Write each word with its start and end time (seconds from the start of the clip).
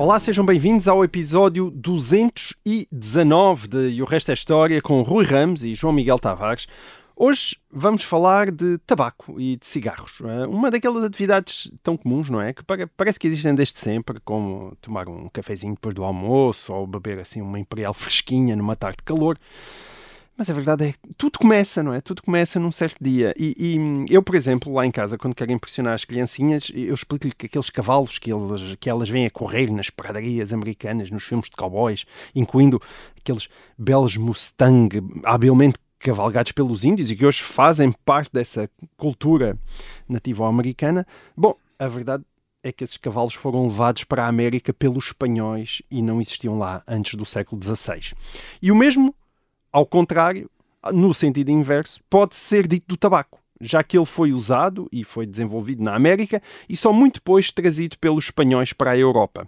Olá, 0.00 0.20
sejam 0.20 0.46
bem-vindos 0.46 0.86
ao 0.86 1.02
episódio 1.02 1.72
219 1.72 3.66
de 3.66 3.88
E 3.90 4.00
o 4.00 4.04
Resto 4.04 4.30
é 4.30 4.34
História 4.34 4.80
com 4.80 5.02
Rui 5.02 5.24
Ramos 5.24 5.64
e 5.64 5.74
João 5.74 5.92
Miguel 5.92 6.20
Tavares. 6.20 6.68
Hoje 7.16 7.56
vamos 7.68 8.04
falar 8.04 8.52
de 8.52 8.78
tabaco 8.86 9.40
e 9.40 9.56
de 9.56 9.66
cigarros. 9.66 10.20
é? 10.24 10.46
Uma 10.46 10.70
daquelas 10.70 11.02
atividades 11.02 11.68
tão 11.82 11.96
comuns, 11.96 12.30
não 12.30 12.40
é? 12.40 12.52
Que 12.52 12.62
pare- 12.62 12.86
parece 12.86 13.18
que 13.18 13.26
existem 13.26 13.52
desde 13.56 13.76
sempre, 13.76 14.20
como 14.24 14.76
tomar 14.80 15.08
um 15.08 15.28
cafezinho 15.28 15.74
depois 15.74 15.96
do 15.96 16.04
almoço 16.04 16.72
ou 16.72 16.86
beber 16.86 17.18
assim 17.18 17.40
uma 17.40 17.58
imperial 17.58 17.92
fresquinha 17.92 18.54
numa 18.54 18.76
tarde 18.76 18.98
de 18.98 19.02
calor. 19.02 19.36
Mas 20.38 20.48
a 20.48 20.54
verdade 20.54 20.84
é 20.84 20.92
que 20.92 21.14
tudo 21.16 21.36
começa, 21.36 21.82
não 21.82 21.92
é? 21.92 22.00
Tudo 22.00 22.22
começa 22.22 22.60
num 22.60 22.70
certo 22.70 23.02
dia. 23.02 23.34
E, 23.36 23.56
e 23.58 24.14
eu, 24.14 24.22
por 24.22 24.36
exemplo, 24.36 24.72
lá 24.72 24.86
em 24.86 24.90
casa, 24.92 25.18
quando 25.18 25.34
quero 25.34 25.50
impressionar 25.50 25.94
as 25.94 26.04
criancinhas, 26.04 26.70
eu 26.72 26.94
explico-lhe 26.94 27.34
que 27.34 27.46
aqueles 27.46 27.68
cavalos 27.70 28.20
que, 28.20 28.32
eles, 28.32 28.76
que 28.78 28.88
elas 28.88 29.08
vêm 29.08 29.26
a 29.26 29.30
correr 29.30 29.68
nas 29.68 29.90
pradarias 29.90 30.52
americanas, 30.52 31.10
nos 31.10 31.24
filmes 31.24 31.50
de 31.50 31.56
cowboys, 31.56 32.06
incluindo 32.36 32.80
aqueles 33.16 33.48
belos 33.76 34.16
Mustang 34.16 35.02
habilmente 35.24 35.76
cavalgados 35.98 36.52
pelos 36.52 36.84
índios 36.84 37.10
e 37.10 37.16
que 37.16 37.26
hoje 37.26 37.42
fazem 37.42 37.90
parte 38.04 38.32
dessa 38.32 38.70
cultura 38.96 39.58
nativo-americana. 40.08 41.04
Bom, 41.36 41.56
a 41.76 41.88
verdade 41.88 42.22
é 42.62 42.70
que 42.70 42.84
esses 42.84 42.96
cavalos 42.96 43.34
foram 43.34 43.66
levados 43.66 44.04
para 44.04 44.24
a 44.24 44.28
América 44.28 44.72
pelos 44.72 45.06
espanhóis 45.06 45.82
e 45.90 46.00
não 46.00 46.20
existiam 46.20 46.58
lá 46.58 46.80
antes 46.86 47.16
do 47.16 47.26
século 47.26 47.60
XVI. 47.60 48.14
E 48.62 48.70
o 48.70 48.76
mesmo 48.76 49.12
ao 49.72 49.86
contrário, 49.86 50.50
no 50.92 51.12
sentido 51.12 51.50
inverso, 51.50 52.00
pode 52.08 52.34
ser 52.36 52.66
dito 52.66 52.86
do 52.88 52.96
tabaco, 52.96 53.38
já 53.60 53.82
que 53.82 53.96
ele 53.96 54.06
foi 54.06 54.32
usado 54.32 54.88
e 54.92 55.04
foi 55.04 55.26
desenvolvido 55.26 55.82
na 55.82 55.94
América 55.94 56.42
e 56.68 56.76
só 56.76 56.92
muito 56.92 57.14
depois 57.14 57.50
trazido 57.50 57.98
pelos 57.98 58.24
espanhóis 58.24 58.72
para 58.72 58.92
a 58.92 58.98
Europa. 58.98 59.46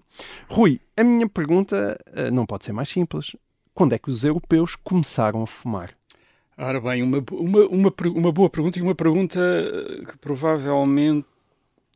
Rui, 0.48 0.80
a 0.96 1.04
minha 1.04 1.28
pergunta 1.28 1.98
eh, 2.14 2.30
não 2.30 2.44
pode 2.46 2.64
ser 2.64 2.72
mais 2.72 2.88
simples. 2.88 3.36
Quando 3.72 3.94
é 3.94 3.98
que 3.98 4.10
os 4.10 4.24
europeus 4.24 4.76
começaram 4.76 5.42
a 5.42 5.46
fumar? 5.46 5.94
Ora 6.58 6.80
bem, 6.80 7.02
uma, 7.02 7.24
uma, 7.32 7.60
uma, 7.68 7.94
uma 8.14 8.32
boa 8.32 8.50
pergunta 8.50 8.78
e 8.78 8.82
uma 8.82 8.94
pergunta 8.94 9.40
eh, 9.40 10.04
que 10.04 10.18
provavelmente 10.18 11.26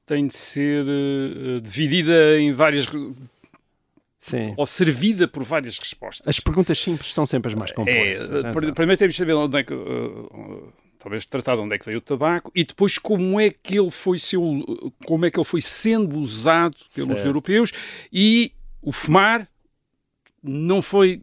tem 0.07 0.27
de 0.27 0.37
ser 0.37 0.87
eh, 0.87 1.61
dividida 1.61 2.39
em 2.39 2.53
várias. 2.53 2.87
Sim. 4.25 4.55
ou 4.57 4.65
servida 4.65 5.29
por 5.29 5.43
várias 5.45 5.79
respostas. 5.79 6.27
As 6.27 6.41
perguntas 6.41 6.79
simples 6.79 7.13
são 7.13 7.27
sempre 7.27 7.51
as 7.51 7.55
mais 7.55 7.71
É, 7.73 7.75
complexas. 7.75 8.29
pr- 8.29 8.41
sabe. 8.41 8.73
primeiro 8.73 8.99
temos 8.99 9.15
de 9.15 9.19
saber 9.19 9.35
onde 9.35 9.59
é 9.59 9.63
que. 9.63 9.75
eh, 9.75 10.73
talvez 10.99 11.27
tratar 11.27 11.57
de 11.57 11.61
onde 11.61 11.75
é 11.75 11.79
que 11.79 11.85
veio 11.85 11.99
o 11.99 12.01
tabaco 12.01 12.51
e 12.55 12.65
depois 12.65 12.97
como 12.97 13.39
é 13.39 13.51
que 13.51 13.79
ele 13.79 13.91
foi 13.91 14.19
seu, 14.19 14.41
como 15.05 15.27
é 15.27 15.31
que 15.31 15.39
ele 15.39 15.45
foi 15.45 15.61
sendo 15.61 16.17
usado 16.19 16.75
pelos 16.95 17.09
Certo. 17.17 17.27
europeus 17.27 17.73
e 18.11 18.53
o 18.81 18.91
fumar 18.93 19.47
não 20.43 20.81
foi 20.81 21.21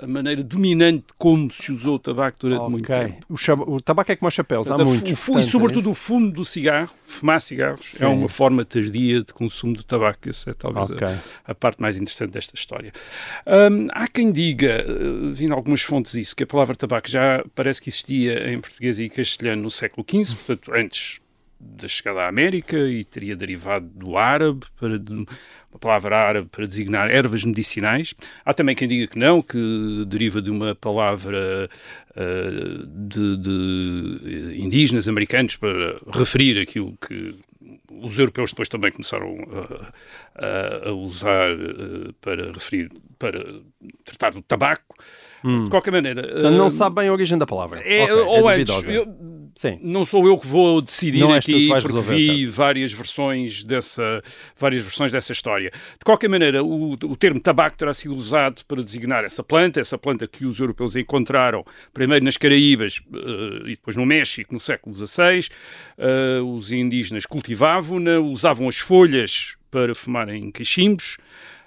a 0.00 0.06
maneira 0.06 0.42
dominante 0.42 1.04
como 1.16 1.52
se 1.52 1.72
usou 1.72 1.96
o 1.96 1.98
tabaco 1.98 2.38
durante 2.40 2.68
muito 2.70 2.90
Ok. 2.92 3.04
tempo. 3.04 3.26
O, 3.28 3.74
o 3.76 3.80
tabaco 3.80 4.12
é 4.12 4.16
como 4.16 4.28
os 4.28 4.34
chapéus, 4.34 4.70
há 4.70 4.76
muitos. 4.78 5.10
e 5.28 5.38
é 5.38 5.42
sobretudo 5.42 5.80
isso? 5.80 5.90
o 5.90 5.94
fumo 5.94 6.32
do 6.32 6.44
cigarro, 6.44 6.90
fumar 7.06 7.40
cigarros, 7.40 7.86
Sim. 7.92 8.04
é 8.04 8.08
uma 8.08 8.28
forma 8.28 8.64
tardia 8.64 9.22
de 9.22 9.32
consumo 9.32 9.74
de 9.76 9.84
tabaco. 9.84 10.28
Essa 10.28 10.50
é 10.50 10.54
talvez 10.54 10.90
a- 10.90 10.94
Ok. 10.94 11.08
a, 11.46 11.54
parte 11.54 11.80
mais 11.80 11.96
interessante 11.96 12.32
desta 12.32 12.54
história. 12.54 12.92
Hum, 13.46 13.86
há 13.92 14.08
quem 14.08 14.32
diga, 14.32 14.84
uh, 14.88 15.32
vi 15.32 15.44
em 15.46 15.52
algumas 15.52 15.82
fontes 15.82 16.14
isso, 16.14 16.34
que 16.34 16.42
a 16.42 16.46
palavra 16.46 16.74
tabaco 16.74 17.08
já 17.08 17.44
parece 17.54 17.80
que 17.80 17.88
existia 17.88 18.50
em 18.52 18.60
português 18.60 18.98
e 18.98 19.08
castelhano 19.08 19.62
no 19.62 19.70
século 19.70 20.04
XV, 20.08 20.34
portanto 20.36 20.72
antes 20.74 21.20
da 21.76 21.88
chegada 21.88 22.20
à 22.22 22.28
América 22.28 22.76
e 22.76 23.02
teria 23.04 23.34
derivado 23.34 23.86
do 23.94 24.16
árabe, 24.16 24.60
para 24.78 24.96
uma 24.96 25.78
palavra 25.80 26.16
árabe 26.16 26.48
para 26.50 26.66
designar 26.66 27.10
ervas 27.10 27.44
medicinais. 27.44 28.14
Há 28.44 28.52
também 28.54 28.74
quem 28.76 28.86
diga 28.86 29.06
que 29.06 29.18
não, 29.18 29.42
que 29.42 30.04
deriva 30.06 30.40
de 30.40 30.50
uma 30.50 30.74
palavra 30.74 31.68
uh, 32.16 32.86
de, 32.86 33.36
de 33.38 34.20
eh, 34.24 34.56
indígenas 34.58 35.08
americanos 35.08 35.56
para 35.56 35.96
referir 36.12 36.58
aquilo 36.60 36.96
que 37.06 37.34
os 38.02 38.18
europeus 38.18 38.50
depois 38.50 38.68
também 38.68 38.90
começaram 38.92 39.36
a, 40.36 40.44
a- 40.44 40.88
a 40.90 40.92
usar 40.92 41.50
eh, 41.50 42.12
para 42.20 42.52
referir, 42.52 42.90
para 43.18 43.44
tratar 44.04 44.30
do 44.32 44.42
tabaco. 44.42 44.94
De 45.44 45.68
qualquer 45.70 45.90
maneira. 45.90 46.22
Hum. 46.22 46.32
Portanto, 46.32 46.56
não 46.56 46.66
eh, 46.68 46.70
sabe 46.70 46.96
bem 46.96 47.08
a 47.08 47.12
origem 47.12 47.36
da 47.36 47.46
palavra. 47.46 47.80
é, 47.80 48.02
Ok, 48.04 48.14
ou 48.14 48.50
é 48.50 48.56
antes, 48.60 48.88
eu- 48.88 49.06
Sim. 49.54 49.78
não 49.82 50.04
sou 50.04 50.26
eu 50.26 50.36
que 50.36 50.46
vou 50.46 50.80
decidir 50.80 51.20
Não 51.20 51.32
aqui, 51.32 51.68
porque 51.68 51.86
resolver, 51.86 52.16
vi 52.16 52.46
várias 52.46 52.92
versões 52.92 53.62
dessa, 53.62 54.22
várias 54.58 54.82
versões 54.82 55.12
dessa 55.12 55.32
história. 55.32 55.70
De 55.70 56.04
qualquer 56.04 56.28
maneira, 56.28 56.62
o, 56.64 56.92
o 56.92 57.16
termo 57.16 57.40
tabaco 57.40 57.76
terá 57.76 57.94
sido 57.94 58.14
usado 58.14 58.64
para 58.66 58.82
designar 58.82 59.24
essa 59.24 59.42
planta, 59.44 59.80
essa 59.80 59.96
planta 59.96 60.26
que 60.26 60.44
os 60.44 60.58
europeus 60.58 60.96
encontraram 60.96 61.64
primeiro 61.92 62.24
nas 62.24 62.36
Caraíbas 62.36 63.00
eh, 63.12 63.62
e 63.66 63.70
depois 63.70 63.96
no 63.96 64.04
México 64.04 64.52
no 64.52 64.60
século 64.60 64.94
XVI. 64.94 65.48
Eh, 65.98 66.40
os 66.44 66.72
indígenas 66.72 67.24
cultivavam-na, 67.24 68.18
usavam 68.18 68.68
as 68.68 68.78
folhas 68.78 69.56
para 69.70 69.94
fumar 69.94 70.28
em 70.28 70.50
cachimbos. 70.50 71.16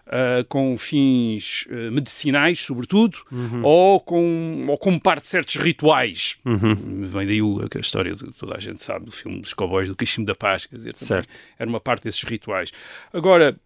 Uh, 0.08 0.46
com 0.48 0.78
fins 0.78 1.66
uh, 1.70 1.92
medicinais, 1.92 2.60
sobretudo, 2.60 3.18
Uhum. 3.30 3.62
ou, 3.62 4.00
com, 4.00 4.66
ou 4.70 4.78
como 4.78 5.02
parte 5.02 5.24
de 5.24 5.28
certos 5.28 5.56
rituais. 5.58 6.38
Uhum. 6.46 7.04
Vem 7.06 7.28
daí 7.28 7.42
o- 7.42 7.60
a 7.60 7.80
história 7.80 8.14
de 8.14 8.32
toda 8.32 8.56
a 8.56 8.60
gente 8.60 8.82
sabe 8.82 9.04
do 9.06 9.12
filme 9.12 9.42
dos 9.42 9.54
cowboys 9.54 9.90
do 9.90 9.96
Cachimbo 9.98 10.26
da 10.28 10.34
Paz, 10.34 10.66
quer 10.66 10.78
dizer, 10.78 10.96
era 11.60 11.70
uma 11.70 11.82
parte 11.82 12.06
desses 12.06 12.24
rituais. 12.24 12.72
Agora, 13.12 13.60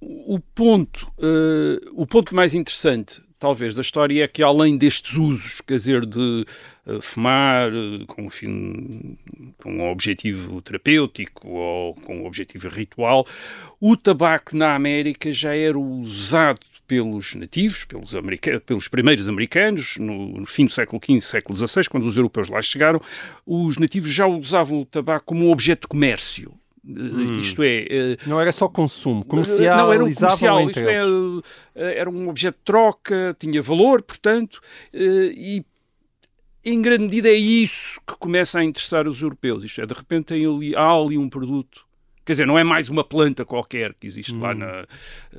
o 0.00 0.38
ponto, 0.40 1.06
eh, 1.18 1.80
o 1.92 2.04
ponto 2.04 2.34
mais 2.34 2.52
interessante, 2.54 3.22
talvez, 3.38 3.74
da 3.74 3.82
história 3.82 4.24
é 4.24 4.28
que 4.28 4.42
além 4.42 4.76
destes 4.76 5.14
usos, 5.14 5.60
quer 5.60 5.76
dizer, 5.76 6.06
de 6.06 6.46
eh, 6.86 6.98
fumar 7.00 7.68
eh, 7.72 8.04
com 8.06 8.22
um 8.26 9.16
com 9.58 9.72
um 9.72 9.90
objetivo 9.90 10.60
terapêutico 10.62 11.48
ou 11.48 11.94
com 11.94 12.18
um 12.22 12.26
objetivo 12.26 12.68
ritual, 12.68 13.26
o 13.80 13.96
tabaco 13.96 14.56
na 14.56 14.74
América 14.74 15.30
já 15.32 15.54
era 15.54 15.78
usado 15.78 16.60
pelos 16.86 17.34
nativos, 17.34 17.84
pelos, 17.84 18.14
america- 18.14 18.60
pelos 18.60 18.88
primeiros 18.88 19.28
americanos, 19.28 19.96
no, 19.98 20.40
no 20.40 20.46
fim 20.46 20.66
do 20.66 20.70
século 20.70 21.00
XV, 21.02 21.20
século 21.20 21.56
XVI, 21.56 21.88
quando 21.88 22.06
os 22.06 22.16
europeus 22.16 22.48
lá 22.50 22.60
chegaram, 22.60 23.00
os 23.46 23.78
nativos 23.78 24.10
já 24.10 24.26
usavam 24.26 24.80
o 24.80 24.84
tabaco 24.84 25.24
como 25.26 25.46
um 25.46 25.50
objeto 25.50 25.82
de 25.82 25.88
comércio. 25.88 26.52
Eh, 26.86 27.40
Isto 27.40 27.62
é, 27.62 27.86
eh, 27.88 28.16
Não 28.26 28.40
era 28.40 28.52
só 28.52 28.68
consumo, 28.68 29.24
não, 29.76 29.92
era 29.92 30.04
um 30.04 30.12
comercial, 30.12 30.68
isto 30.68 30.80
é, 30.80 31.00
eh, 31.74 31.98
era 31.98 32.10
um 32.10 32.28
objeto 32.28 32.58
de 32.58 32.64
troca, 32.64 33.34
tinha 33.38 33.62
valor, 33.62 34.02
portanto, 34.02 34.60
eh, 34.92 35.32
e 35.34 35.64
em 36.64 36.80
grande 36.82 37.04
medida 37.04 37.28
é 37.28 37.34
isso 37.34 38.00
que 38.06 38.14
começa 38.18 38.58
a 38.58 38.64
interessar 38.64 39.06
os 39.06 39.20
europeus. 39.20 39.64
Isto 39.64 39.82
é, 39.82 39.86
de 39.86 39.94
repente 39.94 40.26
tem 40.26 40.46
ali, 40.46 40.74
há 40.74 40.90
ali 40.90 41.18
um 41.18 41.28
produto. 41.28 41.86
Quer 42.24 42.32
dizer, 42.32 42.46
não 42.46 42.58
é 42.58 42.64
mais 42.64 42.88
uma 42.88 43.04
planta 43.04 43.44
qualquer 43.44 43.92
que 43.92 44.06
existe 44.06 44.34
lá 44.34 44.54
na, 44.54 44.86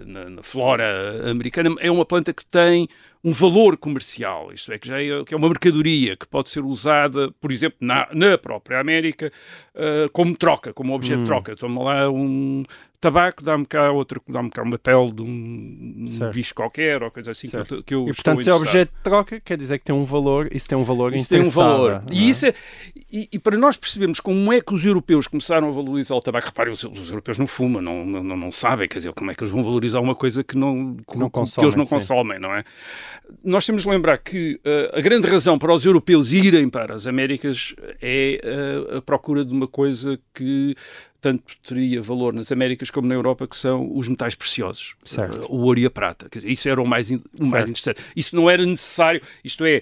na, 0.06 0.30
na 0.30 0.44
flora 0.44 1.30
americana, 1.32 1.76
é 1.80 1.90
uma 1.90 2.06
planta 2.06 2.32
que 2.32 2.46
tem 2.46 2.88
um 3.26 3.32
valor 3.32 3.76
comercial, 3.76 4.54
isto 4.54 4.72
é, 4.72 4.78
que 4.78 4.88
já 4.88 5.02
é, 5.02 5.24
que 5.26 5.34
é 5.34 5.38
uma 5.38 5.50
mercadoria 5.50 6.16
que 6.16 6.28
pode 6.28 6.48
ser 6.52 6.64
usada, 6.64 7.32
por 7.42 7.52
exemplo, 7.52 7.80
na, 7.82 8.08
na 8.14 8.38
própria 8.38 8.80
América, 8.80 9.32
eh, 9.74 10.08
como 10.14 10.38
troca, 10.38 10.72
como 10.72 10.94
objeto 10.94 11.22
de 11.22 11.26
troca. 11.26 11.56
Toma 11.56 11.84
lá 11.84 12.08
um 12.12 12.64
tabaco, 13.02 13.44
dá-me 13.44 13.66
cá 13.66 13.92
outra, 13.92 14.20
dá-me 14.28 14.50
cá 14.50 14.64
uma 14.64 14.80
pele 14.80 15.12
de 15.12 15.22
um, 15.22 16.06
Certo. 16.08 16.34
bicho 16.34 16.56
qualquer 16.56 17.04
ou 17.04 17.12
coisa 17.12 17.32
assim 17.32 17.48
que 17.48 17.52
Certo. 17.52 17.76
eu, 17.76 17.84
que 17.84 17.94
eu 17.94 18.02
E 18.08 18.14
portanto, 18.14 18.42
se 18.42 18.50
é 18.50 18.54
objeto 18.54 18.92
de 18.96 19.04
troca, 19.04 19.40
quer 19.40 19.58
dizer 19.58 19.78
que 19.80 19.86
tem 19.86 19.96
um 19.96 20.06
valor, 20.06 20.50
isso 20.52 20.68
tem 20.68 20.78
um 20.78 20.84
valor 20.84 21.14
Isso 21.14 21.30
tem 21.30 21.42
um 21.42 21.50
valor. 21.50 21.92
inpensável, 21.92 22.16
E, 22.18 22.26
é? 22.26 22.30
isso 22.30 22.46
é- 22.48 22.54
e, 23.12 23.30
e 23.34 23.40
para 23.40 23.58
nós 23.58 23.78
percebermos 23.78 24.20
como 24.20 24.52
é 24.52 24.60
que 24.60 24.74
os 24.74 24.84
europeus 24.86 25.28
começaram 25.28 25.68
a 25.68 25.72
valorizar 25.72 26.16
o 26.16 26.22
tabaco, 26.22 26.48
reparem, 26.48 26.74
os, 26.74 26.84
os 26.84 27.10
europeus 27.10 27.38
não 27.38 27.46
fumam, 27.48 27.82
não, 27.82 28.06
não, 28.06 28.24
não, 28.24 28.38
não 28.38 28.52
sabem, 28.52 28.88
quer 28.88 28.98
dizer, 28.98 29.14
como 29.14 29.30
é 29.30 29.36
que 29.36 29.44
eles 29.44 29.54
vão 29.54 29.62
valorizar 29.62 30.00
uma 30.00 30.16
coisa 30.16 30.44
que, 30.44 30.58
não, 30.58 30.96
que, 30.96 31.18
não 31.18 31.30
que 31.30 31.40
eles 31.62 31.76
não 31.76 31.84
sim. 31.86 31.90
consomem, 31.96 32.40
não 32.40 32.56
é? 32.56 32.64
Nós 33.44 33.66
temos 33.66 33.84
de 33.84 33.90
lembrar 33.90 34.18
que 34.18 34.60
eh, 34.64 34.92
a 34.94 35.02
grande 35.02 35.28
razão 35.28 35.58
para 35.58 35.74
os 35.74 35.86
europeus 35.86 36.32
irem 36.32 36.70
para 36.70 36.94
as 36.94 37.08
Américas 37.08 37.76
é 38.02 38.40
eh, 38.44 38.98
a 38.98 39.02
procura 39.02 39.46
de 39.46 39.52
uma 39.52 39.68
coisa 39.68 40.20
que 40.34 40.76
tanto 41.26 41.44
teria 41.68 42.02
valor 42.04 42.34
nas 42.36 42.52
Américas 42.52 42.92
como 42.92 43.08
na 43.08 43.16
Europa, 43.16 43.48
que 43.48 43.58
são 43.58 43.90
os 43.98 44.08
metais 44.08 44.36
preciosos, 44.36 44.96
Certo. 45.04 45.48
O 45.52 45.62
ouro 45.64 45.80
e 45.80 45.86
a 45.86 45.90
prata. 45.90 46.30
Quer 46.30 46.38
dizer, 46.40 46.52
isso 46.52 46.70
era 46.70 46.80
o 46.80 46.86
mais, 46.88 47.10
o 47.10 47.20
mais 47.40 47.68
interessante. 47.68 48.00
Isso 48.16 48.36
não 48.36 48.48
era 48.48 48.64
necessário, 48.64 49.20
isto 49.44 49.66
é, 49.66 49.82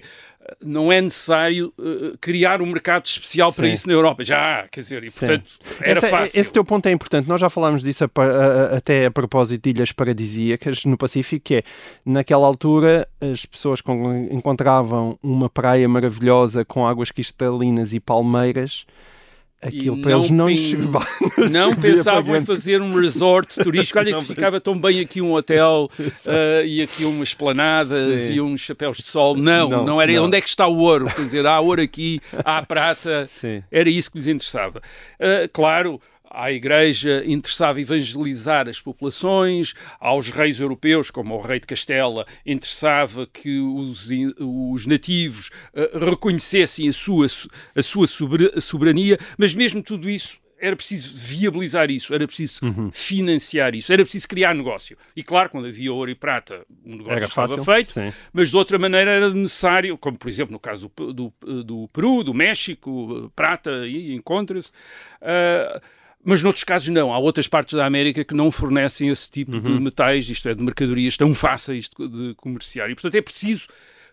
não 0.62 0.90
é 0.90 1.02
necessário 1.02 1.70
uh, 1.78 2.16
criar 2.18 2.62
um 2.62 2.66
mercado 2.66 3.04
especial 3.04 3.52
para 3.52 3.66
Sim. 3.66 3.72
isso 3.74 3.86
na 3.88 3.92
Europa. 3.92 4.24
Já, 4.24 4.66
quer 4.70 4.80
dizer, 4.80 5.04
e 5.04 5.10
Sim. 5.10 5.18
portanto 5.20 5.50
era 5.82 5.98
Essa- 5.98 6.08
fácil. 6.08 6.40
Esse 6.40 6.52
teu 6.52 6.64
ponto 6.64 6.86
é 6.86 6.92
importante. 6.92 7.28
Nós 7.28 7.40
já 7.40 7.50
falámos 7.50 7.82
disso 7.82 8.04
a 8.04 8.08
a- 8.22 8.24
a- 8.24 8.76
até 8.78 9.04
a 9.06 9.10
propósito 9.10 9.62
de 9.64 9.70
ilhas 9.70 9.92
paradisíacas 9.92 10.84
no 10.86 10.96
Pacífico, 10.96 11.44
que 11.44 11.56
é, 11.56 11.62
naquela 12.06 12.46
altura, 12.46 13.06
as 13.20 13.44
pessoas 13.44 13.80
con- 13.82 14.28
encontravam 14.30 15.18
uma 15.22 15.50
praia 15.50 15.86
maravilhosa 15.88 16.64
com 16.64 16.86
águas 16.86 17.10
cristalinas 17.10 17.92
e 17.92 18.00
palmeiras. 18.00 18.86
Aquilo 19.66 20.00
para 20.00 20.12
eles 20.12 20.30
não 20.30 20.48
chegava- 20.54 21.06
Não 21.50 21.74
pensavam 21.76 22.36
em 22.36 22.44
fazer 22.44 22.80
um 22.82 22.92
resort 23.00 23.54
turístico. 23.62 23.98
Olha 23.98 24.14
que 24.18 24.24
ficava 24.24 24.60
tão 24.60 24.78
bem 24.78 25.00
aqui 25.00 25.20
um 25.22 25.32
hotel 25.32 25.88
uh, 25.98 26.66
e 26.66 26.82
aqui 26.82 27.04
umas 27.04 27.32
planadas 27.34 28.20
Sim. 28.20 28.34
e 28.34 28.40
uns 28.40 28.60
chapéus 28.60 28.98
de 28.98 29.04
sol. 29.04 29.36
Não, 29.36 29.68
Não, 29.68 29.84
não, 29.86 30.00
era 30.02 30.12
não. 30.12 30.24
onde 30.24 30.36
é 30.36 30.40
que 30.40 30.48
está 30.48 30.66
o 30.66 30.76
ouro. 30.78 31.06
Quer 31.06 31.22
dizer, 31.22 31.46
há 31.46 31.58
ouro 31.60 31.80
aqui, 31.80 32.20
há 32.44 32.62
prata. 32.62 33.26
Sim. 33.28 33.62
Era 33.70 33.88
isso 33.88 34.10
que 34.10 34.18
lhes 34.18 34.26
interessava. 34.26 34.80
Uh, 35.18 35.48
claro, 35.52 36.00
à 36.34 36.50
Igreja 36.52 37.22
interessava 37.26 37.80
evangelizar 37.80 38.68
as 38.68 38.80
populações, 38.80 39.74
aos 40.00 40.30
reis 40.30 40.60
europeus, 40.60 41.10
como 41.10 41.34
o 41.34 41.40
rei 41.40 41.60
de 41.60 41.66
Castela, 41.66 42.26
interessava 42.44 43.26
que 43.26 43.58
os, 43.60 44.08
os 44.38 44.86
nativos 44.86 45.50
uh, 45.72 46.10
reconhecessem 46.10 46.88
a 46.88 46.92
sua, 46.92 47.28
su- 47.28 47.48
a 47.74 47.82
sua 47.82 48.06
sobera- 48.06 48.60
soberania, 48.60 49.18
mas 49.38 49.54
mesmo 49.54 49.82
tudo 49.82 50.10
isso 50.10 50.38
era 50.56 50.74
preciso 50.76 51.14
viabilizar 51.14 51.90
isso, 51.90 52.14
era 52.14 52.26
preciso 52.26 52.60
financiar 52.90 53.74
isso, 53.74 53.92
era 53.92 54.02
preciso 54.02 54.26
criar 54.26 54.54
negócio. 54.54 54.96
E 55.14 55.22
claro, 55.22 55.50
quando 55.50 55.66
havia 55.66 55.92
ouro 55.92 56.10
e 56.10 56.14
prata, 56.14 56.64
o 56.84 56.90
negócio 56.90 57.12
Era 57.12 57.26
estava 57.26 57.48
fácil, 57.48 57.64
feito, 57.64 57.90
sim. 57.90 58.12
mas 58.32 58.48
de 58.48 58.56
outra 58.56 58.78
maneira 58.78 59.10
era 59.10 59.28
necessário, 59.30 59.98
como 59.98 60.16
por 60.16 60.28
exemplo 60.28 60.52
no 60.52 60.58
caso 60.58 60.90
do, 60.96 61.12
do, 61.12 61.62
do 61.64 61.88
Peru, 61.92 62.24
do 62.24 62.32
México, 62.32 63.30
prata 63.36 63.82
aí 63.82 64.14
encontra-se. 64.14 64.70
ah, 65.20 65.82
mas 66.24 66.42
noutros 66.42 66.64
casos 66.64 66.88
não. 66.88 67.12
Há 67.12 67.18
outras 67.18 67.46
partes 67.46 67.74
da 67.74 67.84
América 67.84 68.24
que 68.24 68.34
não 68.34 68.50
fornecem 68.50 69.08
esse 69.08 69.30
tipo 69.30 69.60
de 69.60 69.68
metais, 69.80 70.28
isto 70.28 70.48
é, 70.48 70.54
de 70.54 70.62
mercadorias 70.62 71.16
tão 71.16 71.34
fáceis 71.34 71.88
de, 71.88 72.08
de 72.08 72.34
comerciar. 72.36 72.90
E, 72.90 72.94
portanto, 72.94 73.14
é 73.16 73.20
preciso 73.22 73.66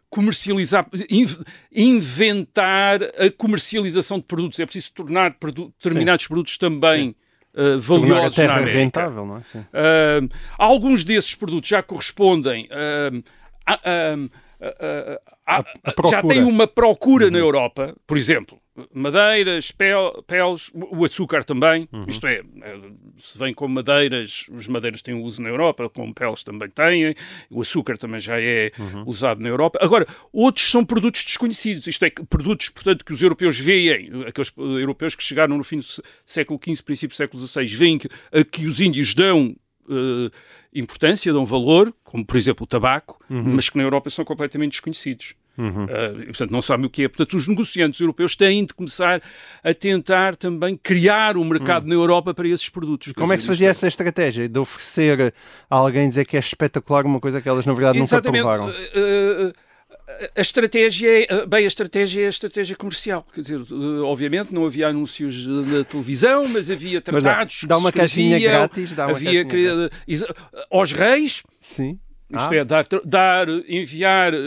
comercializar, 0.10 0.86
in- 1.10 1.25
inventar 1.72 3.02
a 3.04 3.30
comercialização 3.38 4.18
de 4.18 4.25
produtos. 4.25 4.60
É 4.60 4.66
preciso 4.66 4.92
tornar 4.94 5.36
produ- 5.36 5.74
determinados 5.81 6.28
produtos 6.28 6.58
também 6.58 7.16
a 7.56 7.78
valiosos 7.78 8.38
na 8.38 8.54
América. 8.56 8.78
rentável, 8.78 9.25
não 9.25 9.38
é? 9.38 9.44
Sim. 9.44 9.66
Ahm, 9.74 10.28
alguns 10.58 11.04
desses 11.04 11.36
produtos 11.36 11.69
já 11.69 11.81
correspondem 11.84 12.68
ahm, 12.72 13.22
a, 13.66 13.74
a- 13.74 15.19
a- 15.48 15.60
a- 15.60 16.10
já. 16.10 16.22
Uhum. 16.22 16.28
tem 16.30 16.44
uma 16.44 16.68
procura 16.68 17.30
na 17.30 17.38
Europa, 17.38 17.96
por 18.08 18.18
exemplo, 18.18 18.58
madeiras, 18.94 19.72
pel- 19.72 20.24
peles, 20.26 20.72
o 20.74 21.04
açúcar 21.04 21.44
também, 21.44 21.88
Uhum. 21.92 22.06
isto 22.08 22.26
é, 22.26 22.42
eh, 22.62 22.80
se 23.18 23.38
vem 23.38 23.54
com 23.54 23.68
madeiras, 23.68 24.46
os 24.50 24.68
madeiras 24.68 25.02
têm 25.02 25.14
uso 25.14 25.42
na 25.42 25.50
Europa, 25.50 25.90
com 25.90 26.12
peles 26.14 26.44
também 26.44 26.70
têm, 26.70 27.14
o 27.50 27.62
açúcar 27.62 27.98
também 27.98 28.20
já 28.20 28.40
é 28.40 28.72
Uhum. 28.80 29.04
usado 29.06 29.42
na 29.42 29.50
Europa. 29.50 29.78
Agora, 29.82 30.08
outros 30.32 30.70
são 30.72 30.86
produtos 30.86 31.24
desconhecidos, 31.26 31.86
isto 31.88 32.04
é, 32.06 32.10
produtos, 32.30 32.70
portanto, 32.70 33.04
que 33.04 33.12
os 33.14 33.22
europeus 33.22 33.60
veem, 33.60 34.10
aqueles 34.28 34.52
eh, 34.58 34.62
europeus 34.62 35.16
que 35.16 35.24
chegaram 35.24 35.58
no 35.58 35.64
fim 35.64 35.78
do 35.78 35.84
sé- 35.84 36.02
século 36.26 36.60
XV, 36.64 36.84
princípio 36.84 37.14
do 37.14 37.18
século 37.18 37.46
XVI, 37.48 37.66
veem 37.76 37.98
que, 37.98 38.08
a 38.32 38.44
que 38.44 38.66
os 38.66 38.80
índios 38.80 39.14
dão 39.14 39.56
eh, 39.90 40.32
importância, 40.74 41.34
dão 41.34 41.46
valor, 41.46 41.94
como 42.04 42.26
por 42.26 42.38
exemplo 42.38 42.64
o 42.64 42.68
tabaco, 42.68 43.20
mas 43.30 43.70
que 43.70 43.78
na 43.78 43.84
Europa 43.84 44.10
são 44.10 44.24
completamente 44.24 44.72
desconhecidos. 44.72 45.34
Eh, 45.57 46.21
e, 46.21 46.25
portanto, 46.27 46.51
não 46.51 46.62
sabem 46.62 46.86
o 46.86 46.89
que 46.89 47.03
é. 47.03 47.07
Portanto, 47.07 47.36
os 47.38 47.48
negociantes 47.48 48.00
europeus 48.00 48.36
têm 48.36 48.65
de 48.65 48.74
começar 48.74 49.21
a 49.63 49.74
tentar 49.74 50.36
também 50.36 50.77
criar 50.81 51.38
um 51.38 51.44
mercado 51.45 51.88
na 51.88 51.94
Europa 51.94 52.33
para 52.33 52.48
esses 52.48 52.69
produtos. 52.69 53.12
Como 53.13 53.31
é 53.33 53.36
que 53.36 53.42
se 53.42 53.48
fazia 53.48 53.69
essa 53.69 53.88
estratégia 53.88 54.48
de 54.48 54.59
oferecer 54.59 55.33
a 55.69 55.75
alguém 55.75 56.07
dizer 56.09 56.25
que 56.25 56.36
é 56.38 56.39
espetacular 56.39 57.06
uma 57.06 57.19
coisa 57.19 57.42
que 57.42 57.50
elas 57.50 57.65
na 57.65 57.74
verdade 57.74 58.00
nunca 58.00 58.15
Exatamente. 58.15 58.42
provaram? 58.42 58.69
Eh, 58.69 59.53
eh, 59.53 59.53
a 60.36 60.42
estratégia 60.42 61.24
é, 61.25 61.45
bem, 61.45 61.63
a 61.63 61.68
estratégia 61.68 62.24
é 62.24 62.25
a 62.25 62.30
estratégia 62.30 62.75
comercial. 62.75 63.25
Quer 63.33 63.42
dizer, 63.42 63.59
obviamente 64.03 64.53
não 64.53 64.65
havia 64.65 64.88
anúncios 64.88 65.48
na 65.48 65.83
televisão, 65.83 66.48
mas 66.48 66.69
havia 66.69 67.01
Mas 67.12 67.24
dá- 67.24 67.30
tratados. 67.31 67.63
dá 67.65 67.77
uma 67.77 67.92
caixinha 67.92 68.39
grátis, 68.39 68.94
dá 68.94 69.07
uma 69.07 69.15
havia 69.15 69.45
caixinha 69.45 69.89
aos 70.69 70.92
reis, 70.92 71.44
Sim. 71.59 72.00
Isto 72.33 72.50
Ah. 72.51 72.56
é, 72.56 72.63
dar, 72.63 72.86
dar 73.04 73.48
enviar, 73.68 74.33
eh, 74.33 74.38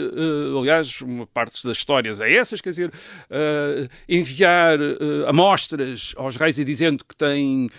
aliás, 0.59 1.01
uma 1.01 1.25
parte 1.27 1.65
das 1.67 1.77
histórias 1.77 2.19
é 2.19 2.33
essas, 2.33 2.59
quer 2.61 2.69
dizer, 2.69 2.91
eh, 3.29 3.87
enviar 4.09 4.79
eh, 4.81 4.95
amostras 5.27 6.13
aos 6.17 6.35
reis 6.35 6.57
e 6.57 6.63
dizendo 6.65 7.03
que 7.05 7.15
têm 7.15 7.69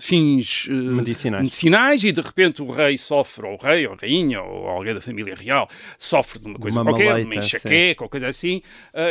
fins 0.00 0.68
Medicinais. 0.68 1.42
medicinais 1.42 2.04
e 2.04 2.12
de 2.12 2.20
repente 2.20 2.62
o 2.62 2.70
rei 2.70 2.96
sofre, 2.96 3.46
ou 3.46 3.54
o 3.54 3.56
rei, 3.56 3.86
ou 3.86 3.94
a 3.94 3.96
rainha, 3.96 4.40
ou 4.42 4.68
alguém 4.68 4.94
da 4.94 5.00
família 5.00 5.34
real, 5.34 5.68
sofre 5.98 6.38
de 6.40 6.46
uma 6.46 6.58
coisa 6.58 6.80
Uma 6.80 6.90
qualquer, 6.92 7.08
maleita, 7.10 7.28
uma 7.28 7.34
enxaqueca 7.36 8.04
ou 8.04 8.08
coisa 8.08 8.28
assim, 8.28 8.62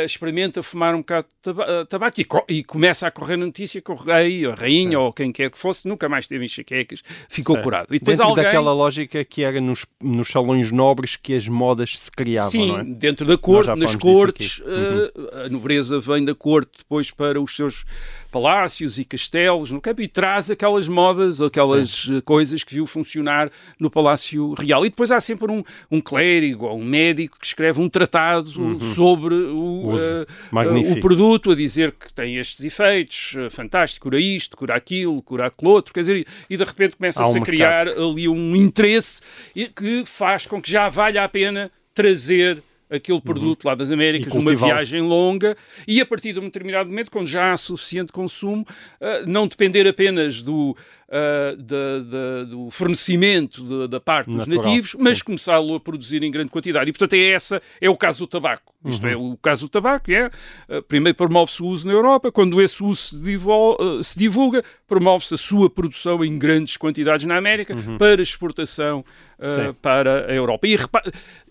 experimenta 0.04 0.62
fumar 0.62 0.94
um 0.94 0.98
bocado 0.98 1.26
de 1.28 1.34
taba- 1.42 1.86
tabaco 1.86 2.20
e, 2.20 2.24
co- 2.24 2.44
e 2.48 2.64
começa 2.64 3.06
a 3.06 3.10
correr 3.10 3.34
a 3.34 3.38
notícia 3.38 3.80
que 3.80 3.90
o 3.90 3.94
rei, 3.94 4.46
a 4.46 4.54
rainha 4.54 4.98
ou 4.98 5.12
quem 5.12 5.32
quer 5.32 5.50
que 5.50 5.58
fosse, 5.58 5.86
nunca 5.88 6.08
mais 6.08 6.26
teve 6.28 6.44
enxaquecas, 6.44 7.02
ficou 7.28 7.56
Certo. 7.56 7.64
curado. 7.64 7.94
E 7.94 7.98
depois 7.98 8.18
Dentro 8.18 8.30
alguém... 8.30 8.44
daquela 8.44 8.72
lógica 8.72 9.24
que 9.24 9.44
era 9.44 9.60
nos, 9.62 9.86
nos 10.00 10.28
salões 10.28 10.70
nobres 10.70 11.16
que 11.16 11.34
as 11.34 11.48
modas 11.48 11.98
se 11.98 12.10
criavam, 12.10 12.50
Sim, 12.50 12.76
é? 12.76 12.84
dentro 12.84 13.24
da 13.26 13.38
corte, 13.38 13.74
nas 13.78 13.94
cortes. 13.94 14.58
Uhum. 14.60 14.66
eh, 14.66 15.46
a 15.46 15.48
nobreza 15.48 15.98
vem 16.00 16.24
da 16.24 16.34
corte 16.34 16.70
depois 16.78 17.10
para 17.10 17.40
os 17.40 17.54
seus 17.54 17.84
palácios 18.30 18.98
e 18.98 19.04
castelos 19.04 19.70
no 19.70 19.80
campo 19.80 20.00
e 20.02 20.08
traz 20.08 20.50
aquelas 20.50 20.88
modas, 20.88 21.40
aquelas 21.40 22.08
eh, 22.10 22.20
coisas 22.22 22.64
que 22.64 22.74
viu 22.74 22.86
funcionar 22.86 23.50
no 23.78 23.90
Palácio 23.90 24.54
Real. 24.54 24.84
E 24.86 24.90
depois 24.90 25.10
há 25.10 25.20
sempre 25.20 25.50
um, 25.50 25.62
um 25.90 26.00
clérigo 26.00 26.66
ou 26.66 26.78
um 26.78 26.84
médico 26.84 27.38
que 27.38 27.46
escreve 27.46 27.80
um 27.80 27.88
tratado 27.88 28.50
sobre 28.94 29.34
o, 29.34 29.62
Uhum. 29.62 29.94
Uso. 29.94 30.02
eh, 30.02 30.92
o 30.92 31.00
produto, 31.00 31.50
a 31.50 31.54
dizer 31.54 31.92
que 31.92 32.12
tem 32.12 32.36
estes 32.36 32.64
efeitos, 32.64 33.34
fantástico, 33.50 34.04
cura 34.04 34.20
isto, 34.20 34.56
cura 34.56 34.74
aquilo, 34.74 35.22
cura 35.22 35.46
aquilo 35.46 35.70
outro, 35.70 35.92
quer 35.94 36.00
dizer, 36.00 36.26
e, 36.48 36.56
de 36.56 36.64
repente 36.64 36.96
começa-se 36.96 37.36
a 37.38 37.40
criar 37.40 37.88
ali 37.88 38.28
um 38.28 38.56
interesse 38.56 39.20
e 39.54 39.68
que 39.68 40.04
faz 40.06 40.46
com 40.46 40.60
que 40.60 40.70
já 40.70 40.88
valha 40.88 41.22
a 41.22 41.28
pena 41.28 41.70
trazer 41.94 42.62
aquele 42.92 43.20
produto 43.20 43.64
lá 43.64 43.74
das 43.74 43.90
Américas, 43.90 44.32
Uhum. 44.32 44.40
Uma 44.40 44.54
viagem 44.54 45.00
longa, 45.00 45.56
e 45.88 46.00
a 46.00 46.06
partir 46.06 46.32
de 46.32 46.38
um 46.40 46.44
determinado 46.44 46.88
momento, 46.90 47.10
quando 47.10 47.26
já 47.26 47.52
há 47.52 47.56
suficiente 47.56 48.12
consumo, 48.12 48.66
ah, 49.00 49.22
não 49.26 49.46
depender 49.46 49.86
apenas 49.88 50.42
do, 50.42 50.76
ah, 51.10 51.54
da- 51.58 51.98
da- 52.00 52.44
do 52.44 52.70
fornecimento 52.70 53.62
de- 53.64 53.88
da 53.88 54.00
parte 54.00 54.30
dos 54.30 54.46
Natural, 54.46 54.64
nativos, 54.64 54.94
mas 54.98 55.22
começá-lo 55.22 55.74
a 55.74 55.80
produzir 55.80 56.22
em 56.22 56.30
grande 56.30 56.50
quantidade. 56.50 56.90
E, 56.90 56.92
portanto, 56.92 57.14
é 57.14 57.30
essa, 57.30 57.62
é 57.80 57.88
o 57.88 57.96
caso 57.96 58.20
do 58.20 58.26
tabaco. 58.26 58.72
Isto 58.84 59.04
Uhum. 59.06 59.12
é, 59.12 59.16
o 59.16 59.36
caso 59.40 59.66
do 59.66 59.68
tabaco 59.68 60.10
é, 60.10 60.30
ah, 60.68 60.82
primeiro 60.86 61.16
promove-se 61.16 61.62
o 61.62 61.66
uso 61.66 61.86
na 61.86 61.92
Europa, 61.92 62.30
quando 62.32 62.60
esse 62.60 62.82
uso 62.82 63.00
se, 63.10 63.16
divul- 63.22 64.02
se 64.02 64.18
divulga, 64.18 64.62
promove-se 64.86 65.34
a 65.34 65.36
sua 65.36 65.70
produção 65.70 66.24
em 66.24 66.36
grandes 66.38 66.76
quantidades 66.76 67.24
na 67.26 67.36
América 67.36 67.74
para 67.98 68.20
exportação 68.20 69.04
Sim. 69.38 69.72
para 69.80 70.26
a 70.26 70.34
Europa. 70.34 70.66
E, 70.66 70.76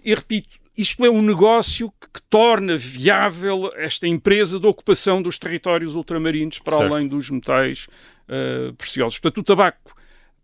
e 0.04 0.14
repito, 0.14 0.61
isto 0.78 1.06
é 1.06 1.10
um 1.10 1.22
negócio 1.22 1.92
que, 2.00 2.08
que 2.14 2.22
torna 2.24 2.78
viável 2.78 3.72
esta 3.76 4.08
empresa 4.08 4.60
de 4.60 4.66
ocupação 4.66 5.22
dos 5.22 5.38
territórios 5.38 5.96
ultramarinos 5.96 6.60
para 6.60 6.78
Certo. 6.78 6.94
além 6.94 7.08
dos 7.08 7.30
metais 7.30 7.88
ah, 8.28 8.74
preciosos. 8.78 9.20
Portanto, 9.20 9.40
o 9.40 9.44
tabaco 9.44 9.96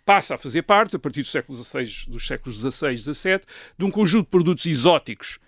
passa 0.06 0.36
a 0.36 0.38
fazer 0.38 0.62
parte, 0.62 0.96
a 0.96 1.00
partir 1.00 1.22
do 1.22 1.28
século 1.28 1.58
XVI, 1.58 2.10
dos 2.10 2.28
séculos 2.28 2.60
XVI, 2.60 2.98
XVII, 2.98 3.40
de 3.78 3.86
um 3.86 3.92
conjunto 3.92 4.26
de 4.26 4.32
produtos 4.32 4.66
exóticos, 4.66 5.40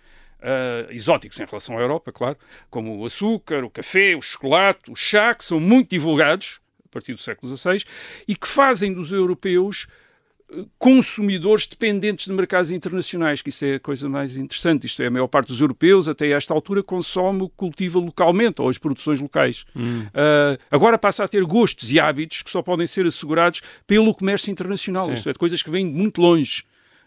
ah, 0.41 0.87
exóticos 0.89 1.39
em 1.39 1.45
relação 1.45 1.77
à 1.77 1.81
Europa, 1.81 2.11
claro, 2.11 2.37
como 2.69 2.97
o 2.97 3.05
açúcar, 3.05 3.63
o 3.63 3.69
café, 3.69 4.15
o 4.15 4.21
chocolate, 4.21 4.89
o 4.89 4.95
chá, 4.95 5.35
que 5.35 5.43
são 5.43 5.59
muito 5.59 5.89
divulgados 5.89 6.61
a 6.85 6.89
partir 6.89 7.13
do 7.13 7.19
século 7.19 7.55
XVI 7.55 7.83
e 8.27 8.35
que 8.35 8.47
fazem 8.47 8.93
dos 8.93 9.11
europeus 9.11 9.87
consumidores 10.77 11.67
dependentes 11.67 12.25
de 12.25 12.33
mercados 12.33 12.71
internacionais, 12.71 13.41
que 13.41 13.49
isso 13.49 13.65
é 13.65 13.75
a 13.75 13.79
coisa 13.79 14.09
mais 14.09 14.35
interessante. 14.35 14.85
Isto 14.85 15.03
é, 15.03 15.07
a 15.07 15.11
maior 15.11 15.27
parte 15.27 15.47
dos 15.49 15.61
europeus, 15.61 16.07
até 16.07 16.29
esta 16.29 16.53
altura, 16.53 16.81
consome 16.81 17.43
o 17.43 17.49
que 17.49 17.55
cultiva 17.55 17.99
localmente, 17.99 18.61
ou 18.61 18.69
as 18.69 18.77
produções 18.77 19.19
locais. 19.19 19.65
Ah, 20.13 20.57
agora 20.71 20.97
passa 20.97 21.23
a 21.23 21.27
ter 21.27 21.43
gostos 21.43 21.91
e 21.91 21.99
hábitos 21.99 22.41
que 22.41 22.49
só 22.49 22.61
podem 22.61 22.87
ser 22.87 23.05
assegurados 23.05 23.61
pelo 23.85 24.13
comércio 24.13 24.51
internacional, 24.51 25.05
Sim. 25.07 25.13
isto 25.13 25.29
é, 25.29 25.33
coisas 25.33 25.61
que 25.61 25.69
vêm 25.69 25.85
de 25.85 25.97
muito 25.97 26.21
longe. 26.21 26.63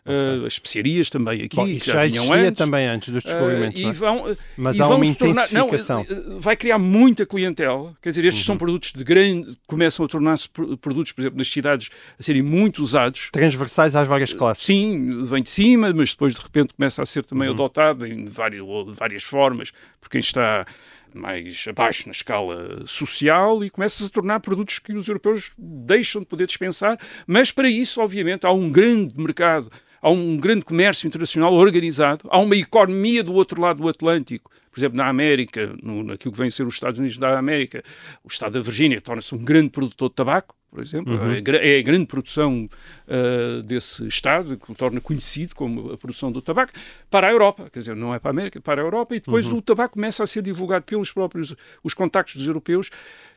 Uh, 0.06 0.46
as 0.46 0.54
especiarias 0.54 1.08
também 1.10 1.42
aqui, 1.42 1.56
Bom, 1.56 1.64
que 1.66 1.78
já, 1.78 1.92
já 1.92 2.06
vinham 2.06 2.32
antes. 2.32 2.58
também 2.58 2.86
antes 2.86 3.08
dos 3.12 3.22
descobrimentos. 3.22 3.80
Uh, 3.80 3.84
e 3.84 3.88
é? 3.88 3.92
vão, 3.92 4.36
Mas 4.56 4.76
e 4.76 4.82
há 4.82 4.86
vão 4.86 4.96
uma 4.96 5.06
se 5.06 5.14
tornar- 5.16 5.52
não, 5.52 5.66
intensificação. 5.68 6.02
uh, 6.02 6.36
uh, 6.36 6.38
vai 6.40 6.56
criar 6.56 6.78
muita 6.78 7.24
clientela. 7.26 7.94
Quer 8.02 8.08
dizer, 8.10 8.22
Uhum. 8.22 8.28
estes 8.28 8.44
são 8.44 8.56
produtos 8.56 8.92
de 8.92 9.04
grande. 9.04 9.56
começam 9.66 10.04
a 10.04 10.08
tornar-se 10.08 10.48
pro- 10.48 10.76
produtos, 10.76 11.12
por 11.12 11.20
exemplo, 11.22 11.38
nas 11.38 11.48
cidades 11.48 11.88
a 12.18 12.22
serem 12.22 12.42
muito 12.42 12.82
usados. 12.82 13.30
Transversais 13.32 13.94
às 13.96 14.06
várias 14.06 14.32
classes. 14.32 14.64
Sim, 14.64 15.24
vem 15.24 15.42
de 15.42 15.50
cima, 15.50 15.92
mas 15.94 16.10
depois 16.10 16.34
de 16.34 16.40
repente 16.40 16.74
começa 16.74 17.02
a 17.02 17.06
ser 17.06 17.24
também 17.24 17.48
Uhum. 17.48 17.54
adotado 17.54 18.06
em 18.06 18.26
várias, 18.26 18.62
várias 18.94 19.22
formas, 19.22 19.72
por 20.00 20.08
quem 20.10 20.20
está 20.20 20.66
mais 21.14 21.64
abaixo 21.68 22.04
na 22.06 22.12
escala 22.12 22.86
social 22.86 23.62
e 23.62 23.68
começa 23.68 24.04
a 24.04 24.08
tornar 24.08 24.40
produtos 24.40 24.78
que 24.78 24.94
os 24.94 25.06
europeus 25.08 25.52
deixam 25.58 26.22
de 26.22 26.26
poder 26.26 26.46
dispensar, 26.46 26.98
mas 27.26 27.50
para 27.50 27.68
isso, 27.68 28.00
obviamente, 28.00 28.46
há 28.46 28.50
um 28.50 28.70
grande 28.70 29.12
mercado, 29.18 29.70
há 30.02 30.10
um 30.10 30.36
grande 30.36 30.64
comércio 30.64 31.06
internacional 31.06 31.54
organizado, 31.54 32.28
há 32.28 32.38
uma 32.38 32.56
economia 32.56 33.22
do 33.22 33.32
outro 33.32 33.60
lado 33.60 33.80
do 33.80 33.88
Atlântico. 33.88 34.50
Por 34.70 34.80
exemplo, 34.80 34.96
na 34.96 35.06
América, 35.06 35.74
no, 35.82 36.02
naquilo 36.02 36.32
que 36.32 36.38
vem 36.38 36.48
a 36.48 36.50
ser 36.50 36.66
os 36.66 36.74
Estados 36.74 36.98
Unidos 36.98 37.16
da 37.16 37.38
América, 37.38 37.82
o 38.24 38.28
estado 38.28 38.54
da 38.54 38.60
Virgínia 38.60 39.00
torna-se 39.00 39.34
um 39.34 39.38
grande 39.38 39.70
produtor 39.70 40.08
de 40.08 40.16
tabaco, 40.16 40.56
por 40.72 40.80
exemplo. 40.82 41.14
É, 41.36 41.40
gra- 41.42 41.58
é 41.58 41.78
a 41.78 41.82
grande 41.82 42.06
produção 42.06 42.68
ah, 43.06 43.62
desse 43.62 44.06
Estado, 44.08 44.56
que 44.56 44.72
o 44.72 44.74
torna 44.74 45.00
conhecido 45.00 45.54
como 45.54 45.92
a 45.92 45.98
produção 45.98 46.32
do 46.32 46.40
tabaco, 46.40 46.72
para 47.10 47.28
a 47.28 47.30
Europa. 47.30 47.68
Quer 47.70 47.80
dizer, 47.80 47.94
não 47.94 48.14
é 48.14 48.18
para 48.18 48.30
a 48.30 48.32
América, 48.32 48.58
é 48.58 48.62
para 48.62 48.80
a 48.80 48.84
Europa. 48.84 49.14
E 49.14 49.20
depois 49.20 49.46
o 49.58 49.60
tabaco 49.62 49.94
começa 49.94 50.24
a 50.24 50.26
ser 50.26 50.40
divulgado 50.42 50.84
pelos 50.86 51.12
próprios 51.12 51.54
os 51.84 51.92
contactos 51.92 52.36
dos 52.36 52.46
europeus, 52.46 52.88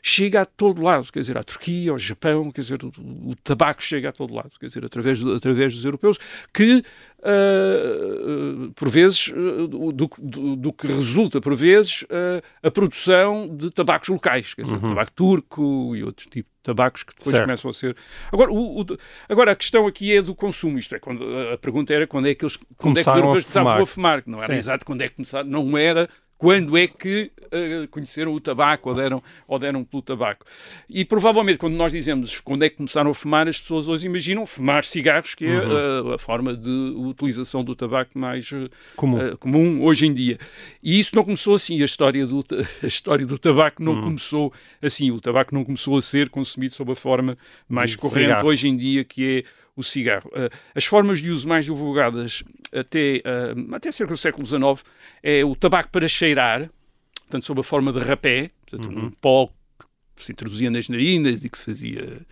chega 0.02 0.42
a 0.42 0.46
todo 0.46 0.82
lado. 0.82 1.12
Quer 1.12 1.20
dizer, 1.20 1.38
à 1.38 1.44
Turquia, 1.44 1.92
ao 1.92 1.98
Japão, 1.98 2.50
quer 2.52 2.62
dizer, 2.62 2.80
o, 2.84 2.88
o 3.30 3.36
tabaco 3.44 3.84
chega 3.84 4.10
a 4.10 4.12
todo 4.14 4.34
lado. 4.34 4.52
Quer 4.58 4.68
dizer, 4.68 4.86
através, 4.86 5.22
através 5.26 5.74
dos 5.76 5.84
europeus, 5.84 6.18
que 6.54 6.82
ah, 7.24 8.72
por 8.76 8.90
vezes, 8.90 9.32
ah, 9.36 9.68
do, 9.68 9.92
do- 9.92 10.56
do 10.56 10.74
que 10.74 10.88
resulta, 10.88 11.42
por 11.42 11.56
vezes, 11.56 12.06
ah, 12.10 12.42
a 12.64 12.72
produção 12.72 13.50
de 13.56 13.70
tabacos 13.72 14.10
locais, 14.10 14.54
quer 14.54 14.64
dizer, 14.64 14.80
tabaco 14.80 15.12
turco 15.12 15.96
e 15.96 16.04
outros 16.04 16.28
tipos 16.28 16.55
tabacos 16.66 17.04
que 17.04 17.14
depois 17.16 17.34
Certo. 17.36 17.46
começam 17.46 17.70
a 17.70 17.74
ser. 17.74 17.96
Agora, 18.32 18.52
o- 18.52 18.82
o- 18.82 18.98
agora, 19.30 19.52
a 19.52 19.56
questão 19.56 19.86
aqui 19.88 20.14
é 20.18 20.22
do 20.22 20.34
consumo, 20.36 20.78
isto 20.78 20.94
é, 20.96 21.00
quando, 21.00 21.24
a 21.54 21.58
pergunta 21.58 21.94
era 21.94 22.06
quando 22.08 22.28
é 22.28 22.36
que 22.36 22.44
eles 22.44 22.58
quando 22.76 22.98
é 22.98 23.04
que 23.04 23.10
os 23.10 23.16
Começaram 23.16 23.18
a 23.18 23.20
europeus 23.28 23.44
começavam 23.46 23.72
fumar. 23.72 23.82
a 23.82 23.86
fumar, 23.86 24.24
não 24.26 24.44
era 24.44 24.54
Sim. 24.54 24.58
exato 24.60 24.86
quando 24.86 25.02
é 25.02 25.08
que 25.10 25.16
começaram, 25.16 25.48
não 25.48 25.78
era 25.78 26.10
quando 26.38 26.78
é 26.78 26.86
que 26.88 27.32
ah, 27.52 27.88
conheceram 27.90 28.34
o 28.34 28.40
tabaco 28.42 28.90
ou 28.90 28.96
deram, 28.96 29.24
ou 29.48 29.58
deram 29.58 29.84
pelo 29.84 30.02
tabaco. 30.02 30.46
E 30.90 31.06
provavelmente 31.06 31.58
quando 31.58 31.76
nós 31.76 31.92
dizemos 31.92 32.40
quando 32.42 32.64
é 32.64 32.70
que 32.70 32.76
começaram 32.78 33.10
a 33.12 33.14
fumar, 33.14 33.48
as 33.48 33.60
pessoas 33.60 33.88
hoje 33.88 34.06
imaginam 34.06 34.46
fumar 34.46 34.84
cigarros, 34.84 35.34
que 35.36 35.46
é 35.46 35.60
Uhum. 35.60 36.12
ah, 36.12 36.16
a 36.16 36.18
forma 36.18 36.56
de 36.56 36.70
utilização 36.96 37.64
do 37.64 37.76
tabaco 37.76 38.18
mais 38.20 38.52
ah, 38.54 38.70
Comum. 38.96 39.36
comum 39.38 39.84
hoje 39.84 40.06
em 40.08 40.14
dia. 40.14 40.38
E 40.84 41.00
isso 41.00 41.16
não 41.16 41.24
começou 41.24 41.56
assim, 41.56 41.82
a 41.82 41.86
história 41.86 42.26
do, 42.28 42.44
a 42.84 42.88
história 42.88 43.26
do 43.26 43.38
tabaco 43.40 43.82
Uhum. 43.82 43.94
não 43.96 44.02
começou 44.04 44.52
assim, 44.82 45.12
o 45.12 45.22
tabaco 45.22 45.54
não 45.56 45.64
começou 45.64 45.98
a 45.98 46.02
ser 46.02 46.30
consumido 46.30 46.76
sob 46.76 46.92
a 46.92 46.96
forma 46.96 47.38
mais 47.70 47.92
De 47.92 47.98
corrente 47.98 48.26
cigarro. 48.28 48.48
hoje 48.50 48.68
em 48.68 48.76
dia, 48.76 49.04
que 49.04 49.38
é 49.40 49.44
o 49.76 49.84
cigarro. 49.84 50.30
Ah, 50.34 50.50
as 50.74 50.86
formas 50.86 51.20
de 51.20 51.30
uso 51.30 51.48
mais 51.48 51.66
divulgadas 51.66 52.44
até, 52.74 53.22
ah, 53.26 53.76
até 53.76 53.92
cerca 53.92 54.14
do 54.14 54.18
século 54.18 54.46
XIX 54.46 54.84
é 55.22 55.44
o 55.44 55.56
tabaco 55.56 55.90
para 55.90 56.08
cheirar, 56.08 56.70
portanto, 57.22 57.46
sob 57.46 57.60
a 57.60 57.64
forma 57.64 57.92
de 57.92 58.00
rapé, 58.00 58.52
portanto, 58.68 58.90
Uhum. 58.94 59.06
um 59.06 59.12
pó 59.12 59.48
que 60.16 60.24
se 60.24 60.32
introduzia 60.32 60.70
nas 60.72 60.88
narinas 60.88 61.44
e 61.44 61.50
que 61.50 61.58
fazia 61.58 62.26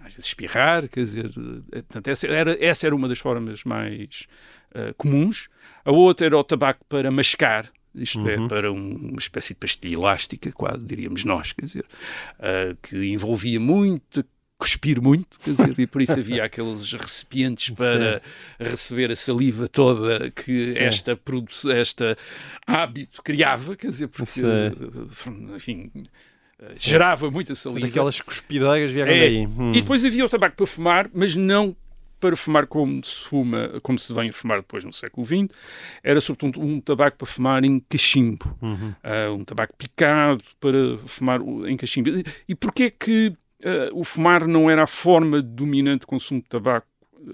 às 0.00 0.12
vezes 0.12 0.26
espirrar, 0.26 0.88
quer 0.88 1.00
dizer, 1.00 1.26
eh, 1.72 1.82
portanto, 1.82 2.06
essa 2.08 2.26
era, 2.28 2.64
essa 2.64 2.86
era 2.86 2.94
uma 2.94 3.08
das 3.08 3.18
formas 3.18 3.64
mais 3.64 4.26
eh, 4.74 4.94
comuns. 4.96 5.48
A 5.84 5.90
outra 5.90 6.26
era 6.26 6.38
o 6.38 6.44
tabaco 6.44 6.84
para 6.88 7.10
mascar, 7.10 7.68
isto 7.94 8.28
é, 8.28 8.46
para 8.46 8.70
um- 8.70 8.94
uma 9.10 9.18
espécie 9.18 9.54
de 9.54 9.58
pastilha 9.58 9.94
elástica, 9.94 10.52
quase 10.52 10.84
diríamos 10.84 11.24
nós, 11.24 11.52
quer 11.52 11.64
dizer, 11.64 11.84
eh, 12.38 12.76
que 12.82 12.96
envolvia 13.06 13.58
muito 13.58 14.24
cuspir 14.58 15.02
muito, 15.02 15.38
quer 15.40 15.50
dizer, 15.50 15.74
e 15.78 15.86
por 15.86 16.00
isso 16.00 16.18
havia 16.18 16.44
aqueles 16.44 16.90
recipientes 16.92 17.70
para 17.70 18.22
receber 18.58 19.10
a 19.10 19.16
saliva 19.16 19.68
toda 19.68 20.30
que 20.30 20.68
Sim. 20.74 20.78
esta 20.82 21.16
produção, 21.16 21.70
esta 21.72 22.16
hábito 22.66 23.22
criava, 23.22 23.76
quer 23.76 23.88
dizer, 23.88 24.08
porque, 24.08 24.26
Sim. 24.26 24.42
enfim, 25.54 25.90
eh, 26.58 26.72
gerava 26.74 27.30
muita 27.30 27.54
saliva. 27.54 27.86
Daquelas 27.86 28.20
cuspideiras 28.20 28.90
vieram 28.92 29.12
É, 29.12 29.20
daí. 29.20 29.46
Hum. 29.46 29.72
E 29.74 29.80
depois 29.82 30.04
havia 30.04 30.24
o 30.24 30.28
tabaco 30.28 30.56
para 30.56 30.66
fumar, 30.66 31.10
mas 31.12 31.34
não 31.34 31.76
para 32.18 32.34
fumar 32.34 32.66
como 32.66 33.04
se 33.04 33.24
fuma, 33.24 33.78
como 33.82 33.98
se 33.98 34.10
vem 34.14 34.30
a 34.30 34.32
fumar 34.32 34.60
depois 34.60 34.82
no 34.82 34.92
século 34.92 35.26
XX. 35.26 35.48
Era 36.02 36.18
sobretudo 36.18 36.60
um 36.62 36.80
tabaco 36.80 37.18
para 37.18 37.26
fumar 37.26 37.62
em 37.62 37.78
cachimbo. 37.78 38.56
Uhum. 38.62 38.94
Ah, 39.04 39.30
um 39.32 39.44
tabaco 39.44 39.74
picado 39.76 40.42
para 40.58 40.96
fumar 41.06 41.40
em 41.68 41.76
cachimbo. 41.76 42.08
E- 42.08 42.24
E 42.48 42.54
porquê 42.54 42.90
que 42.90 43.34
ah, 43.34 43.36
o 43.92 44.04
fumar 44.04 44.46
não 44.46 44.70
era 44.70 44.82
a 44.84 44.86
forma 44.86 45.40
dominante 45.42 46.00
de 46.00 46.06
consumo 46.06 46.40
de 46.42 46.48
tabaco 46.48 46.86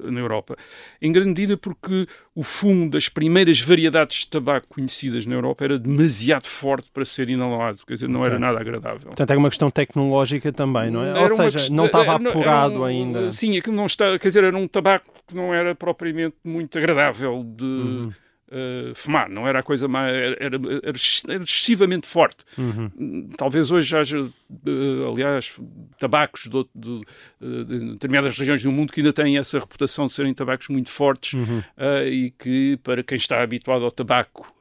ah, 0.05 0.11
na 0.11 0.21
Europa? 0.21 0.57
Em 1.01 1.11
grande 1.11 1.29
medida 1.31 1.57
porque 1.57 2.07
o 2.35 2.43
fumo 2.43 2.89
das 2.89 3.09
primeiras 3.09 3.61
variedades 3.61 4.19
de 4.21 4.29
tabaco 4.29 4.67
conhecidas 4.69 5.27
na 5.27 5.35
Europa 5.35 5.65
era 5.65 5.79
demasiado 5.79 6.47
forte 6.47 6.89
para 6.93 7.05
ser 7.05 7.29
inalado, 7.29 7.81
quer 7.87 7.95
dizer, 7.95 8.09
não 8.09 8.25
era 8.25 8.37
Ok. 8.37 8.47
nada 8.47 8.61
agradável. 8.61 9.09
Portanto, 9.09 9.31
é 9.33 9.37
uma 9.37 9.49
questão 9.49 9.71
tecnológica 9.71 10.53
também, 10.53 10.91
não 10.91 11.03
é? 11.05 11.11
Era 11.11 11.21
Ou 11.23 11.29
seja, 11.51 11.73
não 11.73 11.87
estava 11.87 12.05
era- 12.13 12.21
era 12.23 12.29
apurado 12.31 12.81
um- 12.81 12.85
ainda. 12.85 13.31
Sim, 13.31 13.59
aquilo 13.59 13.77
não 13.77 13.87
está, 13.87 14.19
quer 14.19 14.29
dizer, 14.29 14.45
era 14.45 14.57
um 14.57 14.69
tabaco 14.69 15.13
que 15.27 15.35
não 15.35 15.53
era 15.53 15.75
propriamente 15.75 16.37
muito 16.45 16.79
agradável 16.79 17.43
de 17.45 17.65
Uhum. 17.65 18.13
Eh, 18.53 18.93
fumar, 18.95 19.29
não 19.31 19.49
era 19.49 19.61
a 19.61 19.63
coisa 19.63 19.89
mais. 19.89 20.15
Era, 20.15 20.37
era, 20.39 20.57
era 20.85 20.91
ex- 20.97 21.23
era 21.27 21.43
excessivamente 21.43 22.07
forte. 22.07 22.45
Uhum. 22.59 22.91
Hum, 22.99 23.31
Talvez 23.37 23.71
hoje 23.71 23.97
haja, 23.97 24.19
eh, 24.21 25.11
aliás, 25.11 25.59
tabacos 25.99 26.43
de, 26.49 26.57
outro- 26.57 26.71
de- 26.75 27.01
eh, 27.41 27.65
de 27.65 27.93
determinadas 27.93 28.39
regiões 28.39 28.63
do 28.63 28.71
mundo 28.71 28.93
que 28.93 29.01
ainda 29.01 29.13
têm 29.13 29.39
essa 29.39 29.59
reputação 29.59 30.07
de 30.07 30.13
serem 30.13 30.35
tabacos 30.35 30.69
muito 30.69 30.91
fortes 30.91 31.33
Uhum. 31.35 31.63
eh, 31.77 32.09
e 32.09 32.31
que, 32.31 32.77
para 32.83 33.03
quem 33.03 33.17
está 33.17 33.43
habituado 33.43 33.85
ao 33.85 33.91
tabaco, 33.91 34.53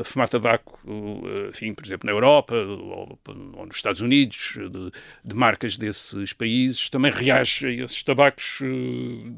a 0.00 0.04
fumar 0.04 0.28
tabaco, 0.28 0.78
eh, 0.86 1.48
enfim, 1.50 1.74
por 1.74 1.84
exemplo, 1.84 2.06
na 2.06 2.12
Europa 2.12 2.54
ou, 2.54 3.18
ou 3.54 3.66
nos 3.66 3.76
Estados 3.76 4.00
Unidos, 4.00 4.54
de, 4.56 4.90
de 5.24 5.34
marcas 5.34 5.76
desses 5.76 6.32
países, 6.32 6.88
também 6.88 7.10
reage 7.12 7.66
a 7.66 7.70
esses 7.84 8.02
tabacos 8.02 8.60
eh, 8.62 8.66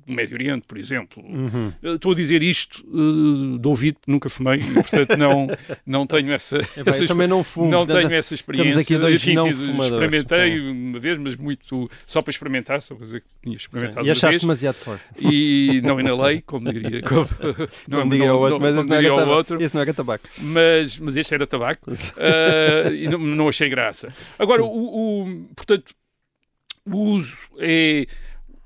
do 0.06 0.12
Médio 0.12 0.34
Oriente, 0.36 0.64
por 0.66 0.78
exemplo. 0.78 1.22
Uhum. 1.24 1.72
Estou 1.82 2.12
a 2.12 2.14
dizer 2.14 2.42
isto 2.42 2.84
eh, 2.86 3.58
de 3.58 3.66
ouvido, 3.68 3.98
nunca 4.06 4.28
fumei, 4.28 4.60
e, 4.60 4.72
portanto 4.74 5.16
não, 5.16 5.48
não 5.86 6.06
tenho 6.06 6.32
essa, 6.32 6.58
Epá, 6.58 6.82
essa 6.90 7.04
eu 7.04 7.08
também 7.08 7.26
não 7.26 7.42
fumo. 7.42 7.70
não 7.70 7.86
tenho 7.86 8.12
essa 8.12 8.34
experiência. 8.34 8.80
aqui 8.80 8.96
dois 8.96 9.16
Enfim, 9.22 9.34
não 9.34 9.52
fumadores, 9.52 9.92
experimentei 9.92 10.60
uma 10.70 10.98
vez, 11.00 11.18
mas 11.18 11.34
muito 11.36 11.90
só 12.06 12.22
para 12.22 12.30
experimentar, 12.30 12.80
só 12.82 12.94
para 12.94 13.04
dizer 13.04 13.20
que 13.22 13.26
tinha 13.42 13.56
experimentado 13.56 14.00
E 14.00 14.08
uma 14.08 14.12
achaste 14.12 14.28
vez. 14.30 14.42
demasiado 14.42 14.74
forte. 14.76 15.04
E 15.20 15.80
não 15.82 15.98
inalei, 15.98 16.40
como 16.42 16.72
diria. 16.72 17.02
Como, 17.02 17.26
Não, 17.88 18.08
diga 18.08 18.28
ao 18.30 18.40
outro, 18.40 18.60
mas 18.60 18.70
como 18.74 18.80
esse 18.80 18.88
não, 18.88 18.96
diria 18.96 19.10
ao 19.10 19.16
tabaco. 19.16 19.36
outro. 19.36 19.62
esse 19.62 19.74
não 19.74 19.82
era 19.82 19.94
tabaco. 19.94 20.27
Mas, 20.36 20.98
mas 20.98 21.16
este 21.16 21.34
era 21.34 21.46
tabaco. 21.46 21.90
Ah, 22.16 22.92
e 22.92 23.08
não, 23.08 23.18
não 23.18 23.48
achei 23.48 23.68
graça. 23.68 24.12
Agora, 24.38 24.62
o, 24.64 25.22
o- 25.24 25.44
portanto, 25.56 25.94
o 26.86 26.96
uso 26.96 27.38
é. 27.58 28.06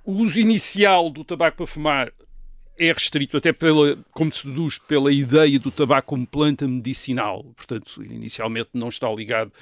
O 0.04 0.12
uso 0.14 0.40
inicial 0.40 1.10
do 1.10 1.22
tabaco 1.24 1.58
para 1.58 1.66
fumar 1.66 2.12
é 2.76 2.92
restrito 2.92 3.36
até 3.36 3.52
pela, 3.52 3.96
como 4.10 4.34
se 4.34 4.44
deduz, 4.48 4.76
pela 4.78 5.12
ideia 5.12 5.58
do 5.60 5.70
tabaco 5.70 6.08
como 6.08 6.26
planta 6.26 6.66
medicinal. 6.66 7.44
Portanto, 7.56 8.02
inicialmente 8.02 8.70
não 8.74 8.88
está 8.88 9.08
ligado 9.12 9.52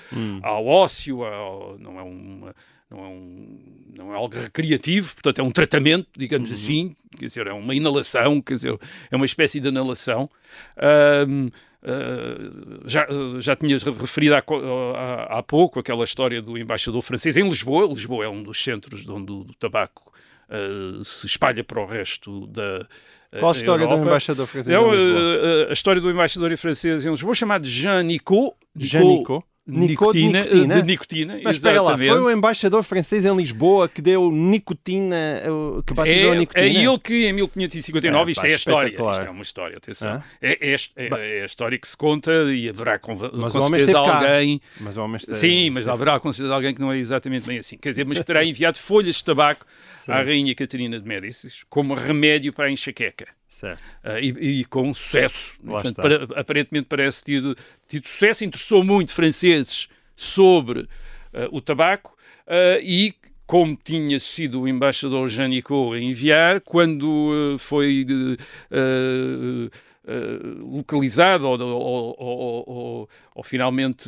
ao 0.42 0.66
ócio, 0.66 1.22
ao- 1.24 1.78
não 1.78 1.98
é 1.98 2.02
uma 2.02 2.54
não 2.90 3.04
é, 3.04 3.08
um, 3.08 3.58
não 3.94 4.12
é 4.12 4.16
algo 4.16 4.34
recreativo, 4.34 5.12
portanto 5.12 5.38
é 5.38 5.42
um 5.44 5.52
tratamento, 5.52 6.08
digamos 6.16 6.50
assim, 6.50 6.96
quer 7.16 7.26
dizer, 7.26 7.46
é 7.46 7.52
uma 7.52 7.72
inalação, 7.72 8.40
quer 8.42 8.54
dizer, 8.54 8.76
é 9.12 9.14
uma 9.14 9.24
espécie 9.26 9.60
de 9.60 9.68
inalação. 9.68 10.28
Ahm, 10.76 11.50
ah, 11.82 12.80
já, 12.86 13.06
já 13.38 13.56
tinhas 13.56 13.82
referido 13.82 14.34
há, 14.34 14.42
há- 14.96 15.38
há 15.38 15.42
pouco 15.42 15.78
aquela 15.80 16.04
história 16.04 16.40
do 16.42 16.56
embaixador 16.58 17.00
francês 17.02 17.36
em 17.36 17.44
Lisboa. 17.48 17.86
Lisboa 17.86 18.24
é 18.24 18.28
um 18.28 18.42
dos 18.42 18.62
centros 18.62 19.08
onde 19.08 19.32
o 19.32 19.46
tabaco 19.58 20.12
ah, 20.48 21.00
se 21.02 21.26
espalha 21.26 21.62
para 21.64 21.80
o 21.80 21.86
resto 21.86 22.46
da 22.48 22.86
Qual 23.38 23.52
a 23.52 23.54
história 23.56 23.86
do 23.86 23.92
Europa. 23.92 24.08
embaixador 24.08 24.46
francês 24.46 24.76
Não, 24.76 24.92
em 24.94 24.96
Lisboa? 24.96 25.66
a 25.68 25.72
história 25.72 26.00
do 26.02 26.10
embaixador 26.10 26.56
francês 26.56 27.06
em 27.06 27.10
Lisboa, 27.10 27.34
chamado 27.34 27.66
Jean 27.66 28.02
Nicot. 28.02 28.54
Jean 28.76 29.00
Nicot? 29.04 29.44
Nico 29.70 30.12
de 30.12 30.20
nicotina, 30.20 30.40
nicotina? 30.42 30.74
de 30.74 30.82
nicotina. 30.82 31.40
Mas 31.42 31.56
espera 31.56 31.80
lá, 31.82 31.96
foi 31.96 32.10
o 32.20 32.30
embaixador 32.30 32.82
francês 32.82 33.24
em 33.24 33.36
Lisboa 33.36 33.88
que 33.88 34.00
deu 34.02 34.30
nicotina, 34.30 35.16
eh, 35.16 35.82
que 35.86 35.94
batizou 35.94 36.32
a 36.32 36.34
É, 36.34 36.38
nicotina? 36.38 36.66
é 36.66 36.84
ele 36.84 36.98
que 36.98 37.26
em 37.26 37.32
1559, 37.32 38.30
É, 38.30 38.32
isto 38.32 38.40
pá, 38.42 38.48
é 38.48 38.52
a 38.52 38.56
história, 38.56 38.88
isto 39.10 39.26
é 39.26 39.30
uma 39.30 39.42
história, 39.42 39.76
atenção. 39.76 40.22
É, 40.40 40.58
é, 40.72 40.74
é- 40.96 41.38
é 41.38 41.42
a 41.42 41.46
história 41.46 41.78
que 41.78 41.88
se 41.88 41.96
conta 41.96 42.30
e 42.52 42.68
haverá 42.68 42.98
com, 42.98 43.14
Mas 43.14 43.52
com 43.52 43.60
certeza 43.62 43.92
esteve 43.92 43.96
alguém. 44.10 44.60
Mas 44.80 44.96
o 44.96 45.02
homem 45.02 45.16
está- 45.16 45.34
Sim, 45.34 45.70
mas 45.70 45.86
haverá 45.88 46.18
com 46.20 46.30
certeza 46.32 46.54
alguém 46.54 46.74
que 46.74 46.80
não 46.80 46.92
é 46.92 46.98
exatamente 46.98 47.46
bem 47.46 47.58
assim. 47.58 47.76
Quer 47.76 47.90
dizer, 47.90 48.04
mas 48.06 48.18
terá 48.24 48.44
enviado 48.44 48.78
folhas 48.78 49.16
de 49.16 49.24
tabaco 49.24 49.66
Sim. 50.04 50.12
à 50.12 50.22
Rainha 50.22 50.54
Catarina 50.54 50.98
de 51.00 51.06
Médicis 51.06 51.64
como 51.68 51.94
remédio 51.94 52.52
para 52.52 52.66
a 52.66 52.70
enxaqueca. 52.70 53.26
Certo. 53.50 53.82
Ah, 54.04 54.20
e, 54.20 54.28
e 54.60 54.64
com 54.64 54.94
sucesso. 54.94 55.56
Portanto, 55.58 55.96
para- 55.96 56.40
aparentemente 56.40 56.86
parece 56.86 57.24
tido, 57.24 57.56
tido 57.88 58.06
sucesso, 58.06 58.44
interessou 58.44 58.84
muito 58.84 59.12
franceses 59.12 59.88
sobre 60.14 60.88
ah, 61.34 61.48
o 61.50 61.60
tabaco 61.60 62.16
ah, 62.46 62.78
e 62.80 63.12
como 63.44 63.76
tinha 63.76 64.20
sido 64.20 64.60
o 64.60 64.68
embaixador 64.68 65.28
Jean 65.28 65.48
Nicot 65.48 65.94
a 65.96 65.98
enviar, 65.98 66.60
quando 66.60 67.56
foi 67.58 68.06
localizado 70.60 71.46
ou, 71.48 71.58
ou- 71.60 72.16
ou- 72.18 73.08
ou- 73.34 73.42
finalmente 73.44 74.04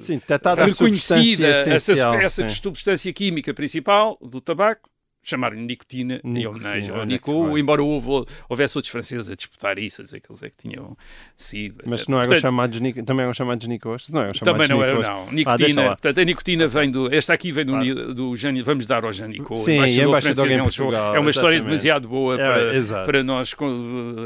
Sim, 0.00 0.14
detectada 0.14 0.64
a 0.64 0.68
substância 0.68 1.46
reconhecida 1.46 1.46
essa, 1.74 1.92
essa 2.20 2.48
substância 2.48 3.12
química 3.12 3.54
principal 3.54 4.18
do 4.20 4.40
tabaco, 4.40 4.88
chamaram-lhe 5.28 5.62
nicotina, 5.62 6.20
em 6.24 6.46
homenagem 6.46 6.94
ao 6.94 7.04
Nico, 7.04 7.58
embora 7.58 7.82
houve, 7.82 8.26
houvesse 8.48 8.76
outros 8.78 8.90
franceses 8.90 9.30
a 9.30 9.34
disputar 9.34 9.78
isso, 9.78 10.00
a 10.00 10.04
dizer 10.04 10.20
que 10.20 10.30
eles 10.30 10.42
é 10.42 10.50
que 10.50 10.56
tinham 10.68 10.96
sido. 11.36 11.82
Mas 11.86 12.06
não 12.08 12.18
eram 12.18 12.26
Portanto, 12.28 12.42
chamados 12.42 12.80
Nico- 12.80 13.02
também 13.04 13.22
eram 13.24 13.34
chamados 13.34 13.66
Nicos? 13.66 14.08
Não 14.08 14.22
eram 14.22 14.34
chamados 14.34 14.68
também 14.68 14.68
não 14.76 14.82
era, 14.84 14.94
Nicos. 14.94 15.08
não. 15.08 15.28
Ah, 15.28 15.32
Nicotina, 15.32 15.82
portanto, 15.88 16.20
a 16.20 16.24
nicotina 16.24 16.66
vem 16.66 16.90
do. 16.90 17.14
Esta 17.14 17.32
aqui 17.32 17.52
vem 17.52 17.64
do, 17.64 18.14
do 18.14 18.34
vamos 18.64 18.86
dar 18.86 19.04
ao 19.04 19.12
Jean 19.12 19.28
Nicot, 19.28 19.58
Sim, 19.58 19.78
embaixador, 20.02 20.50
em. 20.50 20.58
Portugal, 20.62 21.16
É 21.16 21.18
uma 21.20 21.30
história 21.30 21.60
demasiado 21.60 22.08
boa 22.08 22.34
É, 22.34 22.38
para, 23.04 23.22
nós 23.22 23.54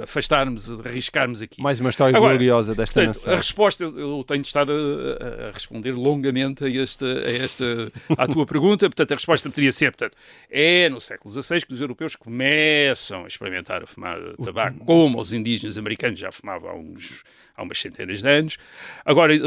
afastarmmos, 0.02 0.68
arriscarmos 0.85 1.42
aqui. 1.42 1.61
Mais 1.61 1.80
uma 1.80 1.90
história 1.90 2.18
gloriosa 2.18 2.75
desta 2.75 3.00
Portanto, 3.02 3.16
a 3.16 3.26
nação. 3.26 3.37
resposta, 3.37 3.85
eu 3.85 4.25
tenho 4.26 4.42
estado 4.42 4.73
a 4.73 5.50
responder 5.52 5.92
longamente 5.92 6.64
a 6.64 6.82
esta, 6.82 7.06
a 7.06 7.30
esta 7.32 7.92
à 8.16 8.26
tua 8.26 8.47
pergunta, 8.47 8.87
portanto, 8.88 9.12
a 9.12 9.14
resposta 9.14 9.49
poderia 9.50 9.73
ser, 9.73 9.92
portanto, 9.92 10.16
é 10.50 10.88
no 10.93 11.01
século 11.01 11.31
XVI 11.43 11.65
que 11.67 11.73
os 11.73 11.81
europeus 11.81 12.15
começam 12.17 13.25
a 13.25 13.29
experimentar 13.29 13.83
a 13.83 13.87
fumar 13.87 14.19
tabaco, 14.45 14.85
como 14.85 15.21
os 15.21 15.33
indígenas 15.33 15.77
americanos 15.79 16.19
já 16.19 16.31
fumavam 16.31 16.71
há, 16.71 16.75
uns, 16.75 17.23
há 17.57 17.63
umas 17.63 17.79
centenas 17.79 18.23
de 18.23 18.29
anos. 18.29 18.59
Agora, 19.05 19.35
eh, 19.35 19.41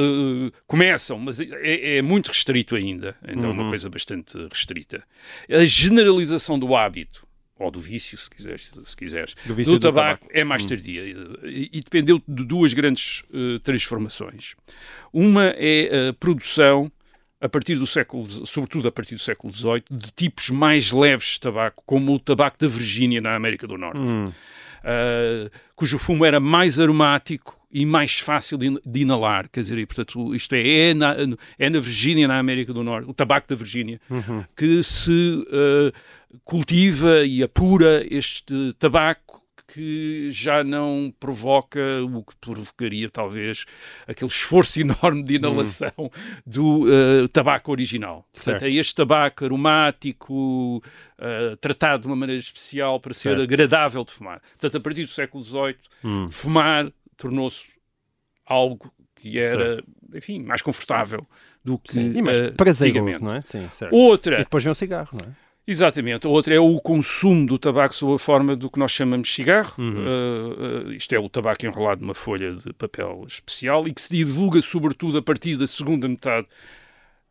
começam, 0.67 1.17
mas 1.19 1.39
é, 1.39 1.97
é 1.97 2.01
muito 2.01 2.27
restrito 2.27 2.75
ainda, 2.75 3.15
ainda 3.25 3.47
é 3.47 3.49
uma 3.49 3.69
coisa 3.69 3.89
bastante 3.89 4.37
restrita. 4.51 5.03
A 5.49 5.63
generalização 5.65 6.59
do 6.59 6.75
hábito, 6.75 7.25
ou 7.57 7.71
do 7.71 7.79
vício, 7.79 8.17
se 8.17 8.29
quiseres, 8.29 8.71
se 8.83 8.97
quiseres 8.97 9.33
Do 9.45 9.55
do 9.55 9.79
tabaco, 9.79 10.25
tabaco. 10.25 10.27
é 10.37 10.43
mais 10.43 10.65
tardia 10.65 11.01
e, 11.43 11.69
e 11.71 11.81
dependeu 11.81 12.21
de 12.27 12.43
duas 12.43 12.73
grandes 12.73 13.23
eh, 13.33 13.59
transformações. 13.63 14.55
Uma 15.13 15.53
é 15.55 16.09
a 16.09 16.13
produção 16.13 16.91
a 17.41 17.49
partir 17.49 17.75
do 17.75 17.85
século, 17.85 18.27
sobretudo 18.45 18.87
a 18.87 18.91
partir 18.91 19.15
do 19.15 19.21
século 19.21 19.53
XVIII, 19.53 19.83
de 19.91 20.11
tipos 20.13 20.49
mais 20.49 20.91
leves 20.91 21.33
de 21.33 21.41
tabaco, 21.41 21.83
como 21.85 22.13
o 22.13 22.19
tabaco 22.19 22.57
da 22.59 22.67
Virgínia 22.67 23.21
na 23.21 23.35
América 23.35 23.67
do 23.67 23.77
Norte, 23.77 24.01
Hum. 24.01 24.25
uh, 24.25 25.49
cujo 25.75 25.97
fumo 25.99 26.25
era 26.25 26.39
mais 26.39 26.79
aromático 26.79 27.59
e 27.71 27.85
mais 27.85 28.19
fácil 28.19 28.57
de, 28.57 28.79
de 28.85 28.99
inalar, 29.01 29.49
quer 29.49 29.59
dizer, 29.59 29.77
e, 29.77 29.85
portanto, 29.85 30.33
isto 30.33 30.55
é, 30.55 30.89
é 30.89 30.93
na, 30.93 31.15
é 31.59 31.69
na 31.69 31.79
Virgínia, 31.79 32.27
na 32.27 32.39
América 32.39 32.71
do 32.71 32.83
Norte, 32.83 33.09
o 33.09 33.13
tabaco 33.13 33.49
da 33.49 33.55
Virgínia, 33.55 33.99
que 34.55 34.81
se 34.81 35.11
uh, 35.11 36.39
cultiva 36.45 37.25
e 37.25 37.43
apura 37.43 38.05
este 38.09 38.73
tabaco 38.79 39.41
que 39.67 40.29
já 40.31 40.63
não 40.63 41.13
provoca 41.19 41.79
o 42.03 42.23
que 42.23 42.35
provocaria 42.37 43.09
talvez 43.09 43.65
aquele 44.07 44.29
esforço 44.29 44.79
enorme 44.81 45.23
de 45.23 45.35
inalação 45.35 45.91
do 46.45 46.81
uh, 46.83 47.27
tabaco 47.29 47.71
original. 47.71 48.25
Portanto, 48.33 48.59
Certo. 48.59 48.63
é 48.65 48.69
este 48.71 48.95
tabaco 48.95 49.45
aromático, 49.45 50.77
uh, 51.19 51.57
tratado 51.57 52.01
de 52.03 52.07
uma 52.07 52.15
maneira 52.15 52.39
especial 52.39 52.99
para 52.99 53.13
ser 53.13 53.29
Certo. 53.37 53.41
agradável 53.43 54.03
de 54.03 54.11
fumar. 54.11 54.41
Portanto, 54.51 54.77
a 54.77 54.79
partir 54.79 55.03
do 55.05 55.11
século 55.11 55.43
XVIII, 55.43 55.75
Hum. 56.03 56.29
fumar 56.29 56.91
tornou-se 57.17 57.65
algo 58.45 58.91
que 59.15 59.39
era, 59.39 59.83
enfim, 60.13 60.43
mais 60.43 60.61
confortável 60.61 61.25
do 61.63 61.79
que 61.79 61.93
Sim, 61.93 62.13
e 62.15 62.21
mais 62.21 62.39
uh, 62.39 62.51
prazeroso, 62.53 63.23
não 63.23 63.31
é? 63.35 63.41
Sim, 63.41 63.67
certo. 63.71 63.93
Outra 63.95 64.35
E 64.35 64.43
depois 64.43 64.63
vem 64.63 64.71
o 64.71 64.75
cigarro, 64.75 65.17
não 65.19 65.27
é? 65.31 65.44
Exatamente. 65.67 66.27
A 66.27 66.29
outra 66.29 66.53
é 66.53 66.59
o 66.59 66.79
consumo 66.79 67.47
do 67.47 67.57
tabaco 67.57 67.95
sob 67.95 68.13
a 68.13 68.19
forma 68.19 68.55
do 68.55 68.69
que 68.69 68.77
nós 68.77 68.91
chamamos 68.91 69.27
de 69.27 69.33
cigarro. 69.33 69.73
Uhum. 69.77 70.05
Uh, 70.87 70.91
isto 70.93 71.13
é 71.15 71.19
o 71.19 71.27
tabaco 71.27 71.65
enrolado 71.65 72.01
numa 72.01 72.13
folha 72.13 72.53
de 72.53 72.71
papel 72.73 73.23
especial 73.27 73.87
e 73.87 73.93
que 73.93 74.01
se 74.01 74.15
divulga 74.15 74.61
sobretudo 74.61 75.17
a 75.17 75.21
partir 75.21 75.57
da 75.57 75.65
segunda 75.65 76.07
metade 76.07 76.47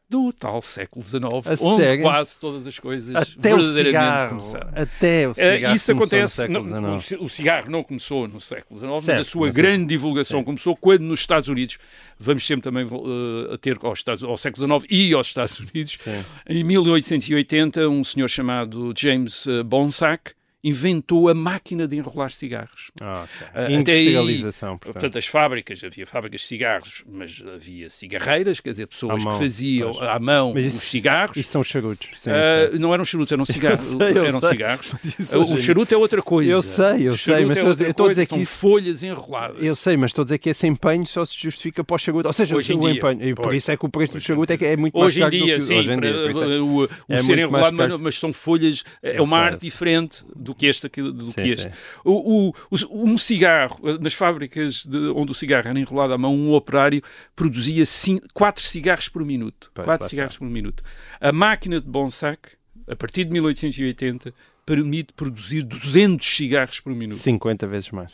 do 0.08 0.32
tal 0.32 0.60
século 0.62 1.04
XIX, 1.04 1.24
A 1.24 1.64
onde 1.64 1.82
sério? 1.82 2.02
quase 2.02 2.38
todas 2.38 2.66
as 2.66 2.78
coisas 2.78 3.14
Até 3.36 3.54
verdadeiramente 3.54 4.28
começaram. 4.28 4.70
Até 4.74 5.26
o 5.28 5.30
Eh, 5.32 5.34
cigarro. 5.34 5.76
isso 5.76 5.86
começou 5.94 5.94
no 5.94 5.94
acontece. 6.24 6.34
século 6.36 6.52
não, 6.80 6.94
o 6.94 6.98
XIX. 6.98 7.02
ci- 7.18 7.24
o 7.24 7.28
cigarro 7.28 7.70
não 7.70 7.82
começou 7.82 8.28
no 8.28 8.40
século 8.40 8.78
XIX, 8.78 8.92
mas 8.94 9.04
Certo, 9.04 9.20
a 9.20 9.24
sua 9.24 9.46
mas 9.46 9.56
grande 9.56 9.86
divulgação 9.86 10.38
sim. 10.40 10.44
começou 10.44 10.76
quando 10.76 11.00
nos 11.02 11.20
Estados 11.20 11.48
Unidos, 11.48 11.78
vamos 12.18 12.46
sempre 12.46 12.62
também 12.62 12.84
eh, 12.86 13.54
a 13.54 13.58
ter 13.58 13.78
aos 13.82 13.98
Estados, 13.98 14.22
ao 14.22 14.36
século 14.36 14.66
XIX 14.80 14.86
e 14.90 15.14
aos 15.14 15.26
Estados 15.26 15.58
Unidos, 15.58 15.98
Sim. 16.02 16.24
em 16.48 16.62
1880, 16.62 17.88
um 17.88 18.04
senhor 18.04 18.28
chamado 18.28 18.92
James 18.96 19.46
eh, 19.46 19.62
Bonsack 19.62 20.32
inventou 20.64 21.28
a 21.28 21.34
máquina 21.34 21.86
de 21.86 21.96
enrolar 21.96 22.30
cigarros. 22.30 22.90
Ah, 23.00 23.24
ok. 23.24 23.46
Ah, 23.48 23.48
até 23.50 23.66
aí, 23.66 23.74
Industrialização, 23.74 24.78
portanto. 24.78 24.92
Portanto, 24.94 25.18
as 25.18 25.26
fábricas, 25.26 25.84
havia 25.84 26.06
fábricas 26.06 26.40
de 26.40 26.46
cigarros, 26.46 27.04
mas 27.06 27.44
havia 27.54 27.90
cigarreiras, 27.90 28.60
quer 28.60 28.70
dizer, 28.70 28.86
pessoas 28.86 29.22
mão, 29.22 29.32
que 29.32 29.38
faziam 29.38 29.92
pois. 29.92 30.08
à 30.08 30.18
mão 30.18 30.54
Mas 30.54 30.64
os 30.64 30.74
isso- 30.74 30.86
cigarros. 30.86 31.36
Isso 31.36 31.50
são 31.52 31.62
charutos. 31.62 32.08
Sim, 32.16 32.30
Ah, 32.30 32.70
sim. 32.72 32.78
não 32.78 32.94
eram 32.94 33.04
charutos, 33.04 33.32
eram 33.32 33.44
cigarros. 33.78 33.80
sei, 33.80 33.96
eu 34.18 34.24
eram 34.24 34.40
sei. 34.40 34.50
cigarros. 34.50 34.92
Isso 35.18 35.38
o 35.38 35.58
charuto 35.58 35.94
é 35.94 35.96
outra 35.98 36.22
coisa. 36.22 36.50
Eu 36.50 36.62
sei, 36.62 37.08
eu 37.08 37.16
sei, 37.16 37.44
mas 37.44 37.58
é 37.58 37.60
eu- 37.60 37.66
eu 37.74 37.90
estou 37.90 38.06
a 38.06 38.08
dizer 38.10 38.22
que 38.22 38.28
são 38.30 38.40
isso- 38.40 38.56
folhas 38.56 39.02
enroladas. 39.02 39.62
Eu 39.62 39.76
sei, 39.76 39.96
mas 39.96 40.10
estou 40.10 40.22
a 40.22 40.24
dizer 40.24 40.38
que 40.38 40.48
esse 40.48 40.66
empenho 40.66 41.06
só 41.06 41.24
se 41.24 41.36
justifica 41.38 41.84
para 41.84 41.94
o 41.94 41.98
charuto. 41.98 42.26
Ou 42.26 42.32
seja, 42.32 42.56
Hoje 42.56 42.72
o 42.72 42.88
empenho. 42.88 43.22
E 43.22 43.34
por 43.34 43.54
isso 43.54 43.70
é 43.70 43.76
que 43.76 43.84
o 43.84 43.88
preço 43.88 44.12
do 44.14 44.20
charuto 44.20 44.52
é, 44.52 44.56
que 44.56 44.64
é 44.64 44.76
muito 44.76 44.94
mais 44.96 45.06
Hoje 45.08 45.18
em 45.18 45.22
caro 45.22 45.36
do 45.38 45.44
dia, 45.44 45.54
que 45.56 45.60
sim, 45.62 45.78
hoje 45.78 45.92
em 45.92 46.00
dia. 46.00 46.30
isso 46.30 46.42
é- 46.42 46.60
o, 46.60 46.76
o 46.84 46.88
é 47.08 47.22
ser 47.22 47.48
mais 47.48 47.72
enrolado, 47.72 47.98
mas, 48.00 48.18
são 48.18 48.32
folhas, 48.32 48.84
é 49.02 49.18
Eu 49.18 49.24
uma 49.24 49.38
arte 49.38 49.54
eu 49.54 49.70
diferente 49.70 50.24
do 50.34 50.53
que 50.54 50.66
este. 50.66 50.88
Do 50.88 51.26
Sim, 51.26 51.32
que 51.32 51.48
este. 51.52 51.70
O, 52.04 52.48
o- 52.50 52.54
um 52.92 53.18
cigarro, 53.18 53.78
nas 54.00 54.14
fábricas 54.14 54.84
de, 54.86 54.96
onde 55.14 55.32
o 55.32 55.34
cigarro 55.34 55.68
era 55.68 55.78
enrolado 55.78 56.12
à 56.14 56.18
mão, 56.18 56.34
um 56.34 56.52
operário 56.52 57.02
produzia 57.36 57.84
4 58.32 58.62
cigarros 58.62 59.08
por 59.08 59.24
minuto. 59.24 59.70
Pois, 59.74 59.84
4 59.84 60.04
lá 60.04 60.08
cigarros 60.08 60.38
por 60.38 60.48
minuto. 60.48 60.82
A 61.20 61.32
máquina 61.32 61.80
de 61.80 61.86
Bonsac, 61.86 62.40
a 62.88 62.96
partir 62.96 63.24
de 63.24 63.32
1880, 63.32 64.32
permite 64.66 65.12
produzir 65.12 65.62
200 65.62 66.26
cigarros 66.26 66.80
por 66.80 66.94
minuto. 66.94 67.18
50 67.18 67.66
vezes 67.66 67.90
mais. 67.90 68.12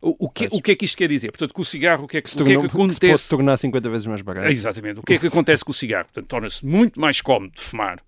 O, 0.00 0.28
que, 0.28 0.48
o 0.50 0.60
que 0.60 0.72
é 0.72 0.74
que 0.74 0.84
isto 0.84 0.98
quer 0.98 1.08
dizer? 1.08 1.30
Portanto, 1.30 1.54
com 1.54 1.62
o 1.62 1.64
cigarro, 1.64 2.04
o 2.04 2.08
que 2.08 2.16
é 2.16 2.20
que, 2.20 2.28
Se 2.28 2.34
o 2.34 2.44
que, 2.44 2.50
é 2.50 2.56
que 2.56 2.62
tornou- 2.68 2.86
acontece? 2.86 3.22
se 3.22 3.28
tornar 3.28 3.56
50 3.56 3.88
vezes 3.88 4.06
mais 4.08 4.22
barato. 4.22 4.48
Exatamente. 4.48 4.98
O 4.98 5.02
que 5.04 5.14
é 5.14 5.18
que 5.18 5.28
acontece 5.28 5.64
com 5.64 5.70
o 5.70 5.74
cigarro? 5.74 6.06
Portanto, 6.06 6.26
torna-se 6.26 6.66
muito 6.66 7.00
mais 7.00 7.20
cómodo 7.20 7.54
de 7.54 7.60
fumar. 7.62 8.02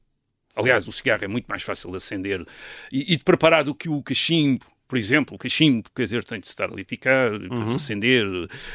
Aliás, 0.57 0.87
o 0.89 0.93
cigarro 0.93 1.25
é 1.25 1.29
muito 1.29 1.47
mais 1.47 1.63
fácil 1.63 1.91
de 1.91 1.97
acender 1.97 2.45
e, 2.93 3.15
e 3.15 3.17
de 3.17 3.25
preparar 3.25 3.65
do 3.65 3.75
que 3.75 3.89
o 3.89 4.03
cachimbo. 4.03 4.65
Por 4.89 4.99
exemplo, 4.99 5.37
o 5.37 5.39
cachimbo, 5.39 5.89
quer 5.95 6.03
dizer, 6.03 6.25
tem 6.25 6.41
de 6.41 6.49
estar 6.49 6.65
ali 6.69 6.83
a 6.83 6.85
picar, 6.85 7.39
depois 7.39 7.69
Uhum. 7.69 7.75
acender 7.77 8.27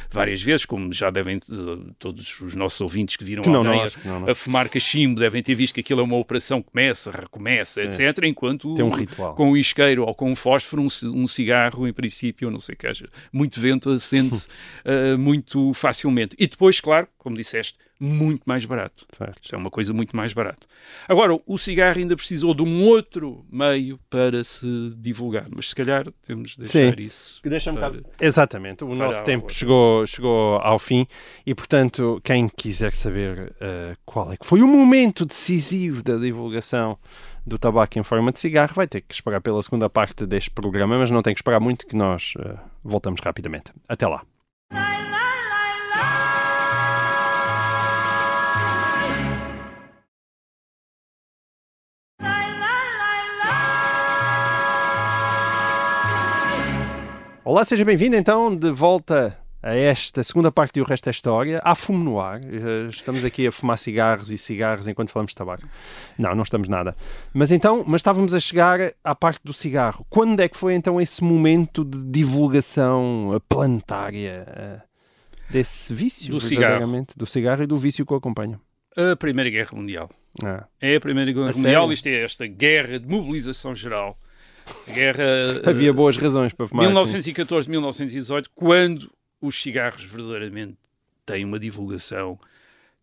várias 0.10 0.42
vezes, 0.42 0.66
como 0.66 0.94
já 0.94 1.10
devem, 1.10 1.36
eh, 1.36 1.92
todos 2.00 2.40
os 2.40 2.56
nossos 2.56 2.80
ouvintes 2.80 3.18
que 3.18 3.26
viram 3.26 3.44
Que 3.44 3.50
alguém 3.50 3.82
nós, 3.82 3.96
que 3.98 4.08
não 4.08 4.26
a, 4.26 4.32
a 4.32 4.34
fumar 4.36 4.70
cachimbo 4.70 5.20
devem 5.20 5.44
ter 5.44 5.54
visto 5.56 5.74
que 5.74 5.82
aquilo 5.82 6.00
é 6.00 6.04
uma 6.06 6.16
operação 6.16 6.62
que 6.62 6.72
começa, 6.72 7.12
recomeça, 7.12 7.82
etc. 7.84 8.24
Enquanto 8.24 8.74
Tem 8.76 8.86
um 8.86 8.92
ritual. 8.92 9.36
com 9.36 9.52
o 9.52 9.58
isqueiro 9.58 10.06
ou 10.06 10.16
com 10.16 10.32
um 10.32 10.36
fósforo, 10.38 10.82
um, 10.84 10.88
um 11.22 11.28
cigarro, 11.28 11.86
em 11.86 11.92
princípio, 11.92 12.50
não 12.50 12.60
sei 12.62 12.76
o 12.76 12.78
que 12.78 12.88
haja, 12.88 13.10
muito 13.34 13.60
vento, 13.60 13.90
acende-se 13.90 14.48
eh, 14.86 15.18
muito 15.18 15.74
facilmente. 15.74 16.34
E 16.40 16.48
depois, 16.48 16.80
claro, 16.80 17.10
como 17.18 17.36
disseste, 17.36 17.78
muito 18.00 18.44
mais 18.46 18.66
barato. 18.66 19.06
Certo. 19.12 19.42
Isto 19.42 19.56
é 19.56 19.58
uma 19.58 19.70
coisa 19.70 19.94
muito 19.94 20.16
mais 20.16 20.34
barata. 20.34 20.68
Agora, 21.08 21.40
o 21.46 21.58
cigarro 21.58 21.98
ainda 22.00 22.16
precisou 22.16 22.54
de 22.54 22.62
um 22.62 22.84
outro 22.86 23.46
meio 23.52 24.00
para 24.10 24.44
se 24.44 24.94
divulgar, 24.98 25.48
mas 25.50 25.70
se 25.70 25.76
calhar 25.76 26.06
temos 26.26 26.52
de 26.52 26.64
deixar 26.64 26.96
Sim. 26.98 27.02
isso. 27.02 27.42
Deixa-me 27.44 27.80
para- 27.80 28.02
Exatamente, 28.20 28.84
o 28.84 28.88
para 28.88 28.98
nosso 28.98 29.20
a 29.20 29.24
tempo 29.24 29.52
chegou, 29.52 30.06
chegou 30.06 30.56
ao 30.58 30.78
fim 30.80 31.08
e, 31.46 31.56
portanto, 31.56 32.20
quem 32.24 32.48
quiser 32.50 32.94
saber 32.94 33.56
eh, 33.60 33.96
qual 34.06 34.32
é 34.32 34.38
que 34.38 34.46
foi 34.46 34.62
o 34.62 34.68
momento 34.68 35.26
decisivo 35.26 36.04
da 36.04 36.18
divulgação 36.18 36.98
do 37.46 37.60
tabaco 37.60 38.00
em 38.00 38.04
forma 38.04 38.32
de 38.32 38.40
cigarro, 38.40 38.74
vai 38.74 38.88
ter 38.88 39.02
que 39.02 39.14
esperar 39.14 39.40
pela 39.40 39.62
segunda 39.62 39.90
parte 39.90 40.26
deste 40.26 40.50
programa, 40.50 40.98
mas 40.98 41.12
não 41.12 41.22
tem 41.22 41.34
que 41.34 41.40
esperar 41.40 41.60
muito 41.60 41.86
que 41.86 41.96
nós 41.96 42.34
eh, 42.40 42.56
voltamos 42.84 43.22
rapidamente. 43.22 43.72
Até 43.88 44.08
lá. 44.08 44.24
Olá, 57.46 57.64
seja 57.64 57.86
bem-vindo 57.86 58.16
então 58.16 58.56
de 58.56 58.72
volta 58.72 59.38
a 59.62 59.76
esta 59.76 60.24
segunda 60.24 60.52
parte 60.52 60.80
do 60.80 60.84
resto 60.86 61.06
da 61.06 61.12
história. 61.12 61.62
Há 61.64 61.76
fumo 61.76 62.04
no 62.04 62.20
ar. 62.20 62.42
Eh, 62.44 62.88
Estamos 62.90 63.24
aqui 63.24 63.46
a 63.46 63.52
fumar 63.52 63.78
cigarros 63.78 64.32
e 64.32 64.38
cigarros 64.38 64.88
enquanto 64.88 65.12
falamos 65.12 65.32
de 65.32 65.36
tabaco. 65.36 65.68
Não, 66.18 66.34
não 66.34 66.42
estamos 66.42 66.68
nada. 66.68 66.96
Mas 67.34 67.52
então, 67.52 67.84
mas 67.86 68.00
estávamos 68.00 68.34
a 68.34 68.40
chegar 68.40 68.94
à 69.04 69.14
parte 69.14 69.42
do 69.44 69.54
cigarro. 69.54 70.04
Quando 70.10 70.40
é 70.40 70.50
que 70.50 70.58
foi 70.58 70.74
então 70.74 71.00
esse 71.00 71.24
momento 71.24 71.86
de 71.86 72.04
divulgação 72.04 73.40
planetária 73.48 74.44
eh, 74.48 74.82
desse 75.50 75.94
vício? 75.94 76.32
Do 76.32 76.42
cigarro. 76.42 77.06
Do 77.16 77.26
cigarro 77.28 77.62
e 77.64 77.68
do 77.68 77.78
vício 77.78 78.06
que 78.08 78.14
o 78.14 78.18
acompanha. 78.18 78.60
A 78.98 79.16
Primeira 79.16 79.52
Guerra 79.52 79.72
Mundial. 79.74 80.10
Ah. 80.44 80.66
É 80.82 80.96
a 80.96 81.00
Primeira 81.00 81.32
Guerra 81.32 81.52
A 81.52 81.54
Mundial, 81.54 81.84
sério? 81.84 81.94
isto 81.94 82.08
é 82.08 82.24
esta 82.24 82.48
guerra 82.48 83.00
de 83.00 83.08
mobilização 83.08 83.76
geral. 83.76 84.18
Guerra. 84.94 85.24
Havia 85.70 85.90
eh, 85.90 85.94
boas 85.94 86.18
razões 86.18 86.54
para 86.54 86.68
fumar. 86.68 86.86
assim. 86.86 86.94
1914, 86.94 87.70
1918, 87.70 88.50
quando 88.54 89.12
os 89.42 89.62
cigarros 89.62 90.04
verdadeiramente 90.04 90.78
têm 91.26 91.44
uma 91.46 91.60
divulgação 91.60 92.40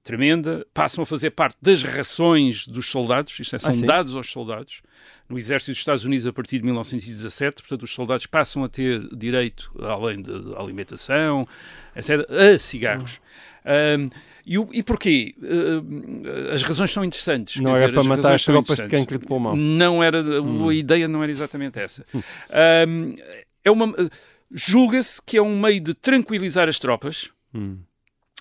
tremenda, 0.04 0.66
passam 0.74 1.02
a 1.02 1.06
fazer 1.06 1.30
parte 1.30 1.56
das 1.62 1.82
rações 1.84 2.66
dos 2.66 2.88
soldados, 2.88 3.38
isto 3.38 3.54
é, 3.54 3.58
são 3.58 3.72
Ah, 3.72 3.86
dados 3.86 4.16
aos 4.16 4.30
soldados, 4.30 4.82
no 5.28 5.38
exército 5.38 5.70
dos 5.70 5.78
Estados 5.78 6.04
Unidos 6.04 6.26
a 6.26 6.32
partir 6.32 6.58
de 6.58 6.64
1917, 6.64 7.62
portanto 7.62 7.82
os 7.84 7.94
soldados 7.94 8.26
passam 8.26 8.64
a 8.64 8.68
ter 8.68 9.00
direito, 9.14 9.70
além 9.80 10.20
da 10.20 10.58
alimentação, 10.60 11.46
etc., 11.94 12.26
a 12.30 12.58
cigarros. 12.58 13.20
Hum. 13.64 14.08
Ahm, 14.10 14.10
e, 14.46 14.58
o- 14.58 14.68
e 14.72 14.82
porquê? 14.82 15.34
Ahm, 15.42 16.22
as 16.52 16.62
razões 16.62 16.90
são 16.90 17.04
interessantes. 17.04 17.60
Não 17.60 17.70
era 17.70 17.80
dizer, 17.80 17.92
para 17.92 18.00
as 18.00 18.06
matar 18.06 18.34
as 18.34 18.44
tropas 18.44 18.76
de 18.78 18.88
cancro 18.88 19.18
de 19.18 19.26
pulmão. 19.26 19.54
Não 19.56 20.02
era, 20.02 20.20
Hum. 20.42 20.68
a 20.68 20.74
ideia 20.74 21.06
não 21.08 21.22
era 21.22 21.30
exatamente 21.32 21.78
essa. 21.78 22.04
Ahm, 22.50 23.14
é 23.64 23.70
uma, 23.70 23.92
julga-se 24.50 25.20
que 25.24 25.36
é 25.36 25.42
um 25.42 25.58
meio 25.60 25.80
de 25.80 25.94
tranquilizar 25.94 26.68
as 26.68 26.78
tropas. 26.78 27.30
Hum. 27.54 27.78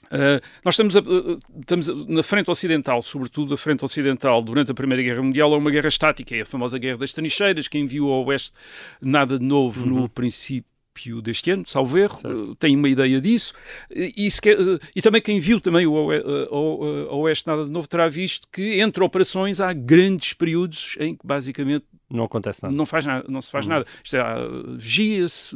Uh, 0.07 0.43
nós 0.65 0.73
estamos, 0.73 0.97
a- 0.97 0.99
uh, 0.99 1.39
estamos 1.61 1.89
a- 1.89 1.93
na 1.95 2.21
frente 2.21 2.51
ocidental, 2.51 3.01
sobretudo 3.01 3.53
a 3.53 3.57
frente 3.57 3.85
ocidental, 3.85 4.41
durante 4.41 4.69
a 4.69 4.73
Primeira 4.73 5.01
Guerra 5.01 5.21
Mundial, 5.23 5.53
é 5.53 5.57
uma 5.57 5.71
guerra 5.71 5.87
estática, 5.87 6.35
é 6.35 6.41
a 6.41 6.45
famosa 6.45 6.77
Guerra 6.77 6.97
das 6.97 7.13
Trincheiras, 7.13 7.69
quem 7.69 7.85
viu 7.85 8.09
ao 8.09 8.25
Oeste 8.25 8.51
nada 9.01 9.39
de 9.39 9.45
novo 9.45 9.85
no 9.85 10.09
princípio 10.09 10.69
deste 11.23 11.49
ano, 11.51 11.63
salvo 11.65 11.97
erro, 11.97 12.19
uh, 12.25 12.55
tem 12.55 12.75
uma 12.75 12.89
ideia 12.89 13.19
disso, 13.21 13.53
e, 13.89 14.13
e 14.27 14.29
se 14.29 14.41
quer- 14.41 14.59
uh, 14.59 14.79
e 14.95 15.01
também 15.01 15.21
quem 15.21 15.39
viu 15.39 15.59
também 15.61 15.87
o 15.87 15.93
uh, 15.93 16.11
uh, 16.11 17.09
ao 17.09 17.19
Oeste 17.21 17.47
nada 17.47 17.63
de 17.63 17.69
novo 17.71 17.87
terá 17.87 18.07
visto 18.07 18.47
que 18.51 18.79
entre 18.81 19.03
operações 19.03 19.59
há 19.61 19.71
grandes 19.73 20.33
períodos 20.33 20.95
em 20.99 21.15
que 21.15 21.25
basicamente 21.25 21.85
Não 22.09 22.25
acontece 22.25 22.61
nada. 22.61 22.75
não, 22.75 22.85
faz 22.85 23.05
nada, 23.05 23.25
não 23.29 23.41
se 23.41 23.49
faz 23.49 23.65
nada. 23.67 23.85
Isto 24.03 24.17
é, 24.17 24.23
vigia-se, 24.77 25.55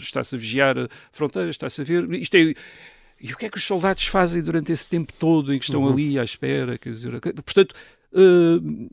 está-se 0.00 0.34
a 0.34 0.38
vigiar 0.38 0.78
a 0.78 0.88
fronteira, 1.10 1.50
está-se 1.50 1.80
a 1.80 1.84
ver. 1.84 2.10
Isto 2.14 2.36
é, 2.36 2.54
e 3.20 3.32
o 3.32 3.36
que 3.36 3.46
é 3.46 3.50
que 3.50 3.58
os 3.58 3.64
soldados 3.64 4.06
fazem 4.06 4.40
durante 4.42 4.70
esse 4.72 4.88
tempo 4.88 5.12
todo 5.18 5.52
em 5.52 5.58
que 5.58 5.64
estão 5.64 5.86
ali 5.88 6.18
à 6.18 6.22
espera? 6.24 6.78
Quer 6.78 6.90
dizer, 6.90 7.18
portanto, 7.44 7.74
eh, 8.14 8.88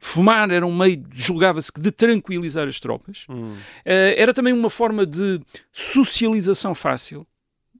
fumar 0.00 0.50
era 0.50 0.66
um 0.66 0.74
meio, 0.74 1.04
julgava-se 1.12 1.70
que 1.70 1.80
de 1.80 1.92
tranquilizar 1.92 2.66
as 2.66 2.80
tropas. 2.80 3.26
Hum. 3.28 3.54
Eh, 3.84 4.14
era 4.16 4.32
também 4.32 4.52
uma 4.52 4.70
forma 4.70 5.04
de 5.06 5.38
socialização 5.70 6.74
fácil. 6.74 7.26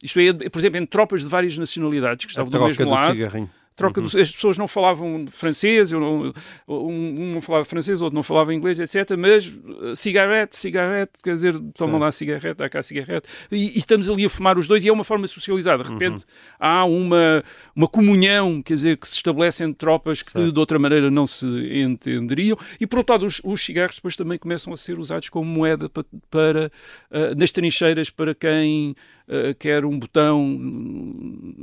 Isto 0.03 0.21
é, 0.21 0.49
por 0.49 0.59
exemplo, 0.59 0.79
entre 0.79 0.91
tropas 0.91 1.23
de 1.23 1.29
várias 1.29 1.57
nacionalidades 1.57 2.27
que 2.27 2.31
estavam 2.31 2.51
do 2.51 2.65
mesmo 2.65 2.85
do 2.85 2.91
lado 2.91 3.17
cigarrinho. 3.17 3.51
Troca 3.77 4.01
do- 4.01 4.07
as 4.07 4.31
pessoas 4.31 4.59
não 4.59 4.69
falavam 4.69 5.27
francês, 5.31 5.91
eu 5.93 6.01
não- 6.01 6.33
um, 6.69 7.33
não 7.35 7.41
falava 7.41 7.65
francês, 7.65 8.03
outro 8.03 8.15
não 8.15 8.23
falava 8.23 8.53
inglês, 8.55 8.79
etc. 8.79 9.17
Mas 9.19 9.47
uh, 9.47 9.97
cigarrete, 9.97 10.57
cigarrete, 10.57 11.13
quer 11.23 11.33
dizer, 11.35 11.59
toma 11.75 11.95
Sim. 11.95 11.99
lá 12.01 12.11
cigarrete, 12.13 12.57
dá 12.59 12.69
cá 12.69 12.83
cigarrete, 12.83 13.29
e, 13.51 13.67
e 13.77 13.79
estamos 13.79 14.11
ali 14.11 14.25
a 14.25 14.29
fumar 14.29 14.59
os 14.59 14.67
dois, 14.67 14.85
e 14.85 14.89
é 14.89 14.93
uma 14.93 15.05
forma 15.05 15.27
socializada. 15.27 15.83
De 15.83 15.91
repente 15.91 16.11
Uhum. 16.25 16.57
há 16.59 16.85
uma, 16.85 17.45
uma 17.75 17.89
comunhão, 17.89 18.63
quer 18.63 18.75
dizer, 18.75 18.97
que 18.99 19.09
se 19.09 19.15
estabelece 19.17 19.65
entre 19.65 19.77
tropas 19.79 20.23
que 20.23 20.33
Certo. 20.33 20.53
de 20.53 20.59
outra 20.61 20.79
maneira 20.79 21.11
não 21.11 21.27
se 21.27 21.47
entenderiam, 21.81 22.57
e 22.81 22.87
por 22.87 22.99
outro 22.99 23.15
lado, 23.15 23.27
os, 23.27 23.41
os 23.45 23.63
cigarros 23.65 23.97
depois 23.97 24.15
também 24.17 24.39
começam 24.39 24.73
a 24.73 24.77
ser 24.77 24.99
usados 24.99 25.29
como 25.29 25.45
moeda 25.51 25.89
pa- 25.89 26.05
para, 26.31 26.71
uh, 27.11 27.35
nas 27.39 27.51
trincheiras 27.51 28.11
para 28.11 28.35
quem 28.35 28.95
uh, 29.31 29.55
quer 29.59 29.85
um 29.85 29.99
botão, 29.99 30.45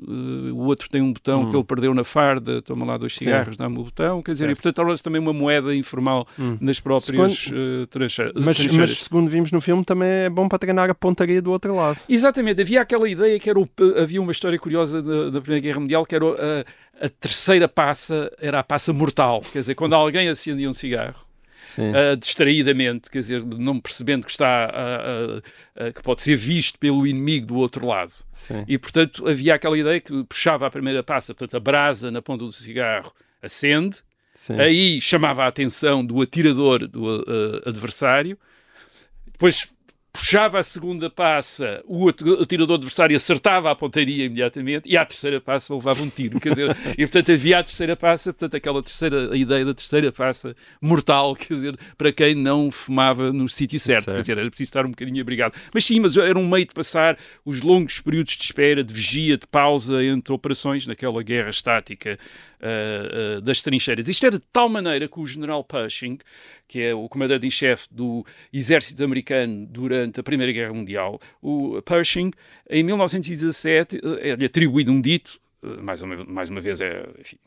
uh, 0.07 0.53
o 0.53 0.65
outro 0.65 0.89
tem 0.89 1.01
um 1.01 1.11
botão 1.13 1.49
que 1.49 1.55
ele 1.55 1.63
perdeu 1.63 1.93
na 1.93 2.03
farda, 2.03 2.61
toma 2.61 2.85
lá 2.85 2.97
dois 2.97 3.13
Hum. 3.15 3.19
Cigarros, 3.19 3.57
dá-me 3.57 3.77
o 3.79 3.83
botão, 3.83 4.21
quer 4.21 4.31
dizer, 4.31 4.49
e 4.49 4.55
portanto 4.55 4.75
torna-se 4.75 5.03
também 5.03 5.21
uma 5.21 5.33
moeda 5.33 5.75
informal 5.75 6.27
Hum. 6.39 6.57
nas 6.61 6.79
próprias 6.79 7.47
uh, 7.47 7.87
tranche- 7.87 8.31
Mas, 8.35 8.57
trincheiras. 8.57 8.89
mas 8.89 8.97
segundo 8.99 9.27
vimos 9.29 9.51
no 9.51 9.59
filme, 9.61 9.83
também 9.83 10.07
é 10.09 10.29
bom 10.29 10.47
para 10.47 10.59
treinar 10.59 10.89
a 10.89 10.95
pontaria 10.95 11.41
do 11.41 11.51
outro 11.51 11.75
lado. 11.75 11.99
Exatamente, 12.07 12.61
havia 12.61 12.81
aquela 12.81 13.09
ideia 13.09 13.39
que 13.39 13.49
era 13.49 13.59
o, 13.59 13.67
havia 14.01 14.21
uma 14.21 14.31
história 14.31 14.57
curiosa 14.59 15.01
da, 15.01 15.29
da 15.29 15.41
Primeira 15.41 15.61
Guerra 15.63 15.79
Mundial 15.79 16.05
que 16.05 16.15
era 16.15 16.25
a, 16.25 17.05
a 17.05 17.09
terceira 17.09 17.67
passa, 17.67 18.31
era 18.39 18.59
a 18.59 18.63
passa 18.63 18.91
mortal, 18.93 19.41
quer 19.51 19.59
dizer, 19.59 19.75
quando 19.75 19.93
alguém 19.93 20.29
acendia 20.29 20.69
um 20.69 20.73
cigarro, 20.73 21.25
Ah, 21.77 22.15
distraídamente, 22.15 23.09
quer 23.09 23.19
dizer, 23.19 23.43
não 23.43 23.79
percebendo 23.79 24.25
que 24.25 24.31
está 24.31 24.71
ah, 24.73 25.41
ah, 25.75 25.91
que 25.91 26.01
pode 26.01 26.21
ser 26.21 26.35
visto 26.35 26.79
pelo 26.79 27.05
inimigo 27.05 27.47
do 27.47 27.55
outro 27.55 27.85
lado. 27.85 28.11
Sim. 28.31 28.63
E 28.67 28.77
portanto 28.77 29.27
havia 29.27 29.55
aquela 29.55 29.77
ideia 29.77 29.99
que 29.99 30.23
puxava 30.23 30.65
a 30.67 30.71
primeira 30.71 31.03
passa, 31.03 31.33
portanto 31.33 31.57
a 31.57 31.59
brasa 31.59 32.09
na 32.11 32.21
ponta 32.21 32.45
do 32.45 32.51
cigarro 32.51 33.11
acende, 33.41 33.97
Sim. 34.33 34.59
aí 34.59 35.01
chamava 35.01 35.43
a 35.43 35.47
atenção 35.47 36.05
do 36.05 36.21
atirador 36.21 36.87
do 36.87 37.09
ah, 37.09 37.69
adversário, 37.69 38.37
depois 39.31 39.71
puxava 40.17 40.57
a 40.57 40.63
segunda 40.63 41.11
passa, 41.11 41.83
o 41.85 42.09
at- 42.09 42.21
atirador 42.41 42.77
adversário 42.77 43.15
acertava 43.15 43.69
a 43.69 43.75
pontaria 43.75 44.25
imediatamente 44.25 44.89
e 44.89 44.97
à 44.97 45.05
terceira 45.05 45.39
passa 45.39 45.75
levava 45.75 46.01
um 46.01 46.09
tiro. 46.09 46.39
Quer 46.39 46.49
dizer, 46.49 46.77
e 46.97 47.05
portanto 47.05 47.31
havia 47.31 47.59
a 47.59 47.63
terceira 47.63 47.95
passa, 47.95 48.33
portanto 48.33 48.57
aquela 48.57 48.81
terceira, 48.81 49.31
a 49.31 49.37
ideia 49.37 49.63
da 49.63 49.75
terceira 49.75 50.11
passa 50.11 50.55
mortal, 50.81 51.35
quer 51.35 51.53
dizer, 51.53 51.77
para 51.95 52.11
quem 52.11 52.33
não 52.33 52.71
fumava 52.71 53.31
no 53.31 53.47
sítio 53.47 53.79
certo. 53.79 54.05
Certo. 54.05 54.15
Quer 54.15 54.21
dizer, 54.21 54.37
era 54.39 54.49
preciso 54.49 54.69
estar 54.69 54.85
um 54.87 54.89
bocadinho 54.89 55.21
abrigado. 55.21 55.53
Mas 55.71 55.85
sim, 55.85 55.99
mas 55.99 56.17
era 56.17 56.37
um 56.37 56.47
meio 56.49 56.65
de 56.65 56.73
passar 56.73 57.15
os 57.45 57.61
longos 57.61 57.99
períodos 57.99 58.35
de 58.35 58.43
espera, 58.43 58.83
de 58.83 58.91
vigia, 58.93 59.37
de 59.37 59.45
pausa 59.45 60.03
entre 60.03 60.33
operações 60.33 60.87
naquela 60.87 61.21
guerra 61.21 61.51
estática 61.51 62.17
ah, 62.61 63.37
ah, 63.37 63.41
das 63.41 63.61
trincheiras. 63.61 64.07
Isto 64.07 64.25
era 64.25 64.37
de 64.37 64.43
tal 64.51 64.67
maneira 64.67 65.07
que 65.07 65.19
o 65.19 65.25
general 65.25 65.63
Pershing, 65.63 66.17
que 66.67 66.81
é 66.81 66.93
o 66.93 67.07
comandante 67.07 67.45
em 67.45 67.49
chefe 67.49 67.87
do 67.91 68.25
exército 68.51 69.03
americano 69.03 69.65
durante 69.67 70.19
a 70.19 70.23
Primeira 70.23 70.51
Guerra 70.51 70.73
Mundial, 70.73 71.19
o 71.41 71.81
Pershing, 71.83 72.31
em 72.69 72.83
1917, 72.83 73.97
eh, 73.97 74.29
é-lhe 74.29 74.45
atribuído 74.45 74.91
um 74.91 75.01
dito, 75.01 75.39
eh, 75.63 75.81
mais 75.81 76.01
uma, 76.01 76.15
mais 76.25 76.49
uma 76.49 76.59
vez 76.59 76.81
é, 76.81 77.07
enfim, 77.19 77.37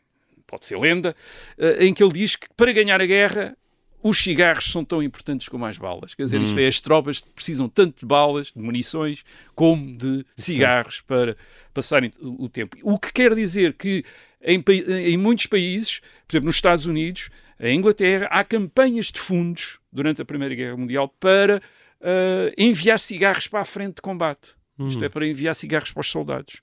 pode 0.46 0.64
ser 0.64 0.78
lenda, 0.78 1.14
eh, 1.58 1.86
em 1.86 1.92
que 1.92 2.02
ele 2.02 2.12
diz 2.12 2.36
que 2.36 2.46
para 2.56 2.72
ganhar 2.72 3.00
a 3.00 3.06
guerra 3.06 3.56
os 4.02 4.16
cigarros 4.16 4.70
são 4.70 4.84
tão 4.84 5.02
importantes 5.02 5.48
como 5.48 5.66
as 5.66 5.76
balas. 5.76 6.14
Quer 6.14 6.24
dizer, 6.24 6.40
isto 6.40 6.58
é, 6.58 6.66
as 6.66 6.80
tropas 6.80 7.20
precisam 7.20 7.68
tanto 7.68 8.00
de 8.00 8.06
balas, 8.06 8.50
de 8.50 8.58
munições, 8.58 9.24
como 9.54 9.94
de 9.94 10.24
cigarros 10.36 11.02
para 11.02 11.36
passarem 11.74 12.10
o 12.22 12.48
tempo. 12.48 12.78
O 12.82 12.98
que 12.98 13.12
quer 13.12 13.34
dizer 13.34 13.74
que 13.74 14.02
em, 14.42 14.62
em 14.88 15.16
muitos 15.16 15.46
países, 15.46 16.00
por 16.26 16.34
exemplo, 16.34 16.46
nos 16.46 16.56
Estados 16.56 16.86
Unidos, 16.86 17.30
em 17.58 17.78
Inglaterra, 17.78 18.26
há 18.30 18.42
campanhas 18.42 19.06
de 19.06 19.20
fundos 19.20 19.78
durante 19.92 20.22
a 20.22 20.24
Primeira 20.24 20.54
Guerra 20.54 20.76
Mundial 20.76 21.08
para 21.20 21.60
ah, 22.00 22.52
enviar 22.56 22.98
cigarros 22.98 23.46
para 23.46 23.60
a 23.60 23.64
frente 23.64 23.96
de 23.96 24.02
combate. 24.02 24.54
Isto 24.88 25.04
é, 25.04 25.10
para 25.10 25.26
enviar 25.26 25.54
cigarros 25.54 25.92
para 25.92 26.00
os 26.00 26.08
soldados. 26.08 26.62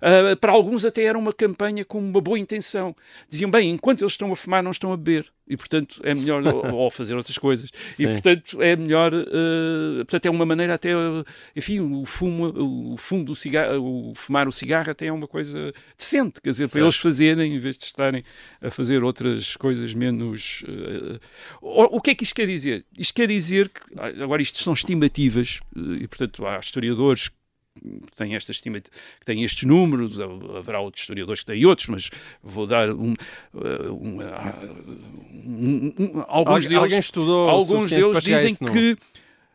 Ah, 0.00 0.36
para 0.36 0.52
alguns 0.52 0.84
até 0.84 1.04
era 1.04 1.18
uma 1.18 1.32
campanha 1.32 1.84
com 1.84 1.98
uma 1.98 2.20
boa 2.20 2.38
intenção. 2.38 2.94
Diziam, 3.28 3.50
bem, 3.50 3.70
enquanto 3.70 4.02
eles 4.02 4.12
estão 4.12 4.32
a 4.32 4.36
fumar, 4.36 4.62
não 4.62 4.70
estão 4.70 4.92
a 4.92 4.96
beber. 4.96 5.26
E, 5.48 5.56
portanto, 5.56 6.00
é 6.02 6.12
melhor 6.14 6.42
ou, 6.74 6.90
fazer 6.90 7.14
outras 7.14 7.38
coisas. 7.38 7.70
E, 7.92 7.96
Sim. 7.96 8.06
portanto, 8.08 8.60
é 8.60 8.74
melhor... 8.74 9.12
ah, 9.14 9.96
portanto, 9.98 10.26
é 10.26 10.30
uma 10.30 10.44
maneira 10.44 10.74
até... 10.74 10.90
enfim, 11.54 11.80
o 11.80 12.04
fumo, 12.04 12.92
o 12.92 12.96
fumo 12.96 13.24
do 13.24 13.34
cigarro, 13.34 14.10
o 14.10 14.14
fumar 14.14 14.48
o 14.48 14.52
cigarro 14.52 14.90
até 14.90 15.06
é 15.06 15.12
uma 15.12 15.28
coisa 15.28 15.72
decente. 15.96 16.40
Quer 16.40 16.50
dizer, 16.50 16.64
para 16.64 16.80
Certo. 16.80 16.84
eles 16.84 16.96
fazerem, 16.96 17.54
em 17.54 17.58
vez 17.58 17.78
de 17.78 17.84
estarem 17.84 18.24
a 18.60 18.70
fazer 18.70 19.04
outras 19.04 19.56
coisas 19.56 19.94
menos... 19.94 20.64
ah, 20.68 21.18
o, 21.60 22.00
que 22.00 22.10
é 22.10 22.14
que 22.14 22.24
isto 22.24 22.34
quer 22.34 22.46
dizer? 22.46 22.84
Isto 22.98 23.14
quer 23.14 23.28
dizer 23.28 23.68
que... 23.68 23.80
Agora, 24.22 24.42
isto 24.42 24.62
são 24.62 24.72
estimativas. 24.72 25.60
E, 25.76 26.06
portanto, 26.08 26.46
há 26.46 26.58
historiadores 26.58 27.30
têm, 28.16 28.34
esta 28.34 28.50
estima, 28.52 28.80
que 28.80 28.90
têm 29.24 29.42
estes 29.44 29.64
números, 29.64 30.18
haverá 30.56 30.80
outros 30.80 31.02
historiadores 31.02 31.40
que 31.40 31.46
têm 31.46 31.64
outros, 31.66 31.88
mas 31.88 32.10
vou 32.42 32.66
dar 32.66 32.90
um, 32.90 33.14
um, 33.54 34.20
ah, 34.22 34.54
um- 35.44 35.94
um- 35.98 36.24
alguns 36.26 36.54
Algu- 36.54 36.60
deles, 36.68 36.76
Alguém 36.82 36.98
estudou 36.98 37.48
alguns 37.48 37.90
deles 37.90 38.16
a 38.16 38.20
dizem 38.20 38.54
que 38.54 38.96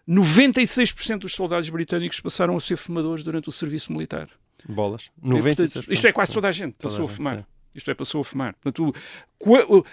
96% 0.07 1.19
dos 1.19 1.33
soldados 1.33 1.69
britânicos 1.69 2.19
passaram 2.19 2.55
a 2.55 2.59
ser 2.59 2.75
fumadores 2.75 3.23
durante 3.23 3.49
o 3.49 3.51
serviço 3.51 3.91
militar. 3.93 4.29
Bolas. 4.67 5.03
E, 5.03 5.21
portanto, 5.21 5.37
96. 5.37 5.85
Isto 5.89 6.07
é 6.07 6.11
quase 6.11 6.33
toda 6.33 6.47
a 6.47 6.51
gente 6.51 6.73
passou 6.73 7.01
a 7.01 7.03
a 7.05 7.07
gente, 7.07 7.15
fumar. 7.17 7.37
sim. 7.37 7.45
Isto 7.73 7.91
é, 7.91 7.93
passou 7.93 8.21
a 8.21 8.23
fumar. 8.23 8.53
Portanto, 8.61 8.93
o- 9.39 9.83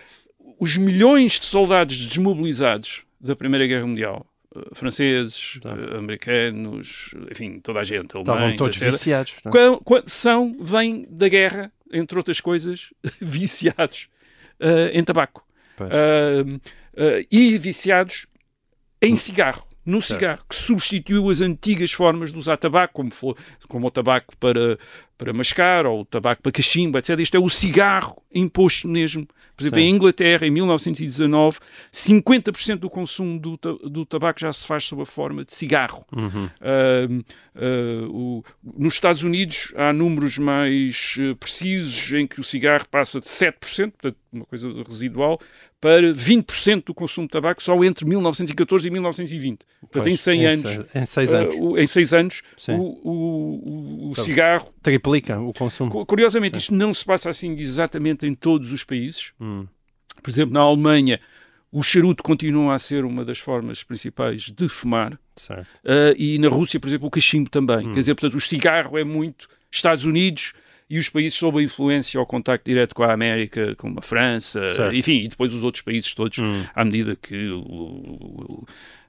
os 0.59 0.77
milhões 0.77 1.39
de 1.39 1.45
soldados 1.47 2.05
desmobilizados 2.07 3.03
da 3.21 3.37
Primeira 3.37 3.67
Guerra 3.67 3.87
Mundial 3.87 4.27
eh, 4.27 4.38
franceses, 4.75 5.59
Tá. 5.63 5.71
eh, 5.71 5.99
americanos, 5.99 7.15
enfim, 7.31 7.61
toda 7.61 7.81
a 7.81 7.85
gente, 7.85 8.07
Estavam 8.07 8.35
alemães, 8.35 8.57
todos 8.57 8.77
etc. 8.77 8.93
viciados. 8.93 9.35
não 9.45 9.51
é? 9.51 9.53
Quan- 9.53 9.79
quan- 9.85 10.03
são, 10.07 10.57
vêm 10.61 11.07
da 11.11 11.29
guerra, 11.29 11.73
entre 11.93 12.17
outras 12.19 12.41
coisas, 12.41 12.93
viciados 13.21 14.09
eh, 14.61 14.91
em 14.95 15.05
tabaco. 15.05 15.45
Ah, 15.81 15.85
ah, 16.97 17.25
e 17.31 17.57
viciados 17.59 18.27
em 19.01 19.15
cigarro. 19.15 19.67
No 19.87 20.03
cigarro, 20.03 20.45
que 20.47 20.55
substituiu 20.55 21.31
as 21.31 21.41
antigas 21.41 21.93
formas 21.93 22.31
de 22.31 22.39
usar 22.39 22.59
tabaco, 22.59 22.93
como, 22.93 23.11
for, 23.11 23.35
como 23.69 23.87
o 23.87 23.91
tabaco 23.91 24.37
para, 24.37 24.79
para 25.17 25.33
mascar 25.33 25.87
ou 25.87 26.01
o 26.03 26.05
tabaco 26.05 26.43
para 26.43 26.53
cachimbo, 26.53 26.99
etc. 26.99 27.19
Isto 27.21 27.39
é 27.39 27.41
o 27.41 27.49
cigarro 27.49 28.23
imposto 28.35 28.89
mesmo. 28.89 29.27
Por 29.57 29.65
exemplo, 29.65 29.81
Sim. 29.81 29.87
em 29.87 29.91
Inglaterra, 29.91 30.47
em 30.47 30.51
1919, 30.51 31.59
50% 31.93 32.77
do 32.79 32.89
consumo 32.91 33.39
do, 33.41 33.57
do 33.57 34.07
tabaco 34.07 34.39
já 34.41 34.53
se 34.53 34.65
faz 34.67 34.85
sob 34.85 35.03
a 35.03 35.07
forma 35.07 35.45
de 35.45 35.53
cigarro. 35.53 36.05
Uhum. 36.15 36.49
Ah, 36.61 37.09
ah, 37.57 38.07
o- 38.09 38.45
nos 38.77 38.95
Estados 38.95 39.23
Unidos 39.25 39.73
há 39.77 39.93
números 39.93 40.39
mais 40.39 41.17
eh, 41.19 41.35
precisos 41.35 42.13
em 42.13 42.27
que 42.27 42.39
o 42.41 42.45
cigarro 42.45 42.87
passa 42.89 43.19
de 43.19 43.27
7%, 43.27 43.91
portanto, 43.93 44.17
uma 44.33 44.45
coisa 44.45 44.71
residual, 44.87 45.41
para 45.81 46.13
20% 46.13 46.85
do 46.87 46.95
consumo 46.95 47.27
de 47.27 47.31
tabaco 47.33 47.63
só 47.63 47.83
entre 47.85 48.05
1914 48.05 48.87
e 48.89 48.91
1920. 48.91 49.61
Portanto, 49.81 50.07
em 50.07 50.11
Pois, 50.11 50.21
100 50.21 50.47
anos. 50.47 50.71
seis- 50.71 50.87
Em 50.95 51.05
6 51.07 51.33
ah, 51.33 51.37
anos. 51.39 51.55
o- 51.59 51.79
em 51.79 51.87
6 51.87 52.13
anos, 52.15 52.43
Sim. 52.57 52.73
o, 52.75 52.83
o- 52.83 54.09
o- 54.09 54.11
o 54.11 54.13
Tá. 54.15 54.23
cigarro. 54.25 54.69
Triplica 54.83 55.41
o 55.41 55.53
consumo. 55.53 55.91
cu- 55.91 56.05
Curiosamente, 56.07 56.59
isto 56.59 56.75
não 56.75 56.93
se 56.93 57.05
passa 57.05 57.31
assim 57.31 57.53
exatamente 57.59 58.18
em 58.27 58.35
todos 58.35 58.73
os 58.73 58.85
países. 58.85 59.33
Hum. 59.41 59.67
Por 60.23 60.31
exemplo, 60.31 60.53
na 60.55 60.61
Alemanha, 60.61 61.21
o 61.71 61.83
charuto 61.83 62.23
continua 62.23 62.75
a 62.75 62.79
ser 62.79 63.05
uma 63.05 63.25
das 63.25 63.39
formas 63.39 63.83
principais 63.83 64.43
de 64.51 64.69
fumar. 64.69 65.15
Uh, 65.15 66.15
e 66.17 66.39
na 66.39 66.49
Rússia, 66.49 66.81
por 66.81 66.89
exemplo, 66.89 67.07
o 67.07 67.11
cachimbo 67.11 67.49
também. 67.51 67.87
Hum. 67.89 67.93
Quer 67.93 68.01
dizer, 68.01 68.15
portanto, 68.15 68.37
o 68.37 68.41
cigarro 68.41 68.99
é 68.99 69.05
muito 69.05 69.49
Estados 69.71 70.05
Unidos 70.05 70.53
e 70.91 70.99
os 70.99 71.09
países 71.11 71.35
sob 71.39 71.61
a 71.61 71.63
influência 71.63 72.19
ou 72.19 72.25
contacto 72.27 72.65
direto 72.69 72.95
com 72.95 73.03
a 73.03 73.13
América, 73.13 73.75
como 73.77 73.99
a 73.99 74.03
França, 74.03 74.67
Certo. 74.71 74.97
enfim, 74.97 75.21
e 75.21 75.29
depois 75.29 75.53
os 75.55 75.63
outros 75.63 75.83
países 75.83 76.15
todos, 76.15 76.39
Hum. 76.39 76.65
à 76.75 76.83
medida 76.85 77.15
que 77.15 77.49
o- 77.51 77.61
o- 77.61 78.67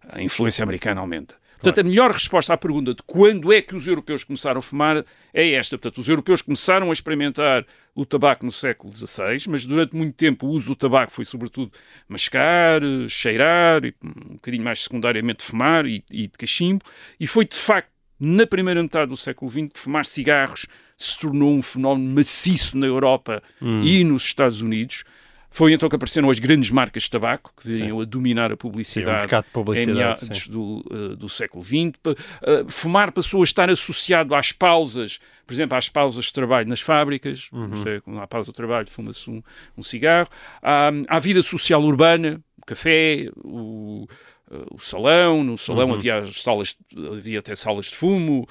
a 0.09 0.21
influência 0.21 0.61
americana 0.61 0.99
aumenta. 0.99 1.35
Portanto, 1.61 1.79
a 1.79 1.83
melhor 1.83 2.11
resposta 2.11 2.53
à 2.53 2.57
pergunta 2.57 2.93
de 2.93 3.03
quando 3.05 3.51
é 3.51 3.61
que 3.61 3.75
os 3.75 3.85
europeus 3.85 4.23
começaram 4.23 4.59
a 4.59 4.61
fumar 4.61 5.03
é 5.33 5.51
esta. 5.51 5.77
Portanto, 5.77 5.99
os 5.99 6.07
europeus 6.07 6.41
começaram 6.41 6.89
a 6.89 6.93
experimentar 6.93 7.65
o 7.93 8.05
tabaco 8.05 8.45
no 8.45 8.51
século 8.51 8.95
XVI, 8.95 9.43
mas 9.49 9.65
durante 9.65 9.95
muito 9.95 10.15
tempo 10.15 10.47
o 10.47 10.49
uso 10.51 10.67
do 10.67 10.75
tabaco 10.75 11.11
foi 11.11 11.25
sobretudo 11.25 11.71
mascar, 12.07 12.81
cheirar, 13.09 13.83
e 13.83 13.93
um 14.03 14.33
bocadinho 14.35 14.63
mais 14.63 14.83
secundariamente 14.83 15.43
fumar 15.43 15.85
e, 15.85 16.03
e 16.09 16.27
de 16.27 16.37
cachimbo, 16.37 16.83
e 17.19 17.27
foi 17.27 17.45
de 17.45 17.55
facto 17.55 17.89
na 18.19 18.45
primeira 18.45 18.81
metade 18.81 19.09
do 19.09 19.17
século 19.17 19.49
XX 19.49 19.69
que 19.73 19.79
fumar 19.79 20.05
cigarros 20.05 20.65
se 20.97 21.17
tornou 21.17 21.51
um 21.51 21.61
fenómeno 21.61 22.13
maciço 22.13 22.77
na 22.77 22.85
Europa 22.85 23.41
Hum. 23.61 23.81
e 23.83 24.03
nos 24.03 24.23
Estados 24.23 24.61
Unidos. 24.61 25.03
Foi 25.51 25.73
então 25.73 25.89
que 25.89 25.95
apareceram 25.95 26.29
as 26.29 26.37
grandes 26.39 26.69
marcas 26.69 27.03
de 27.03 27.09
tabaco, 27.09 27.51
que 27.59 27.69
vinham 27.69 27.99
a 27.99 28.05
dominar 28.05 28.47
a 28.51 28.53
Sim, 28.53 28.57
publicidade 28.57 29.19
mercado 29.21 29.43
de 29.43 29.49
em 29.49 29.53
publicidade. 29.53 29.97
meados 29.97 30.37
sim. 30.43 30.51
do, 30.51 30.85
eh, 30.91 31.15
do 31.15 31.27
século 31.27 31.63
XX. 31.63 31.91
Pa- 32.03 32.15
eh, 32.43 32.65
fumar 32.67 33.11
passou 33.11 33.41
a 33.41 33.43
estar 33.43 33.69
associado 33.69 34.35
às 34.35 34.51
pausas, 34.51 35.19
por 35.47 35.53
exemplo, 35.53 35.75
às 35.75 35.89
pausas 35.89 36.25
de 36.25 36.33
trabalho 36.33 36.69
nas 36.69 36.81
fábricas. 36.81 37.49
Uhum. 37.51 37.71
É, 37.87 37.99
quando 37.99 38.19
há 38.19 38.27
pausa 38.27 38.51
de 38.51 38.55
trabalho, 38.55 38.87
fuma-se 38.87 39.29
um, 39.29 39.41
um 39.75 39.81
cigarro. 39.81 40.29
Há 40.61 40.91
a 41.07 41.19
vida 41.19 41.41
social 41.41 41.81
urbana, 41.83 42.39
o 42.61 42.65
café, 42.65 43.27
o, 43.43 44.07
eh, 44.51 44.65
o 44.71 44.79
salão. 44.79 45.43
No 45.43 45.57
salão 45.57 45.89
Uhum. 45.89 45.95
havia, 45.95 46.19
as 46.19 46.43
salas, 46.43 46.77
havia 47.11 47.39
até 47.39 47.55
salas 47.55 47.87
de 47.87 47.95
fumo. 47.95 48.47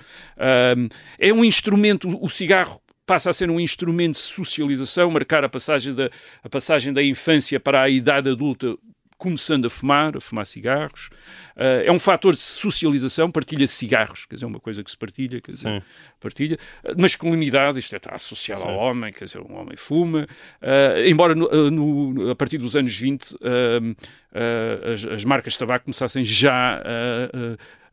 É 1.18 1.32
um 1.32 1.44
instrumento, 1.44 2.08
o 2.20 2.28
cigarro 2.28 2.80
passa 3.08 3.30
a 3.30 3.32
ser 3.32 3.50
um 3.50 3.58
instrumento 3.58 4.12
de 4.16 4.20
socialização, 4.20 5.10
marcar 5.10 5.42
a 5.42 5.48
passagem 5.48 5.94
da, 5.94 6.10
a 6.44 6.48
passagem 6.48 6.92
da 6.92 7.02
infância 7.02 7.58
para 7.58 7.80
a 7.82 7.88
idade 7.88 8.28
adulta, 8.28 8.76
começando 9.16 9.64
a 9.64 9.70
fumar, 9.70 10.16
a 10.16 10.20
fumar 10.20 10.46
cigarros. 10.46 11.08
Ah, 11.56 11.82
é 11.84 11.90
um 11.90 11.98
fator 11.98 12.34
de 12.36 12.40
socialização, 12.40 13.32
partilha-se 13.32 13.74
cigarros, 13.74 14.26
quer 14.26 14.36
dizer, 14.36 14.44
é 14.44 14.48
uma 14.48 14.60
coisa 14.60 14.84
que 14.84 14.90
se 14.90 14.96
partilha, 14.96 15.40
quer 15.40 15.50
dizer, 15.50 15.68
Sim. 15.80 15.82
partilha. 16.20 16.56
Ah, 16.84 16.92
Masculinidade, 16.96 17.78
isto 17.80 17.92
é, 17.94 17.96
está 17.96 18.14
associado 18.14 18.60
Sim. 18.60 18.68
ao 18.68 18.76
homem, 18.76 19.12
quer 19.12 19.24
dizer, 19.24 19.40
um 19.40 19.56
homem 19.58 19.76
fuma. 19.76 20.28
Ah, 20.62 21.00
embora 21.04 21.34
no- 21.34 21.70
no- 21.70 22.30
a 22.30 22.36
partir 22.36 22.58
dos 22.58 22.76
anos 22.76 22.96
20 22.96 23.34
ah, 23.42 23.80
ah, 24.34 24.92
as, 24.92 25.04
as 25.04 25.24
marcas 25.24 25.54
de 25.54 25.58
tabaco 25.58 25.86
começassem 25.86 26.22
já 26.22 26.80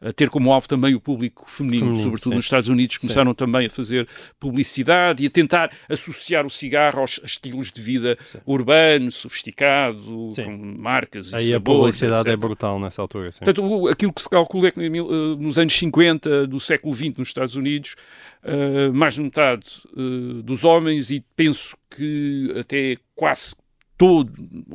a, 0.01 0.07
a- 0.07 0.09
a 0.09 0.13
ter 0.13 0.29
como 0.29 0.51
alvo 0.51 0.67
também 0.67 0.93
o 0.95 0.99
público 0.99 1.43
feminino, 1.49 1.85
Feminino, 1.85 2.03
sobretudo 2.03 2.31
sim. 2.31 2.35
nos 2.37 2.45
Estados 2.45 2.69
Unidos, 2.69 2.97
começaram 2.97 3.33
também 3.33 3.67
a 3.67 3.69
fazer 3.69 4.07
publicidade 4.39 5.23
e 5.23 5.27
a 5.27 5.29
tentar 5.29 5.71
associar 5.89 6.45
o 6.45 6.49
cigarro 6.49 6.99
aos 7.01 7.19
estilos 7.23 7.71
de 7.71 7.81
vida 7.81 8.17
urbano, 8.45 9.11
sofisticado, 9.11 10.31
Sim. 10.33 10.43
com 10.45 10.57
marcas 10.79 11.31
e 11.31 11.35
Aí 11.35 11.47
a 11.53 11.57
sabores, 11.57 11.79
publicidade 11.97 12.29
é 12.29 12.33
etc. 12.33 12.39
brutal 12.39 12.79
nessa 12.79 13.01
altura. 13.01 13.31
Sim. 13.31 13.43
Portanto, 13.45 13.87
aquilo 13.87 14.13
que 14.13 14.21
se 14.21 14.29
calcula 14.29 14.67
é 14.67 14.71
que 14.71 14.79
eh, 14.81 14.89
nos 14.89 15.57
anos 15.57 15.73
50 15.73 16.47
do 16.47 16.59
século 16.59 16.93
XX 16.95 17.17
nos 17.17 17.27
Estados 17.27 17.55
Unidos, 17.55 17.95
eh, 18.43 18.89
mais 18.93 19.15
de 19.15 19.21
metade 19.21 19.65
eh, 19.95 20.41
dos 20.43 20.63
homens, 20.63 21.09
e 21.11 21.23
penso 21.35 21.75
que 21.95 22.53
até 22.59 22.97
quase 23.15 23.55
todo, 23.97 24.31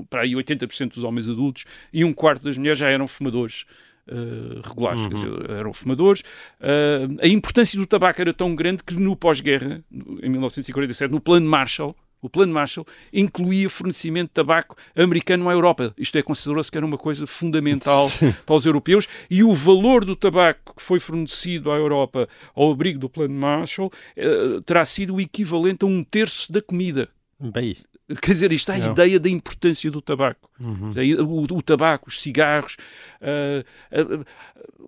para 0.09 0.23
aí 0.23 0.33
80% 0.33 0.95
dos 0.95 1.05
homens 1.05 1.29
adultos, 1.29 1.65
e 1.93 2.05
um 2.05 2.13
quarto 2.13 2.43
das 2.45 2.57
mulheres 2.57 2.79
já 2.79 2.89
eram 2.89 3.07
fumadores. 3.07 3.65
Eh, 4.09 4.61
regulares, 4.63 5.07
quer 5.07 5.15
dizer, 5.15 5.51
eram 5.51 5.73
fumadores. 5.73 6.23
Eh, 6.61 7.09
a 7.23 7.29
importância 7.29 7.79
do 7.79 7.87
tabaco 7.87 8.21
era 8.21 8.33
tão 8.33 8.55
grande 8.55 8.83
que 8.83 8.95
no 8.95 9.17
pós-guerra, 9.17 9.83
em 10.23 10.29
1947, 10.29 11.11
no 11.13 11.21
Plano 11.21 11.49
Marshall, 11.49 11.95
o 12.23 12.29
Plano 12.29 12.53
Marshall 12.53 12.87
incluía 13.13 13.71
fornecimento 13.71 14.29
de 14.29 14.35
tabaco 14.35 14.77
americano 14.95 15.49
à 15.49 15.53
Europa. 15.53 15.95
Isto 15.97 16.19
é, 16.19 16.23
considerou-se 16.23 16.71
que 16.71 16.77
era 16.77 16.85
uma 16.85 16.99
coisa 16.99 17.27
fundamental 17.27 18.11
para 18.45 18.55
os 18.55 18.67
europeus 18.67 19.09
e 19.31 19.43
o 19.43 19.55
valor 19.55 20.05
do 20.05 20.15
tabaco 20.15 20.75
que 20.77 20.83
foi 20.83 21.01
fornecido 21.01 21.71
à 21.71 21.77
Europa 21.77 22.29
ao 22.55 22.71
abrigo 22.73 22.99
do 22.99 23.09
Plano 23.09 23.35
Marshall 23.35 23.91
eh, 24.17 24.61
terá 24.67 24.85
sido 24.85 25.15
o 25.15 25.21
equivalente 25.21 25.85
a 25.85 25.89
um 25.89 26.05
terço 26.05 26.53
da 26.53 26.61
comida. 26.61 27.09
Bem, 27.39 27.77
Quer 28.21 28.33
dizer, 28.33 28.53
isto 28.53 28.73
é 28.73 28.77
a 28.77 28.79
Não. 28.79 28.93
ideia 28.93 29.21
da 29.21 29.29
importância 29.31 29.89
do 29.91 30.03
tabaco. 30.03 30.50
Uhum. 30.61 30.93
O, 31.27 31.57
o 31.57 31.63
tabaco, 31.63 32.09
os 32.09 32.21
cigarros. 32.21 32.77
ah, 33.23 33.65
ah, 33.93 34.01
ah, 34.01 34.25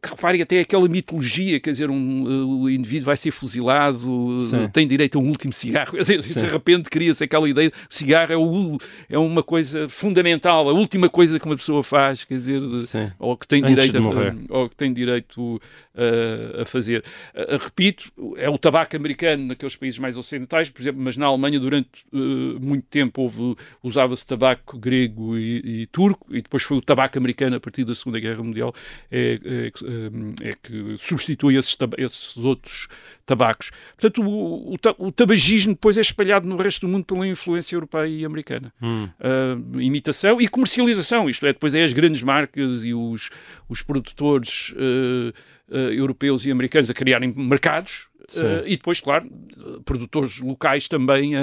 reparem 0.05 0.43
até 0.43 0.61
aquela 0.61 0.89
mitologia, 0.89 1.61
quer 1.61 1.71
dizer, 1.71 1.89
um, 1.91 2.27
ah, 2.27 2.45
o 2.63 2.69
indivíduo 2.71 3.07
vai 3.07 3.17
ser 3.17 3.31
fuzilado, 3.31 4.43
Sim. 4.43 4.69
tem 4.69 4.87
direito 4.87 5.19
a 5.19 5.21
um 5.23 5.29
último 5.29 5.53
cigarro. 5.53 5.97
Dizer, 6.03 6.21
de 6.21 6.47
repente 6.47 6.91
cria-se 6.91 7.23
aquela 7.25 7.49
ideia. 7.49 7.71
O 7.91 7.95
cigarro 7.95 8.33
é, 8.33 8.37
o, 8.37 8.79
é 9.09 9.19
uma 9.19 9.43
coisa 9.43 9.89
fundamental, 9.89 10.69
a 10.69 10.73
última 10.73 11.09
coisa 11.09 11.39
que 11.39 11.47
uma 11.47 11.57
pessoa 11.57 11.83
faz, 11.83 12.25
quer 12.25 12.35
dizer, 12.35 12.61
de- 12.61 13.13
ou 13.19 13.37
que 13.37 13.47
tem 13.47 13.63
Antes 13.65 13.91
direito, 13.91 14.09
a, 14.51 14.59
ou 14.59 14.69
que 14.69 14.75
tem 14.77 14.93
direito 14.93 15.57
uh, 15.95 16.63
a 16.63 16.65
fazer. 16.67 17.05
Uh, 17.35 17.59
repito, 17.63 18.13
é 18.37 18.51
o 18.51 18.59
tabaco 18.59 18.97
americano 18.97 19.47
naqueles 19.47 19.77
países 19.77 19.99
mais 19.99 20.19
ocidentais, 20.19 20.69
por 20.69 20.81
exemplo, 20.83 21.01
mas 21.03 21.17
na 21.17 21.27
Alemanha 21.27 21.59
durante 21.61 22.05
uh, 22.13 22.59
muito 22.61 22.85
tempo 22.91 23.23
houve- 23.23 23.57
usava-se 23.83 24.27
tabaco 24.27 24.77
grego 24.79 25.37
e, 25.39 25.62
e 25.63 25.87
turco, 25.87 26.27
e 26.31 26.43
depois 26.43 26.63
foi 26.63 26.77
o 26.77 26.83
tabaco 26.83 27.17
americano 27.19 27.57
a 27.57 27.61
partir 27.61 27.85
da 27.85 27.95
Segunda 27.95 28.19
Guerra 28.19 28.43
Mundial 28.43 28.75
é, 29.11 29.39
é 29.45 29.71
que, 29.71 29.85
um, 29.85 30.35
é 30.43 30.53
que 30.61 30.97
substitui 30.99 31.57
esses, 31.57 31.77
esses 31.99 32.37
outros 32.37 32.89
tabacos. 33.25 33.71
Portanto, 33.97 34.23
o, 34.23 34.75
o 34.75 34.79
o 34.99 35.13
tabagismo 35.13 35.75
depois 35.75 35.97
é 35.97 36.01
espalhado 36.01 36.49
no 36.49 36.57
resto 36.57 36.87
do 36.87 36.89
mundo 36.89 37.05
pela 37.05 37.27
influência 37.27 37.77
europeia 37.77 38.07
e 38.07 38.25
americana. 38.25 38.73
Hum. 38.83 39.09
Uh, 39.21 39.81
imitação 39.81 40.41
e 40.41 40.49
comercialização, 40.49 41.29
isto 41.29 41.47
é, 41.47 41.53
depois 41.53 41.75
é 41.75 41.83
as 41.83 41.93
grandes 41.93 42.23
marcas 42.23 42.85
e 42.85 42.95
os, 42.95 43.31
os 43.69 43.83
produtores 43.83 44.71
uh, 44.71 45.33
uh, 45.69 45.77
europeus 45.93 46.45
e 46.45 46.51
americanos 46.51 46.91
a 46.91 46.95
criarem 46.95 47.33
mercados. 47.37 48.09
Uh, 48.37 48.67
e 48.67 48.77
depois, 48.77 49.01
claro, 49.01 49.29
produtores 49.85 50.39
locais 50.41 50.89
também 50.89 51.35
a, 51.37 51.41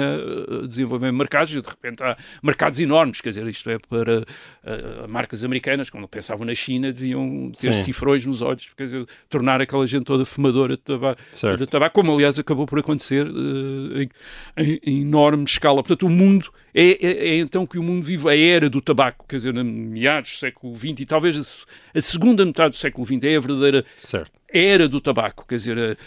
a 0.62 0.66
desenvolverem 0.66 1.14
mercados, 1.16 1.54
e 1.54 1.60
de 1.60 1.68
repente 1.68 2.02
há 2.02 2.16
mercados 2.42 2.80
enormes, 2.80 3.20
quer 3.20 3.30
dizer, 3.30 3.46
isto 3.46 3.68
é 3.70 3.78
para 3.78 4.20
uh, 4.20 5.08
marcas 5.08 5.44
americanas, 5.44 5.90
quando 5.90 6.06
pensavam 6.08 6.46
na 6.46 6.54
China, 6.54 6.92
deviam 6.92 7.50
ter 7.58 7.72
Sim. 7.74 7.84
cifrões 7.84 8.24
nos 8.26 8.42
olhos, 8.42 8.72
quer 8.76 8.84
dizer, 8.84 9.06
tornar 9.28 9.60
aquela 9.60 9.86
gente 9.86 10.04
toda 10.04 10.24
fumadora 10.24 10.76
de 10.76 10.82
tabaco, 10.82 11.20
de 11.58 11.66
tabaco 11.66 11.94
como 11.94 12.12
aliás 12.12 12.38
acabou 12.38 12.66
por 12.66 12.78
acontecer 12.78 13.26
uh, 13.26 14.00
em, 14.02 14.08
em- 14.56 14.80
em 14.84 15.00
enorme 15.02 15.44
escala. 15.44 15.82
Portanto, 15.82 16.06
o 16.06 16.10
mundo 16.10 16.50
é, 16.74 16.90
é- 17.04 17.28
é 17.30 17.36
então 17.38 17.66
que 17.66 17.78
o 17.78 17.82
mundo 17.82 18.04
vive 18.04 18.28
a 18.28 18.36
era 18.36 18.70
do 18.70 18.80
tabaco, 18.80 19.24
quer 19.28 19.36
dizer, 19.36 19.52
meados 19.52 20.32
do 20.32 20.38
século 20.38 20.74
XX 20.76 21.00
e 21.00 21.06
talvez 21.06 21.66
a, 21.94 22.00
se- 22.00 22.08
a 22.08 22.10
segunda 22.12 22.44
metade 22.44 22.70
do 22.70 22.76
século 22.76 23.06
XX 23.06 23.24
é 23.24 23.36
a 23.36 23.40
verdadeira 23.40 23.84
Certo. 23.98 24.32
era 24.48 24.88
do 24.88 25.00
tabaco, 25.00 25.46
quer 25.46 25.56
dizer, 25.56 25.98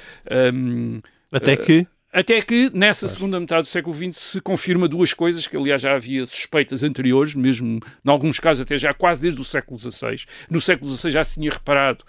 um, 0.53 1.01
Até 1.31 1.53
Eh, 1.53 1.57
que 1.57 1.87
Até 2.11 2.41
que, 2.43 2.69
nessa 2.73 3.07
segunda 3.07 3.39
metade 3.39 3.63
do 3.63 3.67
século 3.67 3.95
XX, 3.95 4.15
se 4.15 4.39
confirma 4.41 4.87
duas 4.87 5.13
coisas, 5.13 5.47
que 5.47 5.57
aliás 5.57 5.81
já 5.81 5.95
havia 5.95 6.25
suspeitas 6.27 6.83
anteriores, 6.83 7.33
mesmo 7.33 7.79
em 8.05 8.09
alguns 8.09 8.39
casos 8.39 8.61
até 8.61 8.77
já 8.77 8.93
quase 8.93 9.21
desde 9.21 9.41
o 9.41 9.43
século 9.43 9.79
XVI. 9.79 10.23
No 10.49 10.61
século 10.61 10.89
XVI 10.91 11.09
já 11.11 11.23
se 11.23 11.39
tinha 11.39 11.49
reparado 11.51 12.03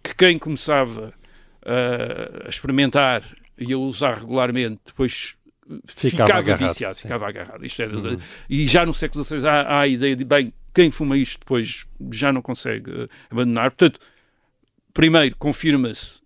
que 0.00 0.14
quem 0.14 0.38
começava 0.38 1.12
uh, 1.64 2.46
a 2.46 2.48
experimentar 2.48 3.22
e 3.58 3.72
a 3.72 3.78
usar 3.78 4.18
regularmente, 4.18 4.80
depois 4.86 5.36
Ficava 5.86 6.24
ficava, 6.28 6.38
agarrado, 6.38 6.68
viciado, 6.68 6.94
sim. 6.94 7.02
ficava 7.02 7.28
agarrado. 7.28 7.66
Isto 7.66 7.82
é, 7.82 7.88
E 8.48 8.66
já 8.66 8.86
no 8.86 8.94
século 8.94 9.22
XVI 9.22 9.46
há, 9.46 9.60
há 9.62 9.80
a 9.80 9.86
ideia 9.88 10.16
de, 10.16 10.24
bem, 10.24 10.50
quem 10.78 10.92
fuma 10.92 11.16
isto 11.16 11.40
depois 11.40 11.86
já 12.12 12.32
não 12.32 12.40
consegue 12.40 12.88
uh, 12.88 13.08
abandonar. 13.28 13.72
Portanto, 13.72 13.98
primeiro, 14.94 15.34
confirma-se 15.36 16.20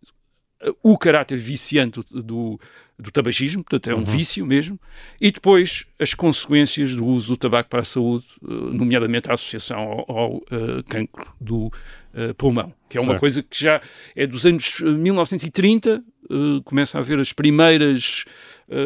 uh, 0.62 0.76
o 0.82 0.98
caráter 0.98 1.38
viciante 1.38 2.02
do, 2.10 2.60
do, 2.98 3.10
tabagismo, 3.10 3.64
portanto 3.64 3.88
é 3.88 3.94
um 3.94 4.04
vício 4.04 4.44
mesmo, 4.44 4.78
e 5.18 5.32
depois 5.32 5.86
as 5.98 6.12
consequências 6.12 6.94
do 6.94 7.06
uso 7.06 7.28
do 7.28 7.36
tabaco 7.38 7.70
para 7.70 7.80
a 7.80 7.84
saúde, 7.84 8.26
uh, 8.42 8.52
nomeadamente 8.52 9.30
a 9.30 9.32
associação 9.32 9.78
ao, 9.78 10.18
ao 10.18 10.36
uh, 10.36 10.84
cancro 10.86 11.32
do 11.40 11.68
uh, 11.68 12.34
pulmão, 12.36 12.74
que 12.90 12.98
é 12.98 13.00
uma 13.00 13.12
Certo. 13.12 13.20
coisa 13.20 13.42
que 13.42 13.58
já 13.58 13.80
é 14.14 14.26
dos 14.26 14.44
anos 14.44 14.80
uh, 14.80 14.92
1930, 14.92 16.04
uh, 16.28 16.62
começa 16.62 16.98
a 16.98 17.00
haver 17.00 17.18
as 17.18 17.32
primeiras 17.32 18.26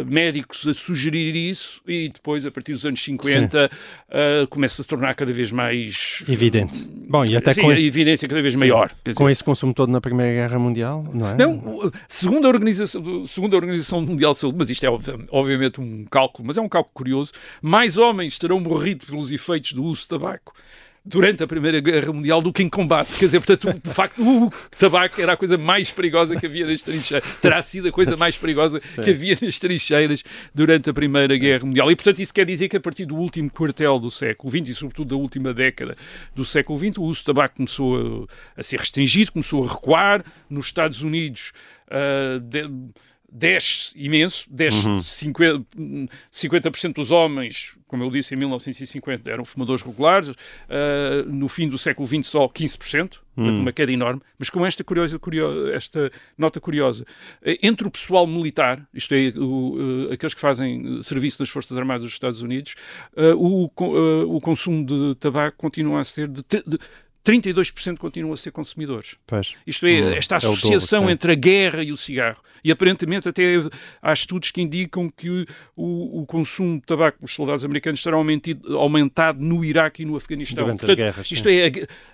médicos 0.09 0.67
a 0.67 0.75
sugerir 0.75 1.35
isso 1.35 1.81
e 1.87 2.09
depois, 2.09 2.45
a 2.45 2.51
partir 2.51 2.73
dos 2.73 2.85
anos 2.85 3.03
50, 3.03 3.71
uh, 3.71 4.47
começa 4.49 4.83
a 4.83 4.85
se 4.85 4.89
tornar 4.89 5.15
cada 5.15 5.33
vez 5.33 5.51
mais... 5.51 6.25
Evidente. 6.29 6.77
Bom, 7.09 7.25
e 7.25 7.37
até 7.37 7.53
Sim, 7.53 7.63
com, 7.63 7.71
a 7.71 7.81
evidência 7.81 8.29
cada 8.29 8.43
vez 8.43 8.55
maior. 8.55 8.89
Quer 9.05 9.13
dizer, 9.13 9.23
com 9.23 9.31
esse 9.31 9.43
consumo 9.43 9.73
todo 9.73 9.91
na 9.91 10.01
Primeira 10.01 10.33
Guerra 10.33 10.59
Mundial, 10.59 11.09
não 11.13 11.29
é? 11.29 11.37
não, 11.37 11.93
segundo 12.09 12.47
a 12.47 12.49
Organização, 12.49 13.27
segundo 13.27 13.55
a 13.55 13.57
Organização 13.57 14.01
Mundial 14.01 14.33
de 14.33 14.41
Saúde, 14.41 14.59
mas 14.59 14.71
isto 14.71 14.85
é 14.85 14.91
obvi- 14.91 15.27
obviamente 15.31 15.81
um 15.81 16.05
cálculo, 16.05 16.47
mas 16.47 16.59
é 16.59 16.61
um 16.61 16.69
cálculo 16.69 16.95
curioso, 16.95 17.33
mais 17.63 17.97
homens 17.99 18.39
terão 18.39 18.61
morrido 18.61 19.07
pelos 19.07 19.31
efeitos 19.31 19.73
do 19.73 19.85
uso 19.85 20.03
de 20.03 20.09
tabaco 20.09 20.53
durante 21.09 21.41
a 21.43 21.47
Primeira 21.47 21.79
Guerra 21.79 22.13
Mundial 22.13 22.43
do 22.43 22.53
que 22.53 22.63
em 22.65 22.69
combate. 22.69 23.13
Quer 23.17 23.27
dizer, 23.27 23.41
portanto, 23.41 23.81
de 23.83 23.95
facto, 23.95 24.21
o 24.21 24.51
tabaco 24.77 25.21
era 25.21 25.33
a 25.33 25.37
coisa 25.37 25.57
mais 25.57 25.91
perigosa 25.93 26.35
que 26.35 26.47
havia 26.47 26.67
nas 26.67 26.83
trincheiras. 26.83 27.25
Terá 27.41 27.63
sido 27.63 27.89
a 27.89 27.93
coisa 27.93 28.17
mais 28.17 28.37
perigosa 28.37 28.81
que 28.81 29.11
havia 29.11 29.39
nas 29.41 29.59
trincheiras 29.59 30.25
durante 30.53 30.91
a 30.91 30.93
Primeira 30.93 31.37
Guerra 31.37 31.65
Mundial. 31.65 31.89
E, 31.91 31.95
portanto, 31.97 32.19
isso 32.21 32.35
quer 32.35 32.45
dizer 32.45 32.69
que 32.69 32.77
a 32.77 32.81
partir 32.81 33.05
do 33.07 33.15
último 33.15 33.49
quartel 33.49 34.01
do 34.01 34.11
século 34.11 34.51
XX 34.51 34.69
e, 34.71 34.75
sobretudo, 34.75 35.11
da 35.11 35.17
última 35.17 35.55
década 35.55 35.97
do 36.35 36.45
século 36.45 36.79
XX, 36.79 36.99
o 36.99 37.03
uso 37.03 37.21
de 37.21 37.25
tabaco 37.27 37.55
começou 37.57 38.27
a, 38.57 38.61
a 38.61 38.63
ser 38.65 38.81
restringido, 38.81 39.31
começou 39.31 39.65
a 39.65 39.69
recuar. 39.73 40.25
Nos 40.51 40.67
Estados 40.67 41.03
Unidos, 41.03 41.53
ah, 41.89 42.39
de- 42.43 42.69
desce 43.31 43.93
imenso, 43.97 44.47
desce 44.51 44.87
50%, 44.99 46.09
50% 46.33 46.93
dos 46.95 47.11
homens, 47.11 47.77
como 47.89 48.03
eu 48.05 48.11
disse, 48.11 48.35
em 48.35 48.39
1950 48.39 49.31
eram 49.31 49.45
fumadores 49.45 49.83
regulares, 49.83 50.31
ah, 50.69 51.25
no 51.27 51.49
fim 51.49 51.69
do 51.69 51.77
século 51.79 52.07
XX 52.07 52.27
só 52.27 52.47
15%, 52.49 52.79
portanto 53.35 53.59
uma 53.61 53.73
queda 53.73 53.93
enorme, 53.93 54.23
mas 54.39 54.49
com 54.49 54.65
esta, 54.65 54.83
curiosa, 54.83 55.19
curio- 55.19 55.71
esta 55.73 56.11
nota 56.39 56.59
curiosa, 56.61 57.05
eh, 57.43 57.59
entre 57.63 57.87
o 57.87 57.91
pessoal 57.91 58.27
militar, 58.27 58.87
isto 58.95 59.15
é, 59.15 59.29
o, 59.37 60.09
eh, 60.11 60.15
aqueles 60.15 60.33
que 60.33 60.41
fazem 60.41 60.99
eh, 60.99 61.03
serviço 61.03 61.43
nas 61.43 61.51
Forças 61.51 61.77
Armadas 61.77 62.03
dos 62.03 62.13
Estados 62.13 62.41
Unidos, 62.41 62.75
eh, 63.15 63.35
o, 63.35 63.71
o 64.35 64.41
consumo 64.41 64.85
de 64.87 65.15
tabaco 65.17 65.57
continua 65.59 66.01
a 66.01 66.05
ser 66.05 66.29
de, 66.29 66.43
de 66.67 66.79
32% 67.27 67.99
continuam 67.99 68.33
a 68.33 68.37
ser 68.37 68.53
consumidores. 68.53 69.17
Pois. 69.27 69.55
Isto 69.67 69.87
é, 69.87 70.01
Hum, 70.01 70.09
esta 70.15 70.37
é 70.37 70.39
dobro, 70.41 70.57
associação 70.57 71.07
sim. 71.07 71.13
entre 71.13 71.33
a 71.33 71.35
guerra 71.35 71.83
e 71.83 71.91
o 71.91 71.97
cigarro. 71.97 72.41
E 72.63 72.71
aparentemente 72.73 73.29
até 73.29 73.61
há 74.03 74.13
estudos 74.13 74.51
que 74.51 74.61
indicam 74.61 75.09
que 75.11 75.47
o, 75.77 76.21
o 76.23 76.27
consumo 76.27 76.77
de 76.81 76.83
tabaco 76.87 77.19
dos 77.21 77.33
soldados 77.33 77.65
americanos 77.65 78.03
terá 78.03 78.17
aumentido- 78.17 78.77
aumentado 78.79 79.41
no 79.41 79.65
Iraque 79.65 80.03
e 80.03 80.05
no 80.05 80.17
Afeganistão. 80.17 80.65
Durante 80.65 80.81
as 80.81 80.87
Portanto, 80.87 80.99
guerras, 81.05 81.31
isto 81.31 81.49
sim. 81.49 81.55
é 81.55 81.67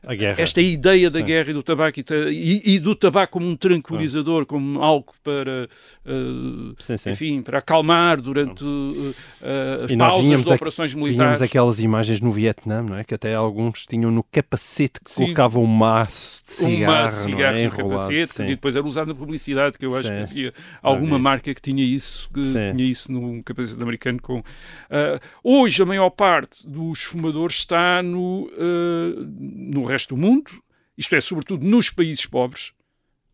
a- 0.07 0.13
A 0.13 0.41
esta 0.43 0.61
ideia 0.61 1.09
da 1.11 1.21
Sim. 1.21 1.25
guerra 1.25 1.51
e 1.51 1.55
do 1.55 1.63
tabaco 1.63 1.99
e, 2.01 2.75
e- 2.75 2.79
do 2.79 2.95
tabaco 2.95 3.33
como 3.35 3.47
um 3.47 3.57
tranquilizador, 3.57 4.45
como 4.47 4.81
algo 4.83 5.13
para, 5.23 5.69
eh, 6.05 6.75
Sim, 6.79 7.11
enfim, 7.11 7.43
para 7.43 7.59
acalmar 7.59 8.21
durante 8.21 8.65
eh, 8.65 9.13
eh, 9.43 9.85
as 9.85 9.91
E 9.91 9.97
nós 9.97 10.13
pausas 10.13 10.43
de 10.43 10.53
operações 10.53 10.95
militares. 10.95 11.41
aquelas 11.43 11.81
imagens 11.81 12.21
no 12.21 12.31
Vietnã, 12.33 12.83
não 12.83 12.97
é? 12.97 13.05
Que 13.05 13.15
até 13.15 13.35
alguns 13.35 13.87
tinham 13.87 14.11
no 14.11 14.23
capacete 14.23 15.01
que 15.05 15.11
Sim. 15.11 15.25
colocavam 15.25 15.65
um 15.65 15.67
maço 15.67 16.43
de 16.45 16.53
um 16.65 16.69
cigarro, 16.69 16.93
maço 16.93 17.17
de 17.19 17.29
não 17.31 17.37
cigarros 17.37 17.61
é? 17.61 17.65
no 17.65 17.71
capacete, 17.71 18.33
sim. 18.35 18.43
que 18.45 18.49
depois 18.51 18.77
era 18.77 18.87
usado 18.87 19.09
na 19.09 19.15
publicidade, 19.15 19.79
que 19.79 19.87
eu 19.87 19.95
acho 19.97 20.09
Sim. 20.09 20.15
que 20.15 20.23
havia 20.23 20.55
alguma 20.83 21.19
marca 21.19 21.53
que 21.55 21.61
tinha 21.61 21.85
isso, 21.85 22.31
que 22.33 22.43
Sim. 22.43 22.75
tinha 22.77 22.89
isso 22.89 23.11
num 23.11 23.43
capacete 23.43 23.83
americano. 23.83 24.21
Com, 24.21 24.43
Ah, 24.91 25.19
hoje, 25.43 25.83
a 25.83 25.87
maior 25.87 26.11
parte 26.11 26.67
dos 26.69 27.03
fumadores 27.03 27.57
está 27.57 28.03
no, 28.03 28.51
ah, 28.57 29.23
no 29.29 29.85
resto 29.85 30.15
do 30.15 30.21
mundo, 30.21 30.51
isto 30.97 31.15
é, 31.15 31.21
sobretudo 31.21 31.67
nos 31.67 31.91
países 31.91 32.27
pobres, 32.27 32.73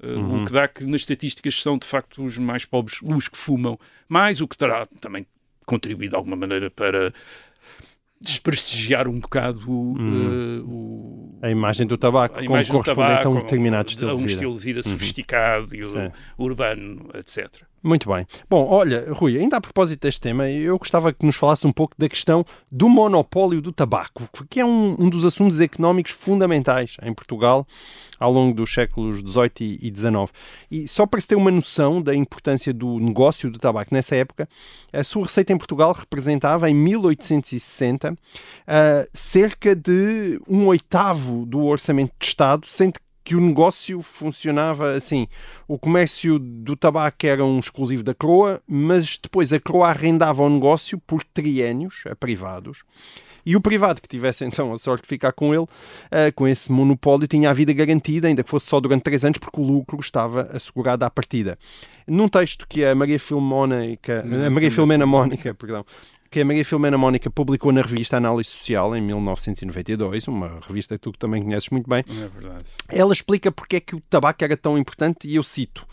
ah, 0.02 0.06
Uhum. 0.06 0.42
o 0.42 0.46
que 0.46 0.52
dá 0.52 0.68
que 0.68 0.84
nas 0.84 1.00
estatísticas 1.00 1.60
são 1.60 1.76
de 1.76 1.86
facto 1.86 2.24
os 2.24 2.38
mais 2.38 2.64
pobres 2.64 3.00
os 3.02 3.28
que 3.28 3.36
fumam 3.36 3.78
mais, 4.08 4.40
o 4.40 4.46
que 4.46 4.56
terá 4.56 4.86
também 5.00 5.26
contribuído 5.66 6.12
de 6.12 6.16
alguma 6.16 6.36
maneira 6.36 6.70
para 6.70 7.12
desprestigiar 8.20 9.06
um 9.06 9.20
bocado 9.20 9.60
ah, 9.60 10.62
o, 10.64 11.38
A 11.40 11.50
imagem 11.50 11.86
do 11.86 11.96
tabaco 11.96 12.34
a 12.34 12.38
como 12.38 12.50
imagem 12.50 12.72
correspondente 12.72 13.10
tabaco, 13.10 13.28
a 13.28 13.30
um 13.30 13.40
determinado 13.42 13.88
estilo 13.88 14.10
a 14.10 14.14
um 14.14 14.16
de 14.16 14.22
vida. 14.22 14.32
estilo 14.32 14.52
de 14.54 14.64
vida 14.64 14.82
sofisticado 14.82 15.76
e 15.76 15.84
Sim. 15.84 16.10
urbano, 16.36 17.08
etc. 17.14 17.67
Muito 17.82 18.08
bem. 18.12 18.26
Bom, 18.50 18.66
olha, 18.68 19.06
Rui, 19.12 19.38
ainda 19.38 19.56
a 19.56 19.60
propósito 19.60 20.00
deste 20.00 20.20
tema, 20.20 20.50
eu 20.50 20.76
gostava 20.78 21.12
que 21.12 21.24
nos 21.24 21.36
falasse 21.36 21.66
um 21.66 21.72
pouco 21.72 21.94
da 21.96 22.08
questão 22.08 22.44
do 22.70 22.88
monopólio 22.88 23.62
do 23.62 23.72
tabaco, 23.72 24.28
que 24.50 24.58
é 24.58 24.64
um, 24.64 24.96
um 24.98 25.08
dos 25.08 25.24
assuntos 25.24 25.60
económicos 25.60 26.12
fundamentais 26.12 26.96
em 27.02 27.14
Portugal 27.14 27.66
ao 28.18 28.32
longo 28.32 28.52
dos 28.52 28.72
séculos 28.74 29.20
XVIII 29.20 29.78
e 29.80 29.92
XIX. 29.94 30.32
E 30.68 30.88
só 30.88 31.06
para 31.06 31.20
se 31.20 31.28
ter 31.28 31.36
uma 31.36 31.52
noção 31.52 32.02
da 32.02 32.14
importância 32.14 32.74
do 32.74 32.98
negócio 32.98 33.48
do 33.48 33.60
tabaco 33.60 33.94
nessa 33.94 34.16
época, 34.16 34.48
a 34.92 35.04
sua 35.04 35.22
receita 35.22 35.52
em 35.52 35.58
Portugal 35.58 35.92
representava, 35.92 36.68
em 36.68 36.74
1860, 36.74 38.14
ah, 38.66 39.06
cerca 39.12 39.76
de 39.76 40.40
um 40.48 40.66
oitavo 40.66 41.46
do 41.46 41.64
orçamento 41.64 42.12
de 42.18 42.26
Estado, 42.26 42.66
sendo 42.66 42.94
que 43.28 43.36
o 43.36 43.40
negócio 43.42 44.00
funcionava 44.00 44.94
assim. 44.94 45.28
O 45.68 45.78
comércio 45.78 46.38
do 46.38 46.74
tabaco 46.74 47.26
era 47.26 47.44
um 47.44 47.58
exclusivo 47.58 48.02
da 48.02 48.14
Croa, 48.14 48.58
mas 48.66 49.18
depois 49.22 49.52
a 49.52 49.60
Croa 49.60 49.88
arrendava 49.88 50.42
o 50.42 50.48
negócio 50.48 50.98
por 51.06 51.22
triénios 51.22 52.04
a 52.10 52.16
privados. 52.16 52.84
E 53.44 53.54
o 53.54 53.60
privado 53.60 54.00
que 54.00 54.08
tivesse 54.08 54.46
então 54.46 54.72
a 54.72 54.78
sorte 54.78 55.02
de 55.02 55.08
ficar 55.08 55.32
com 55.32 55.54
ele, 55.54 55.66
ah, 56.10 56.32
com 56.34 56.48
esse 56.48 56.72
monopólio, 56.72 57.28
tinha 57.28 57.50
a 57.50 57.52
vida 57.52 57.70
garantida, 57.74 58.28
ainda 58.28 58.42
que 58.42 58.48
fosse 58.48 58.64
só 58.64 58.80
durante 58.80 59.02
três 59.02 59.22
anos, 59.26 59.36
porque 59.36 59.60
o 59.60 59.62
lucro 59.62 60.00
estava 60.00 60.48
assegurado 60.50 61.04
à 61.04 61.10
partida. 61.10 61.58
Num 62.06 62.28
texto 62.28 62.66
que 62.66 62.82
a 62.82 62.94
Maria 62.94 63.18
Filmónica, 63.18 64.24
Maria 64.50 64.70
Filomena 64.70 65.04
Mónica, 65.04 65.52
perdão, 65.52 65.84
que 66.30 66.40
a 66.40 66.44
Maria 66.44 66.64
Filomena 66.64 66.98
Mónica 66.98 67.30
publicou 67.30 67.72
na 67.72 67.82
revista 67.82 68.16
Análise 68.16 68.50
Social 68.50 68.94
em 68.94 69.00
1992, 69.00 70.28
uma 70.28 70.60
revista 70.66 70.96
que 70.96 71.00
tu 71.00 71.12
também 71.12 71.42
conheces 71.42 71.70
muito 71.70 71.88
bem, 71.88 72.04
é 72.08 72.28
verdade. 72.28 72.64
ela 72.88 73.12
explica 73.12 73.50
porque 73.50 73.76
é 73.76 73.80
que 73.80 73.96
o 73.96 74.00
tabaco 74.00 74.44
era 74.44 74.56
tão 74.56 74.76
importante 74.76 75.26
e 75.26 75.36
eu 75.36 75.42
cito: 75.42 75.86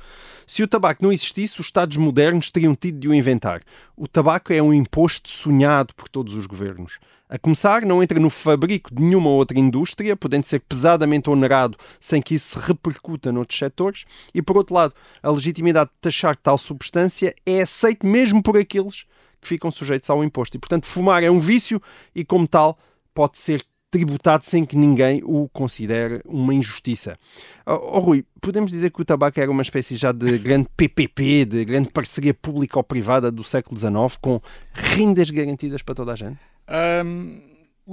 Se 0.45 0.61
o 0.61 0.67
tabaco 0.67 1.03
não 1.03 1.11
existisse, 1.11 1.59
os 1.59 1.67
Estados 1.67 1.97
modernos 1.97 2.51
teriam 2.51 2.75
tido 2.75 2.99
de 2.99 3.07
o 3.07 3.13
inventar. 3.13 3.61
O 3.95 4.07
tabaco 4.07 4.51
é 4.51 4.61
um 4.61 4.73
imposto 4.73 5.29
sonhado 5.29 5.93
por 5.95 6.09
todos 6.09 6.35
os 6.35 6.45
governos. 6.45 6.99
A 7.27 7.39
começar, 7.39 7.81
não 7.81 8.03
entra 8.03 8.19
no 8.19 8.29
fabrico 8.29 8.93
de 8.93 9.01
nenhuma 9.01 9.31
outra 9.31 9.57
indústria, 9.57 10.15
podendo 10.15 10.45
ser 10.45 10.59
pesadamente 10.59 11.27
onerado 11.27 11.75
sem 11.99 12.21
que 12.21 12.35
isso 12.35 12.59
se 12.59 12.67
repercuta 12.67 13.31
noutros 13.31 13.57
setores. 13.57 14.05
E 14.31 14.43
por 14.43 14.57
outro 14.57 14.75
lado, 14.75 14.93
a 15.23 15.31
legitimidade 15.31 15.89
de 15.89 15.95
taxar 16.01 16.35
tal 16.35 16.57
substância 16.57 17.33
é 17.43 17.61
aceite 17.61 18.05
mesmo 18.05 18.43
por 18.43 18.55
aqueles 18.57 19.05
que 19.45 19.49
ficam 19.49 19.69
sujeitos 19.69 20.09
ao 20.09 20.23
imposto. 20.23 20.57
E 20.57 20.59
portanto, 20.59 20.87
fumar 20.87 21.23
é 21.23 21.29
um 21.29 21.39
vício 21.39 21.79
e, 22.15 22.25
como 22.25 22.47
tal, 22.47 22.79
pode 23.13 23.37
ser 23.37 23.63
tributado 23.91 24.43
sem 24.43 24.65
que 24.65 24.75
ninguém 24.75 25.21
o 25.23 25.47
considere 25.49 26.19
uma 26.25 26.53
injustiça. 26.53 27.17
Oh, 27.65 27.99
Rui, 27.99 28.25
podemos 28.41 28.71
dizer 28.71 28.91
que 28.91 29.01
o 29.01 29.05
tabaco 29.05 29.39
era 29.39 29.49
uma 29.49 29.61
espécie 29.61 29.95
já 29.95 30.11
de 30.11 30.37
grande 30.39 30.67
PPP, 30.75 31.45
de 31.45 31.63
grande 31.63 31.89
parceria 31.89 32.33
público-privada 32.33 33.31
do 33.31 33.43
século 33.43 33.77
XIX, 33.77 34.17
com 34.19 34.41
rendas 34.73 35.29
garantidas 35.29 35.81
para 35.81 35.95
toda 35.95 36.11
a 36.11 36.15
gente? 36.15 36.39
Ahm, 36.67 37.39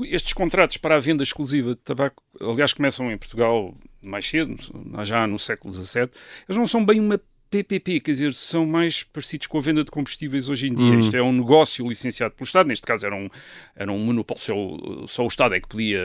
estes 0.07 0.33
contratos 0.33 0.79
para 0.79 0.97
a 0.97 0.99
venda 0.99 1.23
exclusiva 1.23 1.71
de 1.71 1.81
tabaco, 1.83 2.23
aliás, 2.41 2.73
começam 2.73 3.13
em 3.13 3.19
Portugal 3.19 3.75
mais 4.01 4.27
cedo, 4.27 4.57
já 5.05 5.27
no 5.27 5.39
século 5.39 5.73
XVII, 5.73 6.09
eles 6.49 6.57
não 6.57 6.67
são 6.67 6.85
bem 6.85 6.99
uma 6.99 7.21
PPP, 7.53 8.01
quer 8.01 8.13
dizer, 8.13 8.33
são 8.35 8.65
mais 8.65 9.03
parecidos 9.03 9.47
com 9.47 9.59
a 9.59 9.61
venda 9.61 9.85
de 9.85 9.91
combustíveis 9.91 10.49
hoje 10.49 10.69
em 10.69 10.75
dia. 10.75 10.95
Isto 11.01 11.17
é 11.17 11.23
um 11.23 11.33
negócio 11.33 11.87
licenciado 11.87 12.35
pelo 12.35 12.47
Estado, 12.47 12.67
neste 12.67 12.87
caso 12.87 13.05
era 13.07 13.15
um, 13.15 13.29
era 13.77 13.93
um 13.93 13.99
monopólio, 13.99 14.43
só, 14.43 14.55
o- 14.57 15.07
só 15.07 15.25
o 15.25 15.29
Estado 15.29 15.55
é 15.55 15.61
que 15.61 15.69
podia 15.69 16.01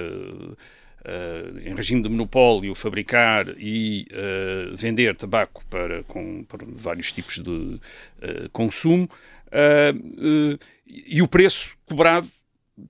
em 1.65 1.73
regime 1.73 2.01
de 2.03 2.09
monopólio, 2.09 2.75
fabricar 2.75 3.47
e 3.57 4.05
vender 4.73 5.15
tabaco 5.15 5.63
para, 5.69 6.03
com, 6.03 6.43
para 6.43 6.65
vários 6.69 7.13
tipos 7.13 7.39
de 7.39 7.79
consumo, 8.51 9.09
e 10.85 11.21
o 11.21 11.27
preço 11.27 11.77
cobrado 11.85 12.29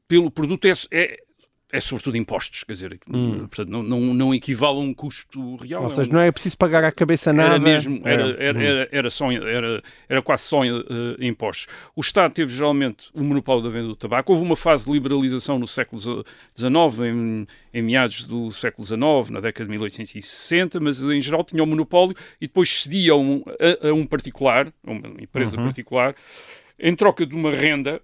pelo 0.08 0.32
produto 0.32 0.66
é, 0.68 0.72
é, 0.92 1.20
é 1.70 1.82
sobretudo 1.82 2.16
impostos, 2.16 2.64
quer 2.64 2.72
dizer, 2.74 3.00
Hum. 3.10 3.40
portanto, 3.40 3.68
não, 3.70 3.84
não, 3.84 4.00
não 4.14 4.34
equivale 4.34 4.78
a 4.78 4.82
um 4.82 4.94
custo 4.94 5.58
real. 5.58 5.82
Ou 5.82 5.88
é 5.88 5.90
seja, 5.92 6.12
não 6.14 6.22
é 6.22 6.32
preciso 6.32 6.58
pagar 6.58 6.82
à 6.86 6.92
cabeça 6.94 7.34
nada. 7.34 7.56
era 7.56 7.60
mesmo, 7.60 8.02
era, 8.06 8.24
É. 8.30 8.46
era, 8.46 8.64
era, 8.64 8.90
era, 8.92 9.10
só, 9.10 9.30
era, 9.32 9.84
era 10.08 10.22
quase 10.22 10.44
só 10.44 10.64
eh, 10.64 10.70
impostos. 11.20 11.68
O 11.94 12.00
Estado 12.00 12.34
teve 12.34 12.54
geralmente 12.54 13.10
o 13.14 13.22
monopólio 13.22 13.62
da 13.64 13.70
venda 13.70 13.88
do 13.88 13.96
tabaco. 13.98 14.32
Houve 14.32 14.46
uma 14.46 14.56
fase 14.56 14.86
de 14.86 14.92
liberalização 14.94 15.60
no 15.60 15.68
século 15.68 16.00
XIX, 16.02 16.26
em, 17.06 17.48
em 17.74 17.82
meados 17.82 18.24
do 18.24 18.50
século 18.54 18.86
XIX, 18.86 19.30
na 19.32 19.42
década 19.42 19.66
de 19.66 19.72
1860, 19.72 20.80
mas 20.80 21.02
em 21.04 21.20
geral 21.20 21.44
tinha 21.44 21.62
o 21.62 21.68
monopólio 21.68 22.16
e 22.40 22.48
depois 22.48 22.84
cedia 22.84 23.12
a 23.12 23.16
um, 23.18 23.44
a, 23.84 23.90
a 23.90 23.94
um 23.94 24.06
particular, 24.06 24.72
a 24.86 24.92
uma 24.92 25.08
empresa 25.22 25.58
Uhum. 25.58 25.66
particular, 25.66 26.16
em 26.80 26.96
troca 26.96 27.26
de 27.26 27.36
uma 27.36 27.52
renda 27.52 28.02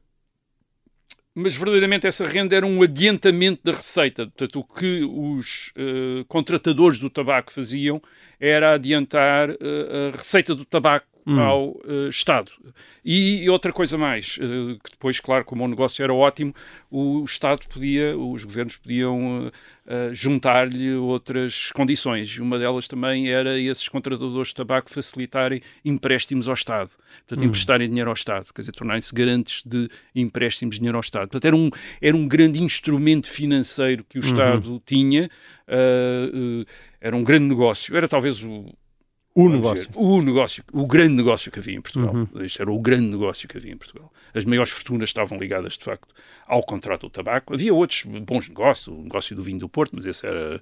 mas 1.35 1.55
verdadeiramente 1.55 2.05
essa 2.05 2.27
renda 2.27 2.55
era 2.55 2.65
um 2.65 2.81
adiantamento 2.81 3.61
da 3.63 3.73
receita. 3.73 4.25
Portanto, 4.27 4.59
o 4.59 4.63
que 4.63 5.03
os 5.03 5.71
eh, 5.75 6.23
contratadores 6.27 6.99
do 6.99 7.09
tabaco 7.09 7.51
faziam 7.51 8.01
era 8.39 8.73
adiantar 8.73 9.49
eh, 9.49 10.11
a 10.13 10.17
receita 10.17 10.53
do 10.53 10.63
tabaco 10.63 11.07
Hum. 11.25 11.39
ao 11.39 11.79
eh, 11.87 12.09
Estado. 12.09 12.51
E, 13.03 13.49
outra 13.49 13.71
coisa 13.71 13.97
mais, 13.97 14.37
eh, 14.41 14.77
que 14.83 14.91
depois, 14.91 15.19
claro, 15.19 15.45
como 15.45 15.63
o 15.63 15.67
negócio 15.67 16.03
era 16.03 16.13
ótimo, 16.13 16.53
o 16.91 17.23
Estado 17.23 17.67
podia, 17.67 18.17
os 18.17 18.43
governos 18.43 18.75
podiam 18.77 19.51
eh, 19.85 20.11
juntar-lhe 20.13 20.93
outras 20.93 21.69
condições. 21.73 22.39
Uma 22.39 22.57
delas 22.57 22.87
também 22.87 23.29
era 23.29 23.59
esses 23.59 23.89
contratadores 23.89 24.47
de 24.47 24.55
tabaco 24.55 24.89
facilitarem 24.89 25.61
empréstimos 25.83 26.47
ao 26.47 26.53
Estado. 26.53 26.91
Portanto, 27.27 27.45
emprestarem 27.45 27.89
dinheiro 27.89 28.09
ao 28.09 28.13
Estado, 28.13 28.53
quer 28.53 28.61
dizer, 28.61 28.71
tornarem-se 28.71 29.13
garantes 29.13 29.61
de 29.65 29.89
empréstimos 30.15 30.75
de 30.75 30.79
dinheiro 30.79 30.97
ao 30.97 31.01
Estado. 31.01 31.23
Portanto, 31.23 31.45
era 31.45 31.55
um, 31.55 31.69
era 32.01 32.15
um 32.15 32.25
grande 32.25 32.63
instrumento 32.63 33.29
financeiro 33.29 34.05
que 34.07 34.17
o 34.17 34.21
Estado 34.21 34.81
tinha, 34.85 35.29
eh, 35.67 36.31
eh, 36.33 36.65
era 37.01 37.15
um 37.17 37.23
grande 37.23 37.45
negócio. 37.45 37.95
Era 37.97 38.07
talvez 38.07 38.41
o, 38.41 38.73
O 39.35 39.49
negócio. 39.49 39.87
dizer, 39.87 39.89
o 39.95 40.21
negócio, 40.21 40.63
o 40.71 40.85
grande 40.85 41.15
negócio 41.15 41.51
que 41.51 41.59
havia 41.59 41.75
em 41.75 41.81
Portugal. 41.81 42.27
Isto 42.43 42.61
era 42.61 42.71
o 42.71 42.79
grande 42.79 43.07
negócio 43.09 43.47
que 43.47 43.57
havia 43.57 43.73
em 43.73 43.77
Portugal. 43.77 44.11
As 44.33 44.45
maiores 44.45 44.71
fortunas 44.71 45.09
estavam 45.09 45.37
ligadas, 45.37 45.77
de 45.77 45.83
facto, 45.85 46.13
ao 46.47 46.63
contrato 46.63 47.01
do 47.03 47.09
tabaco. 47.09 47.53
Havia 47.53 47.73
outros 47.73 48.03
bons 48.03 48.47
negócios, 48.49 48.87
o 48.87 49.01
negócio 49.03 49.35
do 49.35 49.41
vinho 49.43 49.59
do 49.59 49.69
Porto, 49.69 49.91
mas 49.95 50.05
esse 50.05 50.25
era, 50.25 50.59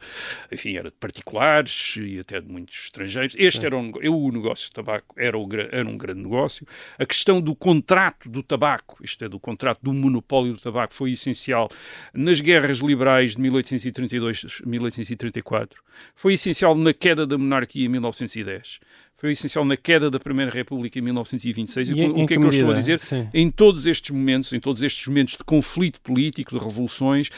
enfim, 0.52 0.76
era 0.78 0.90
de 0.90 0.96
particulares 0.98 1.96
e 1.98 2.20
até 2.20 2.40
de 2.42 2.48
muitos 2.52 2.84
estrangeiros. 2.86 3.36
Este 3.38 3.66
era 3.66 3.78
um, 3.78 3.84
nego- 3.84 4.00
o 4.10 4.32
negócio 4.32 4.70
do 4.70 4.74
tabaco, 4.74 5.16
era, 5.18 5.38
o, 5.38 5.48
era 5.72 5.88
um 5.88 5.98
grande 5.98 6.22
negócio. 6.22 6.66
A 7.00 7.06
questão 7.06 7.40
do 7.42 7.56
contrato 7.56 8.30
do 8.30 8.44
tabaco, 8.44 8.98
isto 9.04 9.24
é, 9.26 9.30
do 9.30 9.40
contrato 9.40 9.80
do 9.82 9.94
monopólio 9.94 10.54
do 10.54 10.60
tabaco, 10.60 10.94
foi 10.94 11.12
essencial 11.12 11.70
nas 12.14 12.40
guerras 12.42 12.80
liberais 12.80 13.36
de 13.36 13.42
1832-1834. 13.42 15.70
Foi 16.16 16.34
essencial 16.34 16.76
na 16.76 16.94
queda 16.94 17.26
da 17.26 17.38
monarquia 17.38 17.86
em 17.86 17.90
1910. 17.90 18.80
Foi 19.22 19.34
essencial 19.34 19.64
na 19.64 19.78
queda 19.78 20.10
da 20.10 20.20
Primeira 20.20 20.50
República 20.50 20.98
em 20.98 21.02
1926. 21.04 21.92
E 21.92 21.94
E 21.94 22.06
o 22.10 22.26
que 22.26 22.34
é 22.34 22.38
que 22.38 22.44
eu 22.44 22.50
estou 22.50 22.72
a 22.72 22.74
dizer? 22.74 23.00
Sim. 23.00 23.30
Em 23.32 23.52
todos 23.52 23.86
estes 23.86 24.10
momentos, 24.10 24.52
em 24.52 24.60
todos 24.60 24.82
estes 24.82 25.06
momentos 25.06 25.38
de 25.38 25.44
conflito 25.44 26.02
político, 26.02 26.58
de 26.58 26.64
revoluções, 26.64 27.30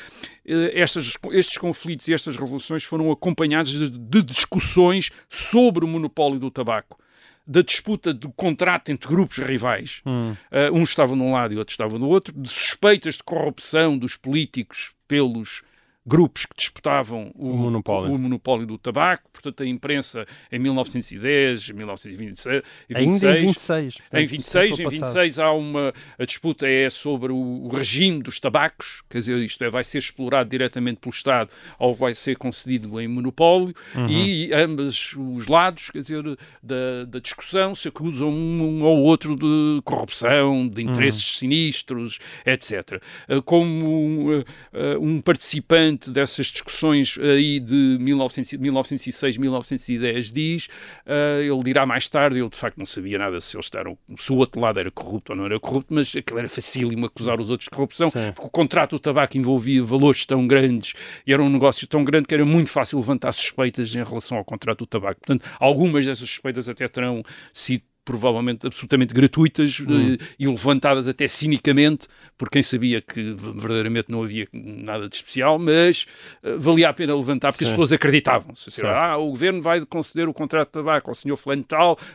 eh, 0.47 0.71
estas, 0.73 1.17
estes 1.33 1.57
conflitos 1.57 2.07
e 2.07 2.13
estas 2.13 2.37
revoluções 2.37 2.85
foram 2.85 3.11
acompanhados 3.11 3.69
de, 3.69 3.89
de 3.89 4.23
discussões 4.23 5.11
sobre 5.27 5.83
o 5.83 5.87
monopólio 5.89 6.39
do 6.39 6.49
tabaco. 6.49 6.97
Da 7.45 7.61
disputa 7.61 8.13
do 8.13 8.31
contrato 8.31 8.89
entre 8.89 9.09
grupos 9.09 9.39
rivais, 9.39 10.01
Hum. 10.05 10.37
Uh, 10.49 10.73
uns 10.73 10.87
estavam 10.87 11.17
de 11.17 11.23
um 11.23 11.33
lado 11.33 11.53
e 11.53 11.57
outros 11.57 11.73
estavam 11.73 11.99
do 11.99 12.07
outro, 12.07 12.33
de 12.33 12.49
suspeitas 12.49 13.15
de 13.15 13.23
corrupção 13.23 13.97
dos 13.97 14.15
políticos 14.15 14.95
pelos 15.05 15.63
grupos 16.05 16.45
que 16.45 16.55
disputavam 16.57 17.31
o, 17.35 17.51
O 17.51 17.55
monopólio. 17.57 18.13
o 18.13 18.17
monopólio 18.19 18.65
do 18.67 18.77
tabaco. 18.77 19.29
Portanto, 19.31 19.63
a 19.63 19.65
imprensa 19.65 20.25
em 20.51 20.59
1910, 20.59 21.69
em 21.69 21.73
1926, 21.73 22.61
e 22.89 22.97
Ainda 22.97 23.39
em 23.39 23.45
26, 23.45 23.45
26. 23.45 23.95
em 23.95 23.99
portanto, 23.99 24.27
26, 24.29 24.65
em 24.65 24.75
século 24.75 24.99
passado. 24.99 25.13
26 25.23 25.39
há 25.39 25.51
uma 25.51 25.93
a 26.19 26.25
disputa 26.25 26.67
é 26.67 26.89
sobre 26.89 27.31
o, 27.31 27.67
regime 27.73 28.21
dos 28.21 28.39
tabacos, 28.39 29.01
quer 29.09 29.19
dizer, 29.19 29.37
isto 29.43 29.63
é, 29.63 29.69
vai 29.69 29.83
ser 29.83 29.97
explorado 29.99 30.49
diretamente 30.49 30.99
pelo 30.99 31.13
Estado 31.13 31.49
ou 31.79 31.93
vai 31.93 32.13
ser 32.13 32.35
concedido 32.37 32.99
em 32.99 33.07
monopólio 33.07 33.73
Uhum. 33.95 34.07
e 34.09 34.51
ambos 34.53 35.15
os 35.17 35.47
lados, 35.47 35.89
quer 35.91 35.99
dizer, 35.99 36.23
da, 36.61 37.05
da 37.07 37.19
discussão 37.19 37.73
se 37.75 37.87
acusam 37.87 38.29
um, 38.29 38.83
ao 38.85 38.97
outro 38.97 39.35
de 39.35 39.81
corrupção, 39.83 40.67
de 40.67 40.81
interesses 40.83 41.33
Uhum. 41.33 41.39
sinistros, 41.39 42.19
etc. 42.45 43.01
Uh, 43.29 43.41
Como 43.41 43.67
um, 43.69 44.39
uh, 44.39 44.41
uh, 44.41 44.99
um 45.01 45.21
participante 45.21 45.92
dessas 45.95 46.47
discussões 46.47 47.17
aí 47.19 47.59
de 47.59 47.97
1900 47.99 48.53
1906, 48.53 49.37
1910 49.37 50.31
diz, 50.31 50.65
uh, 51.05 51.41
ele 51.41 51.63
dirá 51.63 51.85
mais 51.85 52.07
tarde, 52.07 52.39
ele 52.39 52.49
de 52.49 52.57
facto 52.57 52.77
não 52.77 52.85
sabia 52.85 53.17
nada 53.17 53.39
se 53.41 53.55
eles 53.55 53.65
estavam, 53.65 53.97
se 54.17 54.31
o 54.31 54.35
outro 54.35 54.59
lado 54.59 54.79
era 54.79 54.91
corrupto 54.91 55.31
ou 55.31 55.37
não 55.37 55.45
era 55.45 55.59
corrupto, 55.59 55.93
mas 55.93 56.15
aquilo 56.15 56.39
era 56.39 56.49
facílimo 56.49 57.05
acusar 57.05 57.39
os 57.39 57.49
outros 57.49 57.65
de 57.65 57.71
corrupção, 57.71 58.09
Sim. 58.09 58.31
porque 58.33 58.47
o 58.47 58.49
contrato 58.49 58.91
do 58.91 58.99
tabaco 58.99 59.37
envolvia 59.37 59.83
valores 59.83 60.25
tão 60.25 60.47
grandes 60.47 60.93
e 61.25 61.33
era 61.33 61.41
um 61.41 61.49
negócio 61.49 61.87
tão 61.87 62.03
grande 62.03 62.27
que 62.27 62.33
era 62.33 62.45
muito 62.45 62.69
fácil 62.69 62.97
levantar 62.99 63.31
suspeitas 63.31 63.95
em 63.95 64.03
relação 64.03 64.37
ao 64.37 64.45
contrato 64.45 64.79
do 64.79 64.85
tabaco. 64.87 65.19
Portanto, 65.21 65.49
algumas 65.59 66.05
dessas 66.05 66.27
suspeitas 66.29 66.67
até 66.69 66.87
terão 66.87 67.23
sido 67.51 67.83
provavelmente 68.05 68.67
absolutamente 68.67 69.13
gratuitas 69.13 69.81
eh, 69.81 70.17
e 70.37 70.47
levantadas 70.47 71.07
até 71.07 71.27
cinicamente 71.27 72.07
por 72.37 72.49
quem 72.49 72.61
sabia 72.61 73.01
que 73.01 73.33
verdadeiramente 73.33 74.11
não 74.11 74.23
havia 74.23 74.47
nada 74.51 75.07
de 75.07 75.15
especial, 75.15 75.57
mas 75.57 76.05
eh, 76.43 76.57
valia 76.57 76.89
a 76.89 76.93
pena 76.93 77.15
levantar 77.15 77.51
porque 77.51 77.63
as 77.63 77.69
pessoas 77.69 77.93
acreditavam. 77.93 78.53
Se 78.55 78.71
seja, 78.71 78.91
ah, 78.91 79.17
o 79.17 79.29
governo 79.29 79.61
vai 79.61 79.85
conceder 79.85 80.27
o 80.27 80.33
contrato 80.33 80.67
de 80.67 80.73
tabaco 80.73 81.09
ao 81.09 81.15
senhor 81.15 81.37
fulano 81.37 81.63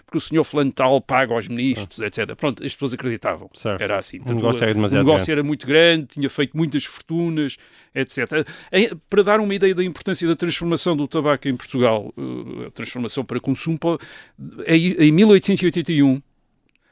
porque 0.04 0.18
o 0.18 0.20
senhor 0.20 0.44
fulano 0.44 0.72
paga 1.06 1.32
aos 1.32 1.48
ministros, 1.48 2.00
etc. 2.00 2.34
Pronto, 2.34 2.64
as 2.64 2.72
pessoas 2.72 2.92
acreditavam. 2.92 3.50
Certo. 3.54 3.80
Era 3.80 3.98
assim. 3.98 4.18
Portanto, 4.18 4.32
o 4.32 4.40
negócio, 4.40 4.64
era, 4.64 4.78
o 4.78 4.88
negócio 4.88 5.32
era 5.32 5.42
muito 5.42 5.66
grande, 5.66 6.06
tinha 6.06 6.28
feito 6.28 6.56
muitas 6.56 6.84
fortunas, 6.84 7.56
etc. 7.94 8.46
Para 9.08 9.22
dar 9.22 9.40
uma 9.40 9.54
ideia 9.54 9.74
da 9.74 9.82
importância 9.82 10.28
da 10.28 10.36
transformação 10.36 10.96
do 10.96 11.08
tabaco 11.08 11.48
em 11.48 11.56
Portugal, 11.56 12.12
eh, 12.16 12.66
a 12.66 12.70
transformação 12.70 13.24
para 13.24 13.40
consumo, 13.40 13.78
em 14.66 15.12
1880 15.12 15.77
1981, 15.82 16.22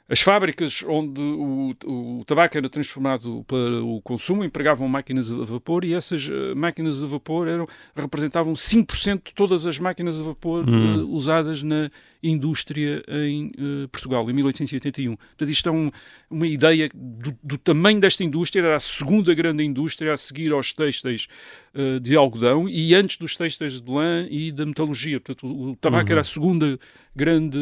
as 0.08 0.20
fábricas 0.20 0.84
onde 0.86 1.20
o, 1.20 1.74
o, 1.84 2.24
tabaco 2.24 2.56
era 2.56 2.68
transformado 2.68 3.44
para 3.44 3.82
o 3.82 4.00
consumo 4.00 4.44
empregavam 4.44 4.86
máquinas 4.88 5.32
a 5.32 5.44
vapor 5.44 5.84
e 5.84 5.94
essas 5.94 6.28
eh, 6.28 6.54
máquinas 6.54 7.02
a 7.02 7.06
vapor 7.06 7.48
eram, 7.48 7.66
representavam 7.94 8.52
5% 8.52 9.22
de 9.26 9.34
todas 9.34 9.66
as 9.66 9.80
máquinas 9.80 10.20
a 10.20 10.22
vapor 10.22 10.68
hum. 10.68 11.00
Eh, 11.00 11.02
usadas 11.02 11.62
na 11.64 11.90
indústria 12.30 13.02
em 13.08 13.52
eh, 13.56 13.86
Portugal, 13.90 14.28
em 14.30 14.32
1881. 14.32 15.16
Portanto, 15.16 15.48
isto 15.50 15.68
é 15.68 15.72
um- 15.72 15.90
uma 16.30 16.46
ideia 16.46 16.88
do, 16.94 17.36
do 17.42 17.56
tamanho 17.58 18.00
desta 18.00 18.24
indústria, 18.24 18.62
era 18.62 18.76
a 18.76 18.80
segunda 18.80 19.32
grande 19.34 19.62
indústria 19.64 20.12
a 20.12 20.16
seguir 20.16 20.52
aos 20.52 20.72
têxteis 20.72 21.26
eh, 21.74 21.98
de 22.00 22.16
algodão 22.16 22.68
e 22.68 22.94
antes 22.94 23.16
dos 23.16 23.36
têxteis 23.36 23.80
de 23.80 23.90
lã 23.90 24.26
e 24.30 24.50
da 24.52 24.66
metalurgia. 24.66 25.20
Portanto, 25.20 25.46
o, 25.46 25.70
o 25.70 25.76
tabaco 25.76 26.10
era 26.12 26.20
a 26.20 26.24
segunda 26.24 26.78
grande 27.14 27.58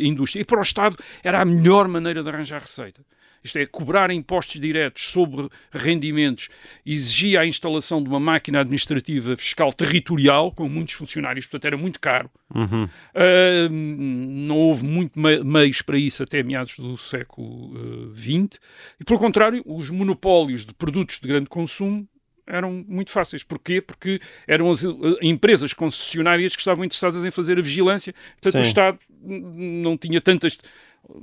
indústria. 0.00 0.40
E 0.40 0.44
para 0.44 0.58
o 0.58 0.62
Estado 0.62 0.96
era 1.22 1.40
a 1.40 1.44
melhor 1.44 1.88
maneira 1.88 2.22
de 2.22 2.28
arranjar 2.28 2.60
receita. 2.60 3.00
Isto 3.46 3.58
é, 3.58 3.66
cobrar 3.66 4.10
impostos 4.10 4.60
diretos 4.60 5.04
sobre 5.06 5.48
rendimentos 5.72 6.48
exigia 6.84 7.40
a 7.40 7.46
instalação 7.46 8.02
de 8.02 8.08
uma 8.08 8.20
máquina 8.20 8.60
administrativa 8.60 9.34
fiscal 9.36 9.72
territorial 9.72 10.52
com 10.52 10.68
muitos 10.68 10.94
funcionários, 10.94 11.46
portanto 11.46 11.64
era 11.64 11.76
muito 11.76 12.00
caro. 12.00 12.30
Uhum. 12.54 12.84
Uh, 12.84 13.68
não 13.70 14.56
houve 14.56 14.84
muito 14.84 15.18
me- 15.18 15.42
meios 15.42 15.82
para 15.82 15.98
isso 15.98 16.22
até 16.22 16.42
meados 16.42 16.78
do 16.78 16.96
século 16.96 18.12
XX. 18.14 18.58
e, 19.00 19.04
pelo 19.04 19.18
contrário, 19.18 19.62
os 19.64 19.90
monopólios 19.90 20.64
de 20.66 20.74
produtos 20.74 21.18
de 21.18 21.26
grande 21.28 21.48
consumo 21.48 22.06
eram 22.46 22.84
muito 22.86 23.10
fáceis. 23.10 23.42
Porquê? 23.42 23.80
Porque 23.80 24.20
eram 24.46 24.70
as 24.70 24.84
uh, 24.84 24.94
empresas 25.20 25.72
concessionárias 25.72 26.54
que 26.54 26.60
estavam 26.60 26.84
interessadas 26.84 27.24
em 27.24 27.30
fazer 27.30 27.58
a 27.58 27.60
vigilância. 27.60 28.14
Portanto, 28.40 28.52
Sim. 28.52 28.58
o 28.58 28.68
Estado 28.68 28.98
não 29.20 29.96
tinha 29.96 30.20
tantas 30.20 30.56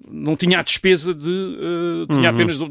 não 0.09 0.35
tinha 0.35 0.59
a 0.59 0.63
despesa 0.63 1.13
de 1.13 1.27
uh, 1.29 2.07
tinha 2.07 2.29
Uhum. 2.29 2.35
apenas 2.35 2.57
de, 2.57 2.65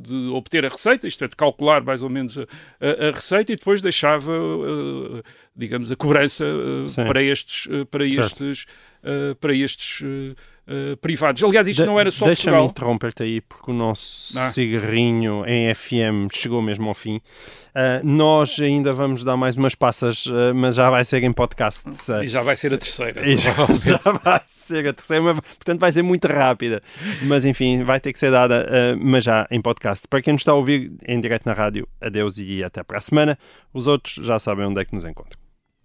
de 0.00 0.28
obter 0.34 0.64
a 0.64 0.68
receita, 0.68 1.06
isto 1.08 1.24
é, 1.24 1.28
de 1.28 1.34
calcular 1.36 1.82
mais 1.82 2.02
ou 2.02 2.10
menos 2.10 2.36
a, 2.36 2.42
a- 2.42 3.08
a 3.08 3.10
receita 3.12 3.52
e 3.52 3.56
depois 3.56 3.80
deixava, 3.80 4.30
uh, 4.32 5.22
digamos, 5.56 5.90
a 5.90 5.96
cobrança 5.96 6.44
uh, 6.44 6.84
para 7.06 7.22
estes, 7.22 7.66
para 7.90 8.04
estes, 8.06 8.66
para 9.40 9.54
estes 9.54 10.04
uh, 10.70 10.92
uh, 10.92 10.96
privados. 10.98 11.42
Aliás, 11.42 11.66
isto 11.68 11.82
De- 11.82 11.86
não 11.88 11.98
era 11.98 12.10
só 12.10 12.24
Deixa-me 12.26 12.56
Portugal. 12.56 12.70
interromper-te 12.70 13.22
aí, 13.22 13.40
porque 13.40 13.70
o 13.70 13.74
nosso 13.74 14.38
Ah. 14.38 14.50
cigarrinho 14.50 15.42
em 15.46 15.74
FM 15.74 16.28
chegou 16.32 16.62
mesmo 16.62 16.88
ao 16.88 16.94
fim. 16.94 17.20
Ah, 17.74 18.00
nós 18.02 18.58
ainda 18.58 18.92
vamos 18.92 19.22
dar 19.22 19.36
mais 19.36 19.54
umas 19.56 19.74
passas, 19.76 20.24
ah, 20.28 20.52
mas 20.54 20.74
já 20.74 20.90
vai 20.90 21.04
ser 21.04 21.22
em 21.22 21.32
podcast. 21.32 21.84
E 22.22 22.26
já 22.26 22.42
vai 22.42 22.56
ser 22.56 22.74
a 22.74 22.78
terceira. 22.78 23.24
E 23.28 23.36
já, 23.36 23.52
já 23.84 24.12
vai 24.12 24.40
ser 24.46 24.88
a 24.88 24.92
terceira, 24.92 25.22
mas, 25.22 25.40
portanto 25.40 25.80
vai 25.80 25.92
ser 25.92 26.02
muito 26.02 26.26
rápida. 26.26 26.82
Mas 27.22 27.44
enfim, 27.44 27.84
vai 27.84 28.00
ter 28.00 28.12
que 28.12 28.18
ser 28.18 28.30
dada, 28.30 28.66
mas 29.00 29.22
já 29.24 29.46
em 29.50 29.60
podcast. 29.60 30.06
Para 30.08 30.20
quem 30.22 30.32
nos 30.32 30.42
está 30.42 30.52
a 30.52 30.56
ouvir 30.56 30.92
em 31.06 31.20
direto 31.20 31.46
na 31.46 31.52
rádio, 31.52 31.86
adeus 32.00 32.38
e 32.38 32.62
até 32.64 32.82
para 32.82 32.98
a 32.98 33.00
semana. 33.00 33.38
Os 33.72 33.86
outros 33.86 34.14
já 34.24 34.38
sabem 34.38 34.66
onde 34.66 34.80
é 34.80 34.84
que 34.84 34.94
nos 34.94 35.04
encontram. 35.04 35.38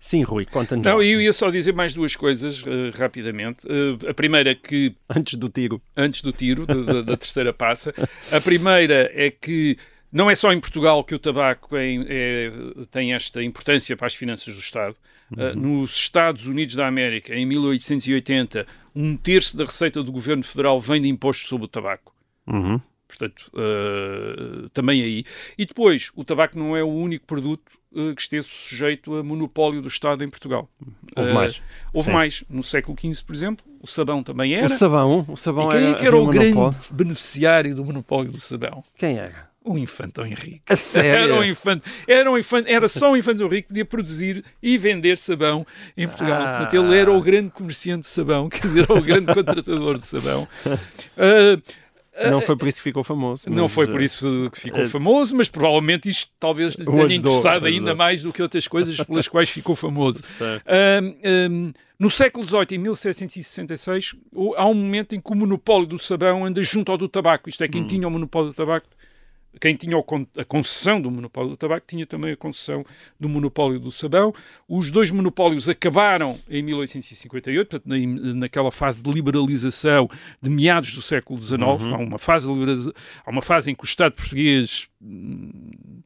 Sim, 0.07 0.21
Rui, 0.21 0.45
conta-nos 0.45 0.85
Não, 0.85 1.01
eu 1.01 1.19
ia 1.19 1.33
só 1.33 1.49
dizer 1.49 1.73
mais 1.73 1.91
duas 1.93 2.15
coisas 2.15 2.63
eh, 2.65 2.95
rapidamente. 2.95 3.65
Eh, 3.67 4.09
a 4.09 4.13
primeira 4.13 4.51
é 4.51 4.55
que 4.55 4.93
antes 5.09 5.33
do 5.33 5.49
tiro. 5.49 5.81
antes 5.97 6.21
do 6.21 6.31
tiro, 6.31 6.65
da, 6.67 6.75
da- 6.75 7.01
da 7.01 7.17
terceira 7.17 7.51
passa. 7.51 7.91
A 8.31 8.39
primeira 8.39 9.09
é 9.15 9.31
que 9.31 9.77
não 10.11 10.29
é 10.29 10.35
só 10.35 10.53
em 10.53 10.59
Portugal 10.59 11.03
que 11.03 11.15
o 11.15 11.19
tabaco 11.19 11.75
é- 11.75 11.95
é- 12.07 12.51
tem 12.91 13.13
esta 13.15 13.41
importância 13.43 13.97
para 13.97 14.05
as 14.05 14.13
finanças 14.13 14.53
do 14.53 14.59
Estado. 14.59 14.95
Uh, 15.31 15.57
nos 15.59 15.95
Estados 15.95 16.45
Unidos 16.45 16.75
da 16.75 16.85
América, 16.85 17.33
em 17.33 17.47
1880, 17.47 18.67
um 18.95 19.17
terço 19.17 19.57
da 19.57 19.65
receita 19.65 20.03
do 20.03 20.11
governo 20.11 20.43
federal 20.43 20.79
vem 20.79 21.01
de 21.01 21.07
impostos 21.07 21.47
sobre 21.49 21.65
o 21.65 21.67
tabaco. 21.67 22.13
Uhum. 22.45 22.79
Portanto, 23.07 23.51
uh, 23.55 24.69
também 24.69 25.01
aí. 25.01 25.25
E 25.57 25.65
depois, 25.65 26.11
o 26.15 26.23
tabaco 26.23 26.57
não 26.59 26.77
é 26.77 26.83
o 26.83 26.87
único 26.89 27.25
produto 27.25 27.63
uh, 27.73 27.84
que 28.15 28.21
esteve 28.21 28.43
sujeito 28.49 29.15
a 29.15 29.23
monopólio 29.23 29.81
do 29.81 29.87
Estado 29.87 30.23
em 30.23 30.29
Portugal. 30.29 30.69
Houve 31.15 31.31
Uh, 31.31 31.33
mais. 31.33 31.61
Houve 31.93 32.07
Sim. 32.07 32.13
mais. 32.13 32.43
No 32.49 32.61
século 32.63 32.97
XV, 32.99 33.23
por 33.25 33.35
exemplo, 33.35 33.65
o 33.81 33.87
sabão 33.87 34.21
também 34.21 34.53
O 34.53 34.57
era. 34.57 34.69
sabão, 34.69 35.25
o 35.27 35.37
sabão 35.37 35.65
E 35.65 35.69
quem 35.69 35.79
é 35.79 35.83
era, 35.89 35.95
que 35.95 36.05
era 36.07 36.17
o 36.17 36.27
grande 36.27 36.53
monopólio. 36.53 36.79
beneficiário 36.91 37.75
do 37.75 37.85
monopólio 37.85 38.31
do 38.31 38.39
sabão? 38.39 38.83
Quem 38.97 39.17
era? 39.17 39.49
O 39.63 39.77
infante 39.79 40.21
Henrique. 40.21 40.61
A 40.69 40.75
sério? 40.75 41.09
Era, 41.33 41.35
um 41.39 41.43
infante, 41.43 41.83
era, 42.07 42.29
um 42.31 42.37
infante, 42.37 42.71
era 42.71 42.87
só 42.87 43.11
um 43.13 43.17
infante 43.17 43.41
Henrique 43.41 43.63
que 43.63 43.67
podia 43.69 43.85
produzir 43.85 44.45
e 44.61 44.77
vender 44.77 45.17
sabão 45.17 45.65
em 45.97 46.07
Portugal. 46.07 46.39
Ah. 46.39 46.57
Portanto, 46.59 46.85
ele 46.85 46.95
era 46.95 47.11
o 47.11 47.19
grande 47.19 47.49
comerciante 47.49 48.01
de 48.01 48.07
sabão, 48.07 48.47
quer 48.47 48.61
dizer, 48.61 48.85
o 48.91 49.01
grande 49.01 49.25
contratador 49.33 49.97
de 49.97 50.05
sabão. 50.05 50.47
Ah, 51.17 51.59
Não 52.31 52.39
foi 52.41 52.55
por 52.55 52.67
isso 52.67 52.77
que 52.77 52.83
ficou 52.83 53.03
famoso. 53.03 53.49
não 53.49 53.67
foi 53.67 53.87
por 53.87 54.01
eh, 54.01 54.05
isso 54.05 54.49
que 54.51 54.59
ficou 54.61 54.81
eh, 54.81 54.89
famoso, 54.89 55.35
mas 55.35 55.49
provavelmente 55.49 56.07
isto 56.09 56.31
talvez 56.39 56.75
lhe 56.75 56.85
tenha 56.85 57.13
interessado 57.15 57.65
ainda 57.65 57.93
mais 57.95 58.23
do 58.23 58.31
que 58.31 58.41
outras 58.41 58.67
coisas 58.67 58.95
pelas 59.03 59.27
quais 59.27 59.49
ficou 59.49 59.75
famoso. 59.75 60.21
Ahm, 60.65 61.15
ahm, 61.23 61.71
no 61.99 62.09
século 62.09 62.45
XVIII, 62.45 62.67
em 62.71 62.77
1766, 62.79 64.15
o- 64.33 64.53
há 64.55 64.65
um 64.65 64.73
momento 64.73 65.15
em 65.15 65.19
que 65.19 65.31
o 65.31 65.35
monopólio 65.35 65.87
do 65.87 65.99
sabão 65.99 66.45
anda 66.45 66.61
junto 66.63 66.91
ao 66.91 66.97
do 66.97 67.07
tabaco. 67.07 67.49
Isto 67.49 67.63
é, 67.63 67.67
Hum. 67.67 67.71
quem 67.71 67.83
tinha 67.87 68.07
o 68.07 68.11
monopólio 68.11 68.51
do 68.51 68.55
tabaco, 68.55 68.87
quem 69.59 69.75
tinha 69.75 69.95
a 69.97 70.45
concessão 70.45 70.99
do 71.01 71.09
monopólio 71.11 71.51
do 71.51 71.57
tabaco, 71.57 71.85
tinha 71.87 72.05
também 72.05 72.33
a 72.33 72.37
concessão 72.37 72.85
do 73.19 73.29
monopólio 73.29 73.79
do 73.79 73.91
sabão. 73.91 74.33
Os 74.67 74.91
dois 74.91 75.11
monopólios 75.11 75.69
acabaram 75.69 76.37
em 76.49 76.61
1858, 76.63 77.69
portanto, 77.69 77.87
na- 77.87 78.33
naquela 78.33 78.71
fase 78.71 79.01
de 79.01 79.11
liberalização 79.11 80.09
de 80.41 80.49
meados 80.49 80.93
do 80.93 81.01
século 81.01 81.41
XIX. 81.41 81.61
Uhum. 81.61 81.95
Há, 81.95 81.97
uma 81.97 82.17
fase 82.19 82.47
há 83.25 83.29
uma 83.29 83.41
fase 83.41 83.71
em 83.71 83.75
que 83.75 83.83
o 83.83 83.85
Estado 83.85 84.13
português 84.13 84.87
hum, 85.01 85.51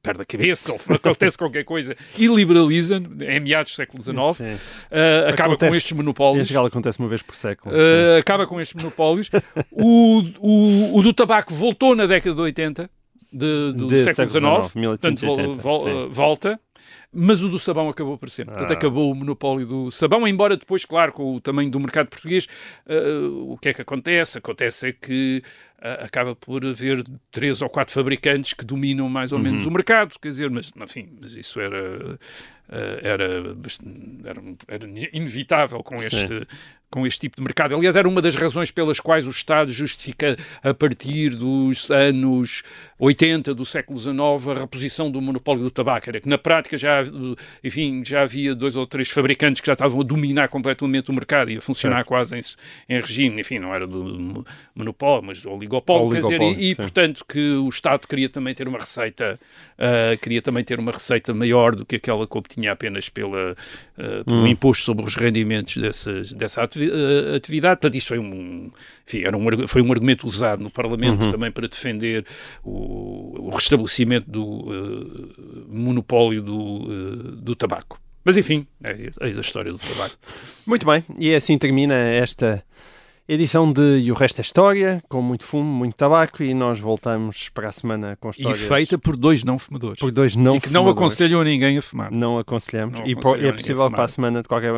perde 0.01 0.21
a 0.21 0.25
cabeça 0.25 0.71
ou 0.71 0.79
acontece 0.95 1.37
qualquer 1.37 1.63
coisa 1.63 1.95
e 2.17 2.27
liberaliza, 2.27 3.01
é 3.21 3.39
meados 3.39 3.71
do 3.73 3.75
século 3.75 4.01
XIX. 4.01 4.17
Uh, 4.17 5.29
acaba 5.29 5.53
Acontece- 5.53 5.71
com 5.71 5.75
estes 5.75 5.91
Em 5.91 5.95
monopólios. 5.95 6.47
geral 6.47 6.65
acontece 6.65 6.99
uma 6.99 7.07
vez 7.07 7.21
por 7.21 7.35
século. 7.35 7.73
Uh, 7.75 8.19
acaba 8.19 8.45
com 8.47 8.59
estes 8.61 8.75
monopólios. 8.81 9.29
o, 9.71 10.21
o, 10.39 10.97
o 10.97 11.01
do 11.01 11.13
tabaco 11.13 11.53
voltou 11.53 11.95
na 11.95 12.05
década 12.05 12.35
de 12.35 12.41
80 12.41 12.89
de- 13.31 13.73
do 13.73 13.87
De 13.87 14.03
século 14.03 14.29
XIX, 14.29 14.41
XIX, 14.67 14.71
portanto 14.73 15.19
vol- 15.21 15.37
1880, 15.37 15.61
vol- 15.61 15.83
sim. 15.85 15.91
uh, 15.91 16.09
volta. 16.11 16.59
Mas 17.11 17.41
o 17.41 17.49
do 17.49 17.57
sabão 17.57 17.89
acabou 17.89 18.19
para 18.19 18.29
sempre. 18.29 18.51
Portanto, 18.53 18.69
Ah. 18.71 18.73
acabou 18.77 19.11
o 19.11 19.15
monopólio 19.15 19.65
do 19.65 19.89
sabão, 19.91 20.27
embora 20.27 20.55
depois, 20.55 20.85
claro, 20.85 21.11
com 21.11 21.35
o 21.35 21.41
tamanho 21.41 21.69
do 21.71 21.79
mercado 21.79 22.07
português, 22.07 22.47
uh, 22.87 23.51
o 23.51 23.57
que 23.57 23.69
é 23.69 23.73
que 23.73 23.81
acontece? 23.81 24.37
Acontece 24.37 24.89
é 24.89 24.91
que 24.93 25.41
uh, 25.79 26.05
acaba 26.05 26.35
por 26.35 26.63
haver 26.63 27.03
três 27.31 27.63
ou 27.63 27.69
quatro 27.69 27.93
fabricantes 27.95 28.53
que 28.53 28.63
dominam 28.63 29.09
mais 29.09 29.31
ou 29.31 29.39
Uhum. 29.39 29.43
menos 29.43 29.65
o 29.65 29.71
mercado, 29.71 30.19
quer 30.21 30.29
dizer, 30.29 30.51
mas, 30.51 30.71
enfim, 30.83 31.09
mas 31.19 31.33
isso 31.35 31.59
era, 31.59 32.13
uh, 32.13 32.19
era, 33.01 33.55
era, 34.23 34.41
era 34.67 34.85
inevitável 35.11 35.81
com 35.83 35.95
este, 35.95 36.47
com 36.89 37.05
este 37.05 37.19
tipo 37.21 37.37
de 37.37 37.43
mercado. 37.43 37.75
Aliás, 37.75 37.95
era 37.95 38.07
uma 38.07 38.21
das 38.21 38.35
razões 38.35 38.71
pelas 38.71 38.99
quais 38.99 39.27
o 39.27 39.29
Estado 39.29 39.71
justifica, 39.71 40.35
a 40.63 40.73
partir 40.73 41.29
dos 41.35 41.89
anos 41.91 42.63
80 42.97 43.53
do 43.53 43.63
século 43.65 43.97
XIX, 43.97 44.17
a 44.57 44.59
reposição 44.61 45.09
do 45.11 45.21
monopólio 45.21 45.63
do 45.63 45.71
tabaco. 45.71 46.09
Era 46.09 46.19
que, 46.19 46.27
na 46.27 46.37
prática, 46.37 46.77
já, 46.77 47.03
enfim, 47.63 48.03
já 48.05 48.21
havia 48.23 48.55
dois 48.55 48.75
ou 48.75 48.85
três 48.87 49.09
fabricantes 49.09 49.61
que 49.61 49.67
já 49.67 49.73
estavam 49.73 50.01
a 50.01 50.03
dominar 50.03 50.47
completamente 50.47 51.09
o 51.09 51.13
mercado 51.13 51.51
e 51.51 51.57
a 51.57 51.61
funcionar 51.61 51.97
Certo. 51.97 52.07
quase 52.07 52.35
em, 52.35 52.41
em 52.89 52.99
regime, 52.99 53.41
enfim, 53.41 53.59
não 53.59 53.73
era 53.73 53.85
de 53.87 53.95
mo- 53.95 54.45
monopólio, 54.75 55.23
mas 55.27 55.45
oligopólio, 55.45 56.09
quer 56.11 56.21
dizer, 56.21 56.35
Oligopólio, 56.41 56.59
e, 56.67 56.71
e, 56.71 56.75
portanto, 56.75 57.23
que 57.27 57.51
o 57.53 57.69
Estado 57.69 58.07
queria 58.07 58.29
também 58.29 58.53
ter 58.53 58.67
uma 58.67 58.79
receita, 58.79 59.39
ah, 59.77 60.17
queria 60.21 60.41
também 60.41 60.63
ter 60.63 60.79
uma 60.79 60.91
receita 60.91 61.33
maior 61.33 61.75
do 61.75 61.85
que 61.85 61.95
aquela 61.97 62.25
que 62.27 62.37
obtinha 62.37 62.71
apenas 62.71 63.09
pela, 63.09 63.55
ah, 63.97 64.23
pelo 64.25 64.39
Hum. 64.43 64.47
imposto 64.47 64.83
sobre 64.85 65.05
os 65.05 65.15
rendimentos 65.15 65.77
dessas, 65.77 66.33
dessa 66.33 66.63
ativi- 66.63 66.78
ah, 66.78 66.78
atividade. 67.35 67.79
Portanto, 67.79 67.95
isto 67.95 68.07
foi 68.09 68.19
um, 68.19 68.71
enfim, 69.07 69.23
era 69.23 69.35
um, 69.37 69.67
foi 69.67 69.81
um 69.81 69.91
argumento 69.91 70.25
usado 70.27 70.61
no 70.63 70.69
Parlamento 70.69 71.23
Uhum. 71.23 71.31
também 71.31 71.51
para 71.51 71.67
defender 71.67 72.25
o, 72.63 73.47
o 73.47 73.49
restabelecimento 73.49 74.29
do 74.29 74.65
ah, 74.69 75.63
monopólio 75.69 76.41
do, 76.41 76.87
ah, 76.89 77.35
do 77.41 77.55
tabaco. 77.55 77.99
Mas, 78.23 78.37
enfim, 78.37 78.67
é, 78.83 79.09
é 79.21 79.25
a 79.27 79.29
história 79.29 79.71
do 79.71 79.79
tabaco. 79.79 80.15
Muito 80.65 80.85
bem, 80.85 81.03
e 81.17 81.33
assim 81.33 81.57
termina 81.57 81.95
esta 81.95 82.63
edição 83.27 83.71
de 83.71 83.99
E 83.99 84.11
o 84.11 84.15
Resto 84.15 84.39
é 84.39 84.41
História, 84.41 85.03
com 85.07 85.21
muito 85.21 85.43
fumo, 85.45 85.63
muito 85.71 85.95
tabaco, 85.95 86.41
e 86.43 86.53
nós 86.53 86.79
voltamos 86.79 87.47
para 87.49 87.69
a 87.69 87.71
semana 87.71 88.17
com 88.19 88.29
E 88.29 88.31
histórias 88.31 88.61
feita 88.61 88.97
por 88.97 89.15
dois 89.15 89.43
não 89.43 89.57
fumadores. 89.57 89.99
por 89.99 90.11
dois 90.11 90.35
não 90.35 90.55
e 90.55 90.59
que 90.59 90.69
não 90.69 90.81
fumadores. 90.81 91.11
aconselham 91.13 91.41
a 91.41 91.43
ninguém 91.43 91.77
a 91.77 91.81
fumar. 91.81 92.11
Não 92.11 92.37
aconselhamos. 92.39 92.99
Não 92.99 93.07
e 93.07 93.11
é 93.47 93.51
possível 93.51 93.89
para 93.89 94.03
a 94.03 94.07
semana, 94.07 94.41
de 94.41 94.47
qualquer 94.47 94.73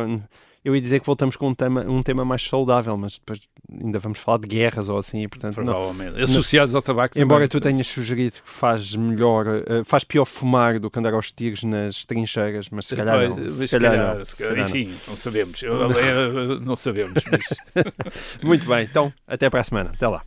Eu 0.64 0.76
ia 0.76 0.80
dizer 0.80 1.00
que 1.00 1.06
voltamos 1.06 1.34
com 1.34 1.48
um 1.48 1.54
tema, 1.54 1.80
um 1.88 2.02
tema 2.04 2.24
mais 2.24 2.42
saudável, 2.46 2.96
mas 2.96 3.14
depois 3.18 3.40
ainda 3.82 3.98
vamos 3.98 4.18
falar 4.20 4.38
de 4.38 4.46
guerras 4.46 4.88
ou 4.88 4.96
assim, 4.96 5.22
e 5.22 5.28
portanto, 5.28 5.56
não. 5.58 5.64
Provavelmente. 5.64 6.20
Associados 6.22 6.72
ao 6.74 6.80
tabaco 6.80 7.18
Embora 7.20 7.48
tu 7.48 7.60
tenhas 7.60 7.86
sugerido 7.88 8.36
que 8.36 8.48
faz 8.48 8.94
melhor, 8.94 9.46
eh, 9.48 9.82
faz 9.84 10.04
pior 10.04 10.24
fumar 10.24 10.78
do 10.78 10.88
que 10.88 10.98
andar 11.00 11.14
aos 11.14 11.32
tiros 11.32 11.64
nas 11.64 12.04
trincheiras, 12.04 12.68
mas 12.70 12.86
se 12.86 12.94
calhar 12.94 13.28
não. 13.28 13.50
Se 13.52 13.68
calhar 13.68 13.92
calhar, 13.92 14.16
não, 14.18 14.24
se 14.24 14.36
calhar, 14.36 14.56
não. 14.56 14.62
enfim, 14.62 14.94
não 15.08 15.16
sabemos. 15.16 15.62
Eu- 15.62 15.74
eu- 15.92 16.60
não 16.60 16.76
sabemos, 16.76 17.14
mas 17.30 17.84
Muito 18.42 18.66
bem, 18.68 18.84
então 18.84 19.12
até 19.26 19.50
para 19.50 19.60
a 19.60 19.64
semana. 19.64 19.90
Até 19.92 20.06
lá. 20.06 20.22